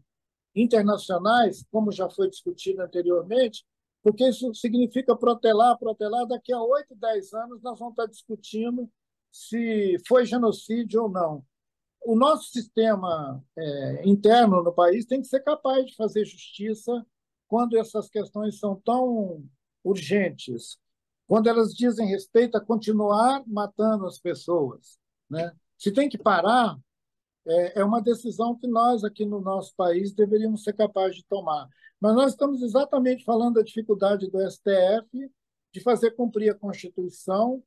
internacionais, 0.54 1.64
como 1.70 1.90
já 1.90 2.08
foi 2.08 2.28
discutido 2.30 2.82
anteriormente, 2.82 3.64
porque 4.02 4.28
isso 4.28 4.52
significa 4.54 5.16
protelar, 5.16 5.78
protelar. 5.78 6.26
Daqui 6.26 6.52
a 6.52 6.62
oito, 6.62 6.94
dez 6.94 7.32
anos, 7.32 7.62
nós 7.62 7.78
vamos 7.78 7.92
estar 7.92 8.06
discutindo 8.06 8.90
se 9.30 9.96
foi 10.06 10.26
genocídio 10.26 11.04
ou 11.04 11.08
não. 11.08 11.44
O 12.04 12.16
nosso 12.16 12.50
sistema 12.50 13.42
é, 13.56 14.02
interno 14.08 14.62
no 14.62 14.72
país 14.72 15.06
tem 15.06 15.20
que 15.20 15.28
ser 15.28 15.40
capaz 15.40 15.86
de 15.86 15.94
fazer 15.94 16.24
justiça 16.24 17.04
quando 17.46 17.76
essas 17.76 18.08
questões 18.08 18.58
são 18.58 18.74
tão 18.76 19.44
urgentes, 19.84 20.78
quando 21.26 21.48
elas 21.48 21.74
dizem 21.74 22.06
respeito 22.06 22.56
a 22.56 22.60
continuar 22.60 23.42
matando 23.46 24.06
as 24.06 24.18
pessoas. 24.18 24.98
Né? 25.30 25.52
Se 25.78 25.90
tem 25.92 26.08
que 26.08 26.18
parar, 26.18 26.76
é, 27.46 27.80
é 27.80 27.84
uma 27.84 28.02
decisão 28.02 28.56
que 28.56 28.66
nós, 28.66 29.04
aqui 29.04 29.24
no 29.24 29.40
nosso 29.40 29.74
país, 29.76 30.12
deveríamos 30.12 30.62
ser 30.62 30.74
capazes 30.74 31.16
de 31.16 31.24
tomar. 31.24 31.68
Mas 32.00 32.14
nós 32.14 32.32
estamos 32.32 32.62
exatamente 32.62 33.24
falando 33.24 33.54
da 33.54 33.62
dificuldade 33.62 34.30
do 34.30 34.40
STF 34.50 35.30
de 35.72 35.80
fazer 35.80 36.12
cumprir 36.12 36.50
a 36.50 36.54
Constituição 36.54 37.62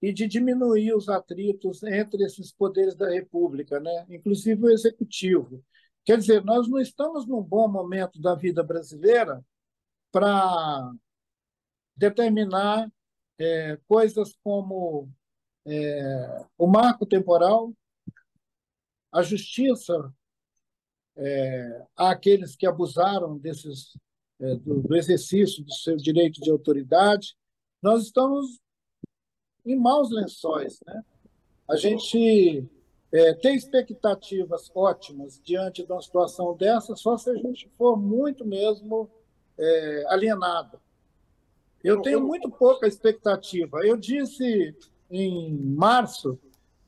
e 0.00 0.12
de 0.12 0.26
diminuir 0.26 0.94
os 0.94 1.08
atritos 1.08 1.82
entre 1.84 2.24
esses 2.24 2.52
poderes 2.52 2.94
da 2.94 3.08
República, 3.08 3.78
né? 3.78 4.06
inclusive 4.08 4.64
o 4.64 4.70
Executivo. 4.70 5.62
Quer 6.04 6.18
dizer, 6.18 6.44
nós 6.44 6.68
não 6.68 6.80
estamos 6.80 7.26
num 7.26 7.42
bom 7.42 7.68
momento 7.68 8.20
da 8.20 8.34
vida 8.34 8.62
brasileira 8.62 9.44
para 10.10 10.92
determinar 11.96 12.90
é, 13.38 13.78
coisas 13.88 14.36
como 14.42 15.08
é, 15.66 16.46
o 16.58 16.66
marco 16.66 17.06
temporal, 17.06 17.72
a 19.10 19.22
justiça 19.22 20.12
é, 21.16 21.86
àqueles 21.96 22.56
que 22.56 22.66
abusaram 22.66 23.36
desses, 23.38 23.96
é, 24.40 24.54
do, 24.56 24.82
do, 24.82 24.96
exercício 24.96 25.62
do 25.62 25.72
seu 25.72 25.96
direito 25.96 26.40
de 26.40 26.50
autoridade. 26.50 27.36
Nós 27.82 28.04
estamos 28.04 28.60
em 29.64 29.76
maus 29.76 30.10
lençóis. 30.10 30.80
Né? 30.86 31.04
A 31.68 31.76
gente 31.76 32.66
é, 33.12 33.34
tem 33.34 33.54
expectativas 33.54 34.70
ótimas 34.74 35.40
diante 35.42 35.84
de 35.84 35.92
uma 35.92 36.00
situação 36.00 36.56
dessa 36.56 36.96
só 36.96 37.16
se 37.18 37.30
a 37.30 37.36
gente 37.36 37.68
for 37.76 37.96
muito 37.96 38.44
mesmo 38.44 39.10
é, 39.58 40.04
alienado 40.08 40.80
eu 41.82 42.00
tenho 42.00 42.20
muito 42.20 42.50
pouca 42.50 42.86
expectativa. 42.86 43.78
Eu 43.84 43.96
disse 43.96 44.74
em 45.10 45.54
março 45.54 46.38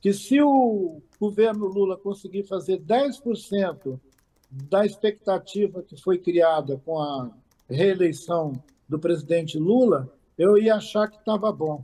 que 0.01 0.13
se 0.13 0.41
o 0.41 1.01
governo 1.19 1.65
Lula 1.65 1.97
conseguir 1.97 2.43
fazer 2.43 2.79
10% 2.79 3.99
da 4.49 4.85
expectativa 4.85 5.83
que 5.83 5.99
foi 5.99 6.17
criada 6.17 6.81
com 6.85 6.99
a 6.99 7.31
reeleição 7.69 8.53
do 8.87 8.99
presidente 8.99 9.57
Lula, 9.57 10.11
eu 10.37 10.57
ia 10.57 10.75
achar 10.75 11.09
que 11.09 11.17
estava 11.17 11.51
bom. 11.51 11.83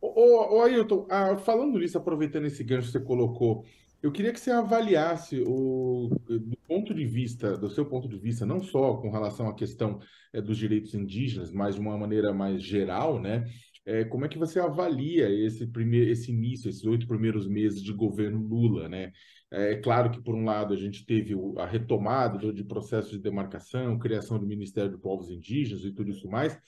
Ô, 0.00 0.56
ô 0.56 0.62
Ailton, 0.62 1.06
ah, 1.08 1.36
falando 1.36 1.78
nisso, 1.78 1.96
aproveitando 1.96 2.46
esse 2.46 2.64
gancho 2.64 2.86
que 2.88 2.92
você 2.92 3.00
colocou, 3.00 3.64
eu 4.02 4.10
queria 4.10 4.32
que 4.32 4.40
você 4.40 4.50
avaliasse 4.50 5.40
o, 5.46 6.10
do 6.28 6.56
ponto 6.66 6.92
de 6.92 7.06
vista, 7.06 7.56
do 7.56 7.70
seu 7.70 7.86
ponto 7.86 8.08
de 8.08 8.18
vista, 8.18 8.44
não 8.44 8.60
só 8.60 8.96
com 8.96 9.10
relação 9.10 9.48
à 9.48 9.54
questão 9.54 10.00
é, 10.32 10.42
dos 10.42 10.58
direitos 10.58 10.94
indígenas, 10.94 11.52
mas 11.52 11.76
de 11.76 11.80
uma 11.80 11.96
maneira 11.96 12.32
mais 12.32 12.62
geral, 12.62 13.20
né? 13.20 13.44
É, 13.84 14.04
como 14.04 14.24
é 14.24 14.28
que 14.28 14.38
você 14.38 14.60
avalia 14.60 15.28
esse 15.28 15.66
primeiro, 15.66 16.10
esse 16.10 16.30
início, 16.30 16.68
esses 16.68 16.84
oito 16.84 17.06
primeiros 17.06 17.46
meses 17.48 17.82
de 17.82 17.92
governo 17.92 18.38
Lula, 18.38 18.88
né? 18.88 19.12
É 19.50 19.76
claro 19.76 20.10
que 20.10 20.22
por 20.22 20.34
um 20.34 20.44
lado 20.44 20.72
a 20.72 20.76
gente 20.76 21.04
teve 21.04 21.34
a 21.58 21.66
retomada 21.66 22.52
de 22.52 22.64
processo 22.64 23.10
de 23.10 23.18
demarcação, 23.18 23.98
criação 23.98 24.38
do 24.38 24.46
Ministério 24.46 24.90
dos 24.90 25.00
Povos 25.00 25.30
Indígenas 25.30 25.84
e 25.84 25.92
tudo 25.92 26.10
isso 26.10 26.28
mais, 26.28 26.58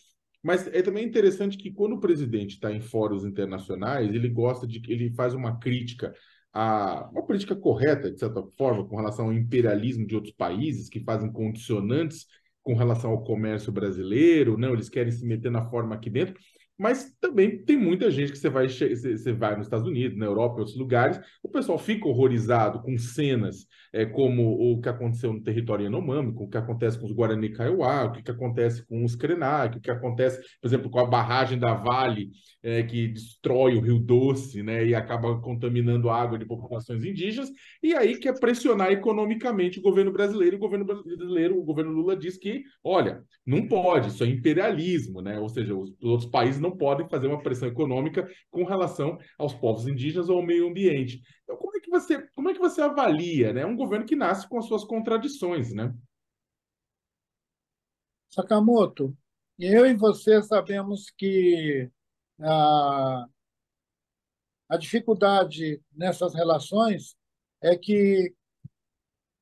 mas 0.43 0.67
é 0.67 0.83
também 0.83 1.07
interessante 1.07 1.57
que 1.57 1.73
quando 1.73 1.95
o 1.95 2.01
presidente 2.01 2.57
está 2.57 2.71
em 2.71 2.81
fóruns 2.81 3.25
internacionais, 3.25 4.15
ele 4.15 4.29
gosta 4.29 4.67
de 4.67 4.83
ele 4.93 5.11
faz 5.15 5.33
uma 5.33 5.59
crítica 5.59 6.15
a, 6.55 7.11
uma 7.13 7.27
política 7.27 7.57
correta, 7.57 8.11
de 8.11 8.19
certa 8.19 8.43
forma, 8.57 8.87
com 8.87 8.97
relação 8.97 9.27
ao 9.27 9.33
imperialismo 9.33 10.07
de 10.07 10.15
outros 10.15 10.33
países 10.33 10.89
que 10.89 11.01
fazem 11.01 11.33
condicionantes 11.33 12.27
com 12.63 12.75
relação 12.75 13.11
ao 13.11 13.25
comércio 13.25 13.73
brasileiro, 13.73 14.57
não, 14.57 14.73
eles 14.73 14.89
querem 14.89 15.13
se 15.13 15.27
meter 15.27 15.51
na 15.51 15.69
forma 15.69 15.95
aqui 15.95 16.09
dentro. 16.09 16.35
Mas 16.79 17.15
também 17.21 17.65
tem 17.65 17.77
muita 17.77 18.11
gente 18.11 18.33
que 18.33 18.39
você 18.39 18.49
vai, 18.49 18.69
você 18.69 19.33
vai 19.33 19.57
nos 19.57 19.67
Estados 19.67 19.87
Unidos, 19.87 20.19
na 20.19 20.27
Europa, 20.27 20.57
em 20.57 20.61
outros 20.61 20.77
lugares, 20.77 21.21
o 21.43 21.49
pessoal 21.49 21.79
fica 21.79 22.09
horrorizado 22.09 22.83
com 22.83 22.99
cenas 22.99 23.67
é, 23.95 24.05
como 24.05 24.73
o 24.73 24.81
que 24.81 24.89
aconteceu 24.89 25.33
no 25.33 25.41
território 25.41 25.85
Yanomami, 25.85 26.35
com 26.35 26.45
o 26.45 26.51
que 26.51 26.59
acontece 26.59 26.99
com 26.99 27.07
os 27.07 27.13
Guarani 27.13 27.51
Kaiowá, 27.51 28.07
o 28.07 28.13
que, 28.13 28.23
que 28.25 28.31
acontece 28.31 28.85
com 28.85 29.05
os 29.05 29.15
Krenak, 29.15 29.79
o 29.79 29.81
que 29.81 29.91
acontece, 29.91 30.41
por 30.61 30.67
exemplo, 30.67 30.91
com 30.91 30.99
a 30.99 31.07
barragem 31.07 31.57
da 31.57 31.75
Vale, 31.75 32.31
é, 32.61 32.83
que 32.83 33.07
destrói 33.07 33.77
o 33.77 33.81
Rio 33.81 34.01
Doce, 34.01 34.65
né, 34.65 34.85
e 34.85 34.97
acaba 34.97 35.41
contaminando 35.41 36.11
a 36.11 36.21
água 36.21 36.37
de 36.37 36.45
populações 36.45 37.05
indígenas, 37.05 37.51
e 37.81 37.95
aí 37.95 38.19
quer 38.19 38.39
pressionar 38.41 38.91
economicamente 38.91 39.79
o 39.79 39.83
governo 39.83 40.13
brasileiro, 40.13 40.57
e 40.57 40.59
o 40.59 40.61
governo 40.61 40.85
brasileiro, 40.85 41.57
o 41.57 41.65
governo 41.65 41.93
Lula 41.93 42.17
diz 42.17 42.37
que, 42.37 42.65
olha, 42.83 43.23
não 43.47 43.69
pode, 43.69 44.09
isso 44.09 44.25
é 44.25 44.27
imperialismo, 44.27 45.23
né, 45.23 45.39
ou 45.39 45.49
seja, 45.49 45.73
os 45.73 45.93
outros 46.03 46.29
países 46.29 46.61
não 46.65 46.77
podem 46.77 47.09
fazer 47.09 47.27
uma 47.29 47.43
pressão 47.43 47.69
econômica 47.69 48.29
com 48.51 48.65
relação 48.65 49.19
aos 49.39 49.55
povos 49.55 49.87
indígenas 49.87 50.29
ou 50.29 50.39
ao 50.39 50.45
meio 50.45 50.69
ambiente. 50.69 51.23
Então, 51.45 51.57
como 51.57 51.77
é 51.77 51.81
que 51.81 51.91
você, 51.91 52.27
como 52.35 52.51
é 52.51 52.55
que 52.55 52.59
você 52.59 52.81
avalia, 52.81 53.53
né? 53.53 53.65
Um 53.65 53.77
governo 53.77 54.07
que 54.07 54.17
nasce 54.17 54.49
com 54.49 54.59
as 54.59 54.67
suas 54.67 54.85
contradições, 54.85 55.73
né? 55.73 55.95
Sakamoto, 58.31 59.17
eu 59.59 59.87
e 59.87 59.95
você 59.95 60.43
sabemos 60.43 61.11
que 61.11 61.89
a, 62.41 63.27
a 64.69 64.77
dificuldade 64.77 65.81
nessas 65.93 66.35
relações 66.35 67.17
é 67.63 67.77
que 67.77 68.35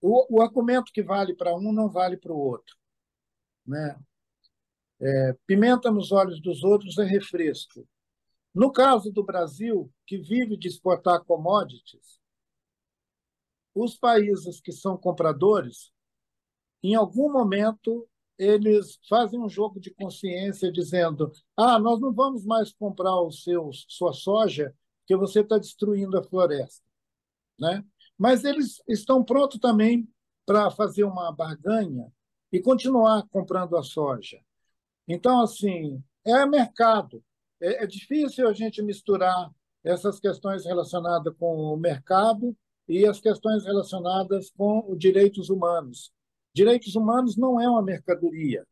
o, 0.01 0.39
o 0.39 0.43
argumento 0.43 0.93
que 0.93 1.03
vale 1.03 1.35
para 1.35 1.55
um 1.55 1.73
não 1.73 1.89
vale 1.89 2.17
para 2.17 2.33
o 2.33 2.39
outro. 2.39 2.77
Né? 3.67 3.99
É, 5.05 5.37
pimenta 5.47 5.91
nos 5.91 6.13
olhos 6.13 6.41
dos 6.41 6.63
outros 6.63 6.97
é 6.99 7.05
refresco. 7.05 7.85
No 8.55 8.71
caso 8.71 9.11
do 9.11 9.25
Brasil, 9.25 9.93
que 10.07 10.17
vive 10.17 10.57
de 10.57 10.69
exportar 10.69 11.25
commodities, 11.25 12.21
os 13.75 13.97
países 13.97 14.61
que 14.61 14.71
são 14.71 14.97
compradores, 14.97 15.91
em 16.83 16.95
algum 16.95 17.33
momento, 17.33 18.09
eles 18.39 18.99
fazem 19.09 19.41
um 19.41 19.49
jogo 19.49 19.81
de 19.81 19.91
consciência 19.91 20.71
dizendo: 20.71 21.33
ah, 21.57 21.79
nós 21.79 22.01
não 22.01 22.13
vamos 22.13 22.45
mais 22.45 22.73
comprar 22.73 23.15
sua 23.89 24.13
soja, 24.13 24.75
porque 25.01 25.17
você 25.17 25.41
está 25.41 25.59
destruindo 25.59 26.17
a 26.19 26.23
floresta. 26.23 26.85
Né? 27.59 27.85
Mas 28.17 28.45
eles 28.45 28.81
estão 28.89 29.25
prontos 29.25 29.59
também 29.59 30.09
para 30.47 30.71
fazer 30.71 31.05
uma 31.05 31.33
barganha 31.33 32.13
e 32.53 32.61
continuar 32.61 33.27
comprando 33.29 33.77
a 33.77 33.83
soja. 33.83 34.41
Então, 35.09 35.41
assim, 35.41 36.03
é 36.25 36.47
mercado. 36.47 37.23
É, 37.61 37.85
é 37.85 37.87
difícil 37.87 38.49
a 38.49 38.53
gente 38.53 38.83
misturar 38.83 39.51
essas 39.85 40.21
questões 40.21 40.65
relacionadas 40.65 41.35
com 41.37 41.57
o 41.57 41.77
mercado 41.77 42.57
e 42.89 43.07
as 43.07 43.21
questões 43.21 43.65
relacionadas 43.65 44.51
com 44.51 44.85
os 44.91 44.99
direitos 44.99 45.51
humanos. 45.51 46.13
Direitos 46.55 46.95
humanos 46.95 47.37
não 47.37 47.61
é 47.61 47.69
uma 47.69 47.83
mercadoria, 47.83 48.67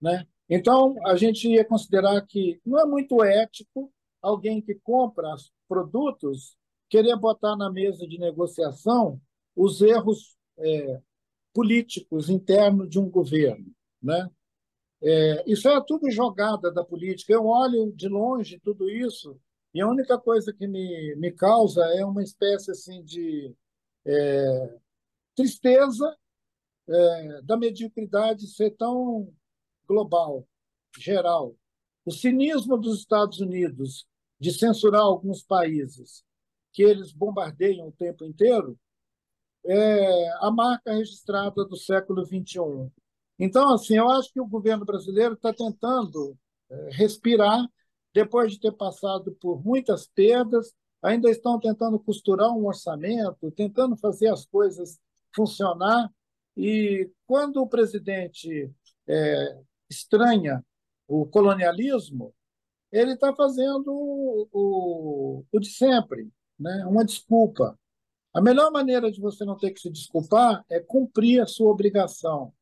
né? 0.00 0.26
Então 0.48 0.94
a 1.06 1.16
gente 1.16 1.48
ia 1.48 1.64
considerar 1.64 2.20
que 2.26 2.60
não 2.64 2.78
é 2.78 2.84
muito 2.84 3.22
ético 3.24 3.90
alguém 4.20 4.60
que 4.60 4.74
compra 4.74 5.34
produtos 5.66 6.56
querer 6.88 7.16
botar 7.16 7.56
na 7.56 7.70
mesa 7.70 8.06
de 8.06 8.18
negociação 8.18 9.20
os 9.56 9.80
erros 9.80 10.36
é, 10.58 11.00
políticos 11.52 12.28
internos 12.28 12.90
de 12.90 12.98
um 12.98 13.08
governo, 13.08 13.72
né? 14.02 14.30
É, 15.02 15.44
isso 15.46 15.68
é 15.68 15.80
tudo 15.84 16.10
jogada 16.10 16.70
da 16.72 16.84
política. 16.84 17.32
Eu 17.32 17.46
olho 17.46 17.92
de 17.92 18.08
longe 18.08 18.60
tudo 18.60 18.88
isso 18.88 19.38
e 19.74 19.80
a 19.80 19.88
única 19.88 20.18
coisa 20.18 20.52
que 20.52 20.66
me, 20.66 21.14
me 21.16 21.32
causa 21.32 21.84
é 21.96 22.04
uma 22.04 22.22
espécie 22.22 22.70
assim 22.70 23.02
de 23.02 23.54
é, 24.06 24.78
tristeza 25.34 26.16
é, 26.86 27.42
da 27.42 27.56
mediocridade 27.56 28.46
ser 28.46 28.70
tão 28.72 29.32
global, 29.86 30.46
geral. 30.96 31.56
O 32.04 32.12
cinismo 32.12 32.76
dos 32.78 33.00
Estados 33.00 33.40
Unidos 33.40 34.06
de 34.38 34.52
censurar 34.52 35.00
alguns 35.00 35.42
países 35.42 36.24
que 36.72 36.82
eles 36.82 37.12
bombardeiam 37.12 37.88
o 37.88 37.92
tempo 37.92 38.24
inteiro 38.24 38.78
é 39.64 40.28
a 40.40 40.50
marca 40.50 40.92
registrada 40.92 41.64
do 41.64 41.76
século 41.76 42.24
XXI. 42.24 42.92
Então, 43.38 43.72
assim, 43.74 43.96
eu 43.96 44.08
acho 44.10 44.32
que 44.32 44.40
o 44.40 44.46
governo 44.46 44.84
brasileiro 44.84 45.34
está 45.34 45.52
tentando 45.52 46.36
é, 46.70 46.88
respirar 46.92 47.66
depois 48.12 48.52
de 48.52 48.60
ter 48.60 48.72
passado 48.72 49.32
por 49.40 49.64
muitas 49.64 50.06
perdas, 50.06 50.72
ainda 51.02 51.28
estão 51.28 51.58
tentando 51.58 51.98
costurar 51.98 52.50
um 52.50 52.66
orçamento, 52.66 53.50
tentando 53.50 53.96
fazer 53.96 54.28
as 54.28 54.46
coisas 54.46 54.98
funcionar. 55.34 56.10
E 56.56 57.10
quando 57.26 57.60
o 57.60 57.68
presidente 57.68 58.70
é, 59.08 59.58
estranha 59.90 60.64
o 61.08 61.26
colonialismo, 61.26 62.32
ele 62.92 63.14
está 63.14 63.34
fazendo 63.34 63.88
o, 63.88 64.48
o, 64.52 65.44
o 65.50 65.60
de 65.60 65.68
sempre, 65.68 66.30
né? 66.58 66.86
uma 66.86 67.04
desculpa. 67.04 67.76
A 68.32 68.40
melhor 68.40 68.70
maneira 68.70 69.10
de 69.10 69.20
você 69.20 69.44
não 69.44 69.56
ter 69.56 69.72
que 69.72 69.80
se 69.80 69.90
desculpar 69.90 70.64
é 70.70 70.78
cumprir 70.78 71.40
a 71.40 71.46
sua 71.46 71.70
obrigação. 71.70 72.52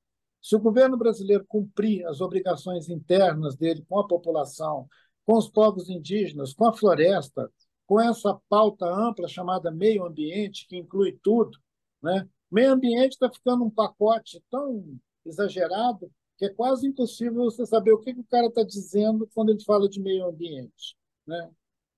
Se 0.43 0.57
o 0.57 0.61
governo 0.61 0.97
brasileiro 0.97 1.45
cumprir 1.47 2.05
as 2.07 2.21
obrigações 2.21 2.89
internas 2.89 3.57
dele 3.57 3.85
com 3.89 4.01
a 4.01 4.07
população, 4.07 4.89
com 5.25 5.37
os 5.37 5.49
povos 5.49 5.89
indígenas, 5.89 6.53
com 6.53 6.67
a 6.67 6.73
floresta, 6.73 7.51
com 7.87 8.01
essa 8.01 8.39
pauta 8.49 8.87
ampla 8.87 9.29
chamada 9.29 9.71
meio 9.71 10.05
ambiente, 10.05 10.67
que 10.67 10.77
inclui 10.77 11.19
tudo, 11.23 11.57
né? 12.03 12.29
Meio 12.51 12.73
ambiente 12.73 13.13
está 13.13 13.31
ficando 13.31 13.65
um 13.65 13.71
pacote 13.71 14.43
tão 14.51 14.99
exagerado 15.25 16.11
que 16.37 16.47
é 16.47 16.51
quase 16.51 16.87
impossível 16.87 17.45
você 17.45 17.65
saber 17.65 17.93
o 17.93 18.01
que, 18.01 18.13
que 18.13 18.21
o 18.21 18.27
cara 18.27 18.49
está 18.49 18.63
dizendo 18.63 19.29
quando 19.33 19.51
ele 19.51 19.63
fala 19.65 19.89
de 19.89 20.01
meio 20.01 20.27
ambiente. 20.27 20.97
Né? 21.27 21.51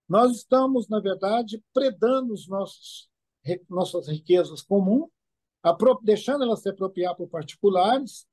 Nós 0.09 0.37
estamos, 0.37 0.87
na 0.87 1.01
verdade, 1.01 1.63
predando 1.73 2.35
os 2.35 2.47
nossos, 2.47 3.09
nossas 3.69 4.07
riquezas 4.07 4.63
comuns, 4.63 5.09
deixando 6.03 6.45
elas 6.45 6.61
se 6.61 6.69
apropriar 6.69 7.17
por 7.17 7.27
particulares, 7.27 8.27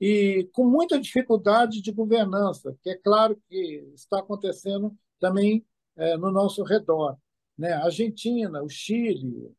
e 0.00 0.48
com 0.52 0.64
muita 0.66 1.00
dificuldade 1.00 1.80
de 1.80 1.90
governança, 1.90 2.76
que 2.82 2.90
é 2.90 2.96
claro 2.96 3.40
que 3.48 3.90
está 3.94 4.18
acontecendo 4.18 4.96
também 5.18 5.64
é, 5.96 6.16
no 6.16 6.30
nosso 6.30 6.62
redor. 6.62 7.16
Né? 7.56 7.72
A 7.72 7.84
Argentina, 7.84 8.62
o 8.62 8.68
Chile, 8.68 9.54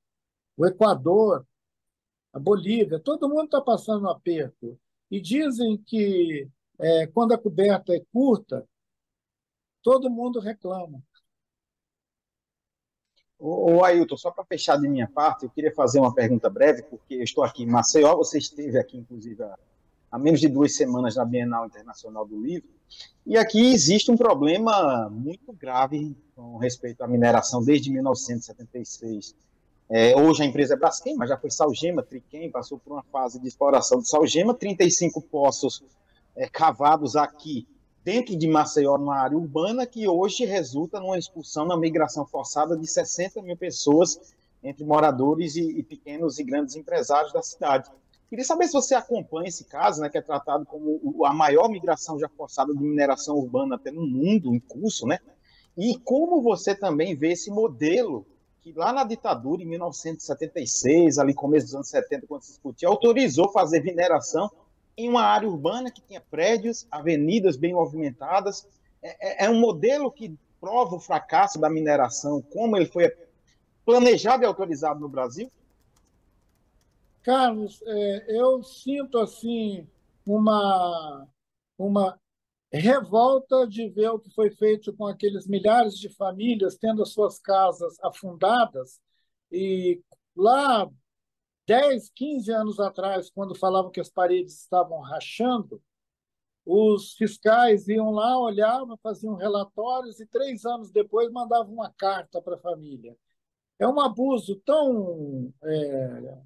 o 0.55 0.65
Equador, 0.65 1.45
a 2.31 2.39
Bolívia, 2.39 2.99
todo 2.99 3.29
mundo 3.29 3.45
está 3.45 3.61
passando 3.61 4.05
um 4.05 4.09
aperto. 4.09 4.79
E 5.09 5.19
dizem 5.19 5.77
que 5.77 6.47
é, 6.79 7.07
quando 7.07 7.33
a 7.33 7.38
coberta 7.38 7.95
é 7.95 8.03
curta, 8.13 8.67
todo 9.81 10.09
mundo 10.09 10.39
reclama. 10.39 11.01
Ô, 13.39 13.83
Ailton, 13.83 14.17
só 14.17 14.31
para 14.31 14.43
fechar 14.45 14.77
de 14.77 14.88
minha 14.88 15.07
parte, 15.07 15.45
eu 15.45 15.49
queria 15.49 15.73
fazer 15.73 15.99
uma 15.99 16.13
pergunta 16.13 16.49
breve, 16.49 16.83
porque 16.83 17.15
eu 17.15 17.23
estou 17.23 17.43
aqui 17.43 17.63
em 17.63 17.67
Maceió, 17.67 18.15
você 18.15 18.39
esteve 18.39 18.77
aqui, 18.79 18.97
inclusive, 18.97 19.43
há 19.43 19.57
menos 20.16 20.39
de 20.39 20.47
duas 20.47 20.76
semanas 20.76 21.16
na 21.16 21.26
Bienal 21.26 21.66
Internacional 21.66 22.26
do 22.26 22.39
Livro, 22.39 22.70
e 23.26 23.38
aqui 23.38 23.74
existe 23.74 24.10
um 24.10 24.16
problema 24.16 25.10
muito 25.10 25.51
grave 25.51 26.16
com 26.36 26.58
respeito 26.58 27.01
à 27.01 27.08
mineração 27.08 27.64
desde 27.64 27.91
1976. 27.91 29.36
É, 29.89 30.16
hoje 30.16 30.43
a 30.43 30.45
empresa 30.45 30.74
é 30.74 30.78
Braskem, 30.78 31.16
mas 31.16 31.30
já 31.30 31.38
foi 31.38 31.49
Salgema, 31.49 32.03
Triquem, 32.03 32.51
passou 32.51 32.78
por 32.78 32.93
uma 32.93 33.03
fase 33.03 33.39
de 33.39 33.47
exploração 33.47 33.99
de 33.99 34.08
Salgema, 34.08 34.53
35 34.53 35.22
poços 35.22 35.84
é, 36.36 36.47
cavados 36.47 37.16
aqui 37.16 37.68
dentro 38.03 38.38
de 38.38 38.47
Maceió, 38.47 38.97
numa 38.97 39.18
área 39.18 39.38
urbana, 39.38 39.86
que 39.86 40.08
hoje 40.08 40.45
resulta 40.45 40.99
numa 40.99 41.18
expulsão, 41.18 41.66
na 41.66 41.76
migração 41.76 42.26
forçada 42.26 42.78
de 42.78 42.88
60 42.88 43.41
mil 43.41 43.58
pessoas 43.58 44.34
entre 44.64 44.86
moradores 44.86 45.55
e, 45.55 45.80
e 45.80 45.84
pequenos 45.84 46.39
e 46.39 46.43
grandes 46.43 46.76
empresários 46.76 47.34
da 47.34 47.41
cidade. 47.41 47.89
Queria 48.30 48.43
saber 48.43 48.67
se 48.67 48.73
você 48.73 48.93
acompanha 48.93 49.47
esse 49.47 49.63
caso, 49.65 50.01
né, 50.01 50.09
que 50.09 50.17
é 50.17 50.21
tratado 50.21 50.65
como 50.65 51.25
a 51.25 51.34
maior 51.34 51.69
migração 51.69 52.19
já 52.19 52.28
forçada 52.28 52.73
de 52.73 52.84
mineração 52.84 53.38
urbana 53.38 53.75
até 53.75 53.89
no 53.89 54.05
mundo 54.05 54.53
em 54.53 54.59
curso, 54.59 55.05
né? 55.07 55.19
E 55.78 55.97
como 55.99 56.41
você 56.41 56.75
também 56.75 57.15
vê 57.15 57.32
esse 57.32 57.49
modelo 57.49 58.25
que 58.61 58.73
lá 58.73 58.91
na 58.91 59.05
ditadura, 59.05 59.61
em 59.61 59.65
1976, 59.65 61.19
ali 61.19 61.34
começo 61.34 61.67
dos 61.67 61.75
anos 61.75 61.89
70, 61.89 62.28
quando 62.28 62.41
se 62.41 62.49
discutia, 62.49 62.89
autorizou 62.89 63.49
fazer 63.49 63.82
mineração 63.82 64.51
em 64.97 65.07
uma 65.07 65.21
área 65.21 65.47
urbana 65.47 65.89
que 65.89 66.01
tinha 66.01 66.19
prédios, 66.19 66.86
avenidas 66.91 67.55
bem 67.55 67.73
movimentadas. 67.73 68.67
É, 69.01 69.45
é, 69.45 69.45
é 69.45 69.49
um 69.49 69.59
modelo 69.59 70.11
que 70.11 70.36
prova 70.59 70.95
o 70.95 70.99
fracasso 70.99 71.59
da 71.59 71.69
mineração, 71.69 72.41
como 72.41 72.75
ele 72.75 72.88
foi 72.88 73.09
planejado 73.86 74.43
e 74.43 74.45
autorizado 74.45 74.99
no 74.99 75.07
Brasil? 75.07 75.49
Carlos, 77.28 77.82
é, 77.86 78.39
eu 78.39 78.63
sinto 78.63 79.17
assim 79.17 79.86
uma, 80.25 81.28
uma 81.78 82.17
revolta 82.71 83.67
de 83.67 83.89
ver 83.89 84.11
o 84.11 84.19
que 84.19 84.34
foi 84.34 84.49
feito 84.49 84.95
com 84.95 85.05
aqueles 85.05 85.45
milhares 85.45 85.99
de 85.99 86.07
famílias 86.07 86.78
tendo 86.78 87.01
as 87.03 87.09
suas 87.11 87.38
casas 87.38 87.97
afundadas 88.01 89.01
e 89.51 90.01
lá 90.34 90.89
10, 91.67 92.09
15 92.15 92.49
anos 92.49 92.80
atrás, 92.80 93.30
quando 93.30 93.53
falavam 93.53 93.91
que 93.91 93.99
as 93.99 94.09
paredes 94.09 94.61
estavam 94.61 95.01
rachando, 95.01 95.84
os 96.65 97.11
fiscais 97.15 97.89
iam 97.89 98.09
lá, 98.09 98.39
olhavam, 98.39 98.97
faziam 99.03 99.36
relatórios 99.36 100.21
e 100.21 100.25
três 100.28 100.63
anos 100.63 100.91
depois 100.91 101.30
mandavam 101.30 101.73
uma 101.73 101.91
carta 101.91 102.41
para 102.41 102.55
a 102.55 102.59
família. 102.59 103.17
É 103.78 103.86
um 103.86 103.99
abuso 103.99 104.55
tão 104.65 105.53
é, 105.61 106.38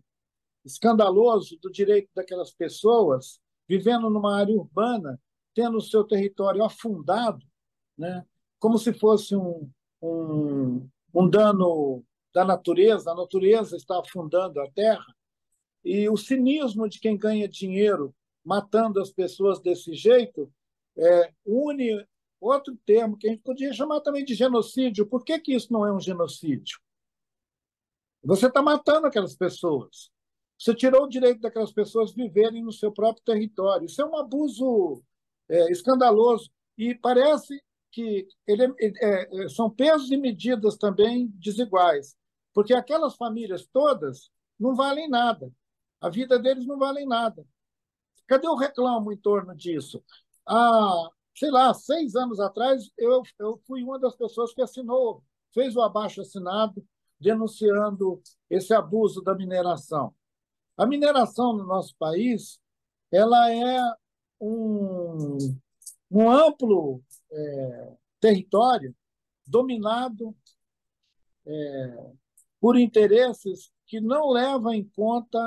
escandaloso 0.66 1.58
do 1.62 1.72
direito 1.72 2.10
daquelas 2.16 2.52
pessoas 2.52 3.40
vivendo 3.68 4.10
numa 4.10 4.38
área 4.38 4.56
urbana, 4.56 5.20
tendo 5.54 5.78
o 5.78 5.82
seu 5.82 6.04
território 6.04 6.64
afundado, 6.64 7.46
né? 7.98 8.26
como 8.60 8.78
se 8.78 8.94
fosse 8.94 9.36
um, 9.36 9.70
um, 10.02 10.90
um 11.14 11.30
dano 11.30 12.04
da 12.34 12.44
natureza, 12.44 13.12
a 13.12 13.16
natureza 13.16 13.76
está 13.76 14.00
afundando 14.00 14.60
a 14.60 14.70
terra, 14.72 15.06
e 15.84 16.08
o 16.10 16.18
cinismo 16.18 16.88
de 16.88 17.00
quem 17.00 17.18
ganha 17.18 17.48
dinheiro 17.48 18.14
matando 18.44 19.02
as 19.02 19.10
pessoas 19.10 19.60
desse 19.60 19.94
jeito 19.94 20.52
é, 20.98 21.34
une 21.46 22.06
outro 22.40 22.76
termo 22.86 23.18
que 23.18 23.28
a 23.28 23.32
gente 23.32 23.44
podia 23.44 23.72
chamar 23.72 24.02
também 24.02 24.26
de 24.26 24.34
genocídio. 24.34 25.06
Por 25.06 25.24
que, 25.24 25.40
que 25.40 25.54
isso 25.54 25.72
não 25.72 25.86
é 25.86 25.94
um 25.94 26.00
genocídio? 26.00 26.80
Você 28.24 28.48
está 28.48 28.62
matando 28.62 29.08
aquelas 29.08 29.36
pessoas. 29.36 30.11
Você 30.62 30.76
tirou 30.76 31.06
o 31.06 31.10
direito 31.10 31.42
daquelas 31.42 31.72
pessoas 31.72 32.14
viverem 32.14 32.64
no 32.64 32.72
seu 32.72 32.92
próprio 32.92 33.24
território. 33.26 33.88
Isso 33.88 34.00
é 34.00 34.06
um 34.06 34.16
abuso 34.16 35.02
é, 35.50 35.72
escandaloso. 35.72 36.52
E 36.78 36.94
parece 36.94 37.60
que 37.92 38.28
ele, 38.46 38.72
é, 38.80 39.44
é 39.44 39.50
são 39.50 39.72
pesos 39.72 40.12
e 40.12 40.18
medidas 40.18 40.78
também 40.78 41.30
desiguais. 41.34 42.16
Porque 42.54 42.76
aquelas 42.76 43.16
famílias 43.16 43.66
todas 43.74 44.30
não 44.60 44.76
valem 44.76 45.10
nada. 45.10 45.52
A 46.00 46.10
vida 46.10 46.38
deles 46.38 46.68
não 46.68 46.78
vale 46.78 47.08
nada. 47.08 47.44
Cadê 48.28 48.48
o 48.48 48.56
reclamo 48.56 49.12
em 49.12 49.18
torno 49.18 49.56
disso? 49.56 50.04
Há, 50.46 51.10
sei 51.36 51.50
lá, 51.50 51.74
seis 51.74 52.16
anos 52.16 52.40
atrás, 52.40 52.88
eu, 53.00 53.24
eu 53.40 53.60
fui 53.66 53.82
uma 53.82 53.98
das 53.98 54.16
pessoas 54.16 54.54
que 54.54 54.62
assinou, 54.62 55.24
fez 55.56 55.76
o 55.76 55.82
abaixo-assinado 55.82 56.86
denunciando 57.20 58.22
esse 58.48 58.76
abuso 58.76 59.24
da 59.24 59.34
mineração. 59.34 60.14
A 60.78 60.86
mineração 60.86 61.54
no 61.54 61.66
nosso 61.66 61.96
país 61.98 62.60
ela 63.12 63.52
é 63.52 63.80
um, 64.40 65.38
um 66.10 66.32
amplo 66.32 67.04
é, 67.32 67.94
território 68.20 68.96
dominado 69.46 70.36
é, 71.46 72.12
por 72.60 72.78
interesses 72.78 73.72
que 73.86 74.00
não 74.00 74.30
levam 74.30 74.74
em 74.74 74.88
conta 74.96 75.40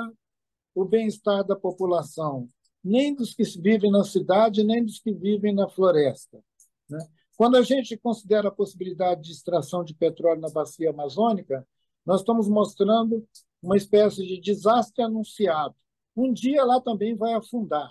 o 0.75 0.85
bem-estar 0.85 1.43
da 1.43 1.55
população, 1.55 2.49
nem 2.83 3.15
dos 3.15 3.33
que 3.33 3.43
vivem 3.59 3.89
na 3.89 4.03
cidade, 4.03 4.63
nem 4.63 4.83
dos 4.83 4.99
que 4.99 5.11
vivem 5.11 5.55
na 5.55 5.67
floresta. 5.67 6.43
Né? 6.89 6.99
Quando 7.35 7.55
a 7.55 7.63
gente 7.63 7.97
considera 7.97 8.49
a 8.49 8.51
possibilidade 8.51 9.23
de 9.23 9.31
extração 9.31 9.83
de 9.83 9.93
petróleo 9.93 10.41
na 10.41 10.49
bacia 10.49 10.89
amazônica, 10.89 11.67
nós 12.05 12.21
estamos 12.21 12.47
mostrando 12.47 13.27
uma 13.65 13.75
espécie 13.75 14.23
de 14.25 14.39
desastre 14.39 15.03
anunciado. 15.03 15.75
Um 16.15 16.31
dia 16.31 16.63
lá 16.63 16.79
também 16.79 17.15
vai 17.15 17.33
afundar 17.33 17.89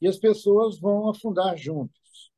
e 0.00 0.08
as 0.08 0.16
pessoas 0.16 0.80
vão 0.80 1.10
afundar 1.10 1.56
juntos. 1.56 2.32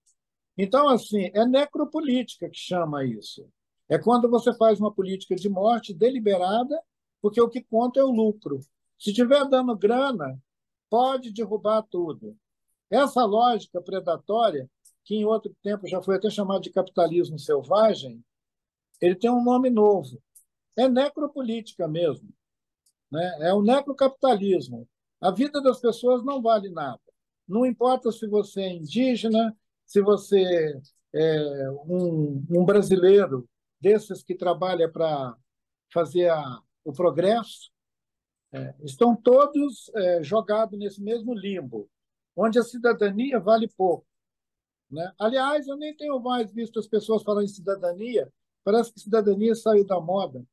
Então, 0.59 0.89
assim, 0.89 1.31
é 1.33 1.47
necropolítica 1.47 2.51
que 2.51 2.59
chama 2.59 3.05
isso. 3.05 3.49
É 3.89 3.97
quando 3.97 4.29
você 4.29 4.53
faz 4.57 4.81
uma 4.81 4.93
política 4.93 5.37
de 5.37 5.49
morte 5.49 5.95
deliberada, 5.95 6.81
porque 7.23 7.41
o 7.41 7.49
que 7.49 7.63
conta 7.63 8.01
é 8.01 8.05
o 8.05 8.11
lucro. 8.11 8.59
Se 8.99 9.11
estiver 9.11 9.49
dando 9.49 9.77
grana, 9.77 10.37
pode 10.91 11.33
derrubar 11.33 11.83
tudo. 11.83 12.37
Essa 12.91 13.25
lógica 13.25 13.81
predatória, 13.81 14.69
que 15.05 15.15
em 15.15 15.25
outro 15.25 15.55
tempo 15.63 15.87
já 15.87 16.03
foi 16.03 16.17
até 16.17 16.29
chamada 16.29 16.61
de 16.61 16.71
capitalismo 16.71 17.39
selvagem, 17.39 18.23
ele 19.01 19.15
tem 19.15 19.31
um 19.31 19.45
nome 19.45 19.71
novo. 19.71 20.21
É 20.77 20.89
necropolítica 20.89 21.87
mesmo. 21.87 22.29
Né? 23.15 23.49
É 23.49 23.55
o 23.55 23.63
necrocapitalismo. 23.63 24.89
A 25.21 25.31
vida 25.31 25.63
das 25.63 25.81
pessoas 25.81 26.25
não 26.25 26.43
vale 26.43 26.69
nada. 26.69 27.01
Não 27.47 27.65
importa 27.65 28.11
se 28.11 28.27
você 28.27 28.63
é 28.63 28.73
indígena, 28.73 29.57
se 29.87 30.03
você 30.03 30.81
é 31.15 31.71
um, 31.87 32.45
um 32.51 32.65
brasileiro 32.65 33.49
desses 33.81 34.25
que 34.25 34.35
trabalha 34.35 34.91
para 34.91 35.37
fazer 35.93 36.29
a, 36.29 36.61
o 36.85 36.93
progresso, 36.93 37.71
é, 38.53 38.75
estão 38.83 39.15
todos 39.15 39.93
é, 39.95 40.23
jogados 40.25 40.77
nesse 40.77 41.01
mesmo 41.01 41.35
limbo, 41.35 41.89
onde 42.35 42.59
a 42.59 42.65
cidadania 42.65 43.39
vale 43.39 43.69
pouco. 43.77 44.07
Né? 44.91 45.13
Aliás, 45.21 45.69
eu 45.69 45.77
nem 45.77 45.97
tenho 45.97 46.19
mais 46.19 46.53
visto 46.53 46.81
as 46.81 46.89
pessoas 46.89 47.23
falando 47.23 47.45
em 47.45 47.49
cidadania, 47.49 48.29
parece 48.65 48.93
que 48.93 48.99
cidadania 48.99 49.55
saiu 49.55 49.87
da 49.87 50.01
moda. 50.01 50.45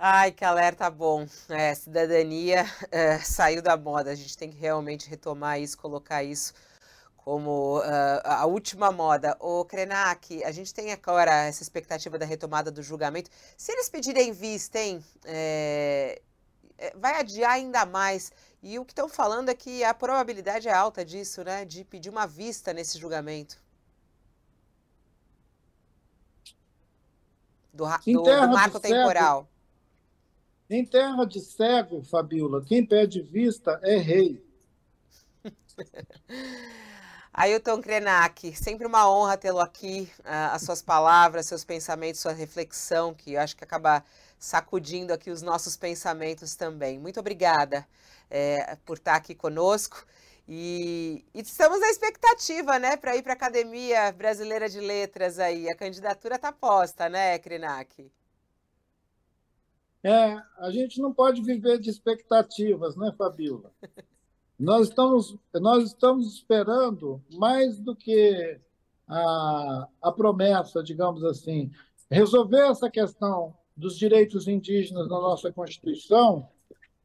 Ai, 0.00 0.30
Caler, 0.30 0.76
tá 0.76 0.88
bom. 0.88 1.26
É, 1.48 1.74
cidadania 1.74 2.64
é, 2.88 3.18
saiu 3.18 3.60
da 3.60 3.76
moda. 3.76 4.12
A 4.12 4.14
gente 4.14 4.38
tem 4.38 4.48
que 4.48 4.56
realmente 4.56 5.10
retomar 5.10 5.60
isso, 5.60 5.76
colocar 5.76 6.22
isso 6.22 6.52
como 7.16 7.80
uh, 7.80 8.20
a 8.22 8.46
última 8.46 8.92
moda. 8.92 9.36
O 9.40 9.64
Krenak, 9.64 10.44
a 10.44 10.52
gente 10.52 10.72
tem 10.72 10.92
agora 10.92 11.46
essa 11.46 11.64
expectativa 11.64 12.16
da 12.16 12.24
retomada 12.24 12.70
do 12.70 12.80
julgamento. 12.80 13.28
Se 13.56 13.72
eles 13.72 13.88
pedirem 13.88 14.32
vista, 14.32 14.78
hein, 14.78 15.04
é, 15.24 16.22
vai 16.94 17.18
adiar 17.18 17.54
ainda 17.54 17.84
mais. 17.84 18.30
E 18.62 18.78
o 18.78 18.84
que 18.84 18.92
estão 18.92 19.08
falando 19.08 19.48
é 19.48 19.54
que 19.54 19.82
a 19.82 19.92
probabilidade 19.92 20.68
é 20.68 20.72
alta 20.72 21.04
disso, 21.04 21.42
né? 21.42 21.64
De 21.64 21.84
pedir 21.84 22.08
uma 22.08 22.26
vista 22.26 22.72
nesse 22.72 22.98
julgamento. 22.98 23.60
Do, 27.74 27.84
do, 28.06 28.22
do 28.22 28.48
marco 28.48 28.78
temporal. 28.78 29.48
Em 30.70 30.84
terra 30.84 31.24
de 31.24 31.40
cego, 31.40 32.02
Fabiola, 32.02 32.62
quem 32.62 32.84
pede 32.84 33.22
vista 33.22 33.80
é 33.82 33.96
rei. 33.96 34.44
Ailton 37.32 37.80
Krenak, 37.80 38.54
sempre 38.54 38.86
uma 38.86 39.10
honra 39.10 39.38
tê-lo 39.38 39.60
aqui, 39.60 40.10
uh, 40.20 40.52
as 40.52 40.62
suas 40.62 40.82
palavras, 40.82 41.46
seus 41.46 41.64
pensamentos, 41.64 42.20
sua 42.20 42.32
reflexão, 42.32 43.14
que 43.14 43.34
eu 43.34 43.40
acho 43.40 43.56
que 43.56 43.64
acaba 43.64 44.04
sacudindo 44.38 45.12
aqui 45.12 45.30
os 45.30 45.40
nossos 45.40 45.76
pensamentos 45.76 46.54
também. 46.54 46.98
Muito 46.98 47.18
obrigada 47.18 47.86
é, 48.30 48.76
por 48.84 48.98
estar 48.98 49.14
aqui 49.14 49.34
conosco. 49.34 50.04
E, 50.46 51.24
e, 51.34 51.40
estamos 51.40 51.80
na 51.80 51.88
expectativa, 51.88 52.78
né, 52.78 52.96
para 52.96 53.16
ir 53.16 53.22
para 53.22 53.32
a 53.32 53.36
Academia 53.36 54.12
Brasileira 54.12 54.68
de 54.68 54.80
Letras 54.80 55.38
aí. 55.38 55.68
A 55.70 55.74
candidatura 55.74 56.36
está 56.36 56.52
posta, 56.52 57.08
né, 57.08 57.38
Krenak? 57.38 58.10
É, 60.08 60.42
a 60.56 60.70
gente 60.70 61.02
não 61.02 61.12
pode 61.12 61.42
viver 61.42 61.78
de 61.78 61.90
expectativas, 61.90 62.96
né, 62.96 63.12
Fabiola? 63.18 63.70
Nós 64.58 64.88
estamos, 64.88 65.36
nós 65.54 65.84
estamos 65.84 66.34
esperando 66.34 67.22
mais 67.34 67.78
do 67.78 67.94
que 67.94 68.58
a, 69.06 69.88
a 70.02 70.10
promessa, 70.10 70.82
digamos 70.82 71.22
assim, 71.22 71.70
resolver 72.10 72.68
essa 72.68 72.90
questão 72.90 73.54
dos 73.76 73.96
direitos 73.96 74.48
indígenas 74.48 75.08
na 75.08 75.20
nossa 75.20 75.52
Constituição 75.52 76.48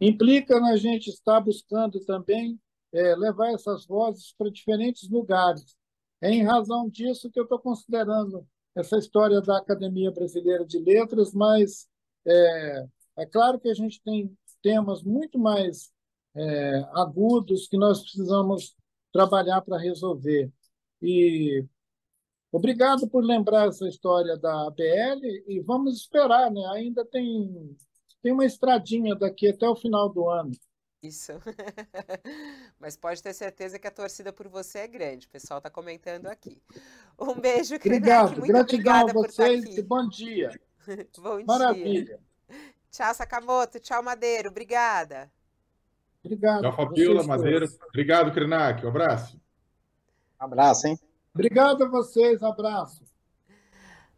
implica 0.02 0.60
na 0.60 0.76
gente 0.78 1.12
estar 1.12 1.40
buscando 1.42 2.00
também 2.00 2.60
é, 2.92 3.16
levar 3.16 3.52
essas 3.52 3.86
vozes 3.86 4.34
para 4.36 4.50
diferentes 4.50 5.08
lugares. 5.08 5.78
É 6.20 6.32
em 6.32 6.44
razão 6.44 6.90
disso 6.90 7.30
que 7.30 7.40
eu 7.40 7.44
estou 7.44 7.60
considerando 7.60 8.48
essa 8.74 8.98
história 8.98 9.40
da 9.42 9.60
Academia 9.60 10.10
Brasileira 10.10 10.66
de 10.66 10.80
Letras, 10.80 11.36
mas 11.36 11.88
é, 12.26 12.86
é 13.18 13.26
claro 13.26 13.60
que 13.60 13.70
a 13.70 13.74
gente 13.74 14.02
tem 14.02 14.36
temas 14.62 15.04
muito 15.04 15.38
mais 15.38 15.92
é, 16.36 16.86
agudos 16.94 17.68
que 17.68 17.78
nós 17.78 18.02
precisamos 18.02 18.76
trabalhar 19.12 19.62
para 19.62 19.78
resolver. 19.78 20.52
E 21.02 21.66
obrigado 22.52 23.08
por 23.08 23.24
lembrar 23.24 23.68
essa 23.68 23.88
história 23.88 24.38
da 24.38 24.68
ABL 24.68 25.22
e 25.48 25.62
vamos 25.66 25.98
esperar, 25.98 26.50
né? 26.50 26.66
Ainda 26.74 27.06
tem, 27.06 27.78
tem 28.22 28.32
uma 28.32 28.46
estradinha 28.46 29.16
daqui 29.16 29.50
até 29.50 29.68
o 29.68 29.76
final 29.76 30.10
do 30.10 30.30
ano. 30.30 30.52
Isso. 31.04 31.34
Mas 32.80 32.96
pode 32.96 33.22
ter 33.22 33.34
certeza 33.34 33.78
que 33.78 33.88
a 33.88 33.92
torcida 33.92 34.32
por 34.32 34.48
você 34.48 34.80
é 34.80 34.88
grande. 34.88 35.28
O 35.28 35.30
pessoal 35.30 35.58
está 35.58 35.70
comentando 35.70 36.28
aqui. 36.28 36.62
Um 37.20 37.40
beijo, 37.40 37.76
Obrigado. 37.76 38.40
Muito 38.40 38.48
Gratidão 38.48 39.10
a 39.10 39.14
vocês 39.14 39.78
e 39.78 39.82
bom 39.82 40.08
dia. 40.08 40.50
bom 41.20 41.44
Maravilha. 41.46 42.06
dia. 42.06 42.20
Tchau, 42.92 43.14
Sakamoto. 43.14 43.80
Tchau, 43.80 44.04
Madeiro. 44.04 44.50
Obrigada. 44.50 45.32
Obrigado. 46.24 46.62
Tchau, 46.62 46.76
Fabiola, 46.76 47.24
Madeira. 47.24 47.68
Obrigado, 47.88 48.32
Krenak. 48.32 48.86
Um 48.86 48.90
abraço. 48.90 49.42
Abraço, 50.40 50.88
hein? 50.88 51.00
Obrigado 51.34 51.84
a 51.84 51.88
vocês, 51.88 52.44
abraço. 52.44 53.04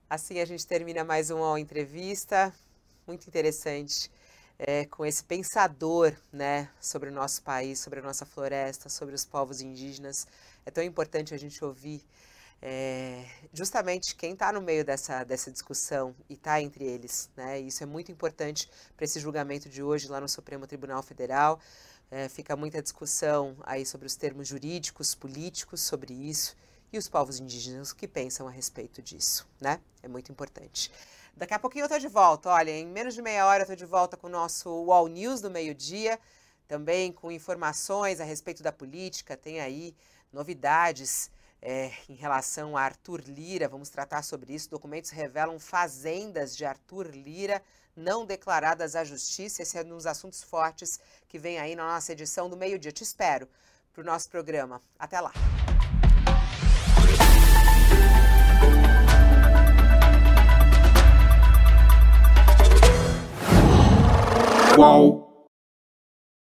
Assim 0.10 0.40
a 0.40 0.46
gente 0.46 0.68
termina 0.68 1.04
mais 1.04 1.30
uma 1.32 1.60
entrevista 1.60 2.54
muito 3.08 3.28
interessante 3.28 4.12
é, 4.58 4.86
com 4.86 5.06
esse 5.06 5.24
pensador 5.24 6.14
né, 6.32 6.70
sobre 6.80 7.10
o 7.10 7.14
nosso 7.14 7.42
país, 7.44 7.80
sobre 7.80 8.00
a 8.00 8.04
nossa 8.04 8.26
floresta, 8.26 8.90
sobre 8.90 9.16
os 9.16 9.26
povos 9.26 9.62
indígenas. 9.62 10.28
É 10.66 10.72
tão 10.72 10.84
importante 10.84 11.34
a 11.34 11.38
gente 11.38 11.64
ouvir 11.64 12.04
é, 12.68 13.24
justamente 13.54 14.16
quem 14.16 14.34
está 14.34 14.52
no 14.52 14.60
meio 14.60 14.84
dessa, 14.84 15.24
dessa 15.24 15.52
discussão 15.52 16.16
e 16.28 16.34
está 16.34 16.60
entre 16.60 16.84
eles. 16.84 17.30
Né? 17.38 17.60
Isso 17.60 17.84
é 17.84 17.86
muito 17.86 18.12
importante 18.12 18.68
para 18.98 19.06
esse 19.06 19.20
julgamento 19.20 19.70
de 19.70 19.84
hoje 19.84 20.08
lá 20.08 20.20
no 20.20 20.28
Supremo 20.28 20.66
Tribunal 20.66 21.04
Federal. 21.04 21.60
É, 22.10 22.28
fica 22.28 22.56
muita 22.56 22.82
discussão 22.82 23.56
aí 23.62 23.86
sobre 23.86 24.08
os 24.08 24.16
termos 24.16 24.48
jurídicos, 24.48 25.14
políticos 25.14 25.82
sobre 25.82 26.12
isso 26.12 26.58
e 26.92 26.98
os 26.98 27.08
povos 27.08 27.40
indígenas 27.40 27.94
que 27.94 28.08
pensam 28.08 28.48
a 28.48 28.52
respeito 28.52 29.00
disso, 29.00 29.48
né? 29.62 29.80
É 30.02 30.08
muito 30.08 30.32
importante. 30.32 30.92
Daqui 31.38 31.54
a 31.54 31.60
pouquinho 31.60 31.84
eu 31.84 31.86
estou 31.86 32.00
de 32.00 32.08
volta. 32.08 32.50
Olha, 32.50 32.72
em 32.72 32.88
menos 32.88 33.14
de 33.14 33.22
meia 33.22 33.46
hora 33.46 33.60
eu 33.60 33.66
estou 33.66 33.76
de 33.76 33.86
volta 33.86 34.18
com 34.18 34.26
o 34.26 34.30
nosso 34.30 34.72
UOL 34.72 35.08
News 35.08 35.40
do 35.40 35.52
meio-dia, 35.52 36.20
também 36.68 37.12
com 37.12 37.32
informações 37.32 38.20
a 38.20 38.24
respeito 38.24 38.64
da 38.64 38.72
política. 38.72 39.38
Tem 39.38 39.60
aí 39.60 39.96
novidades 40.34 41.30
é, 41.62 41.92
em 42.10 42.16
relação 42.16 42.78
a 42.78 42.82
Arthur 42.82 43.22
Lira. 43.26 43.68
Vamos 43.68 43.90
tratar 43.90 44.24
sobre 44.24 44.54
isso. 44.54 44.70
Documentos 44.70 45.10
revelam 45.10 45.60
fazendas 45.60 46.56
de 46.56 46.66
Arthur 46.66 47.08
Lira 47.08 47.62
não 47.96 48.26
declaradas 48.26 48.96
à 48.96 49.04
justiça. 49.04 49.62
Esse 49.62 49.78
é 49.78 49.82
um 49.82 49.90
dos 49.90 50.06
assuntos 50.06 50.44
fortes 50.44 51.00
que 51.28 51.40
vem 51.40 51.60
aí 51.60 51.76
na 51.76 51.86
nossa 51.86 52.12
edição 52.12 52.50
do 52.50 52.58
meio-dia. 52.58 52.92
Te 52.92 53.04
espero 53.04 53.48
para 53.94 54.02
o 54.02 54.06
nosso 54.06 54.30
programa. 54.30 54.82
Até 55.00 55.22
lá. 55.22 55.32
Qual? 64.76 65.35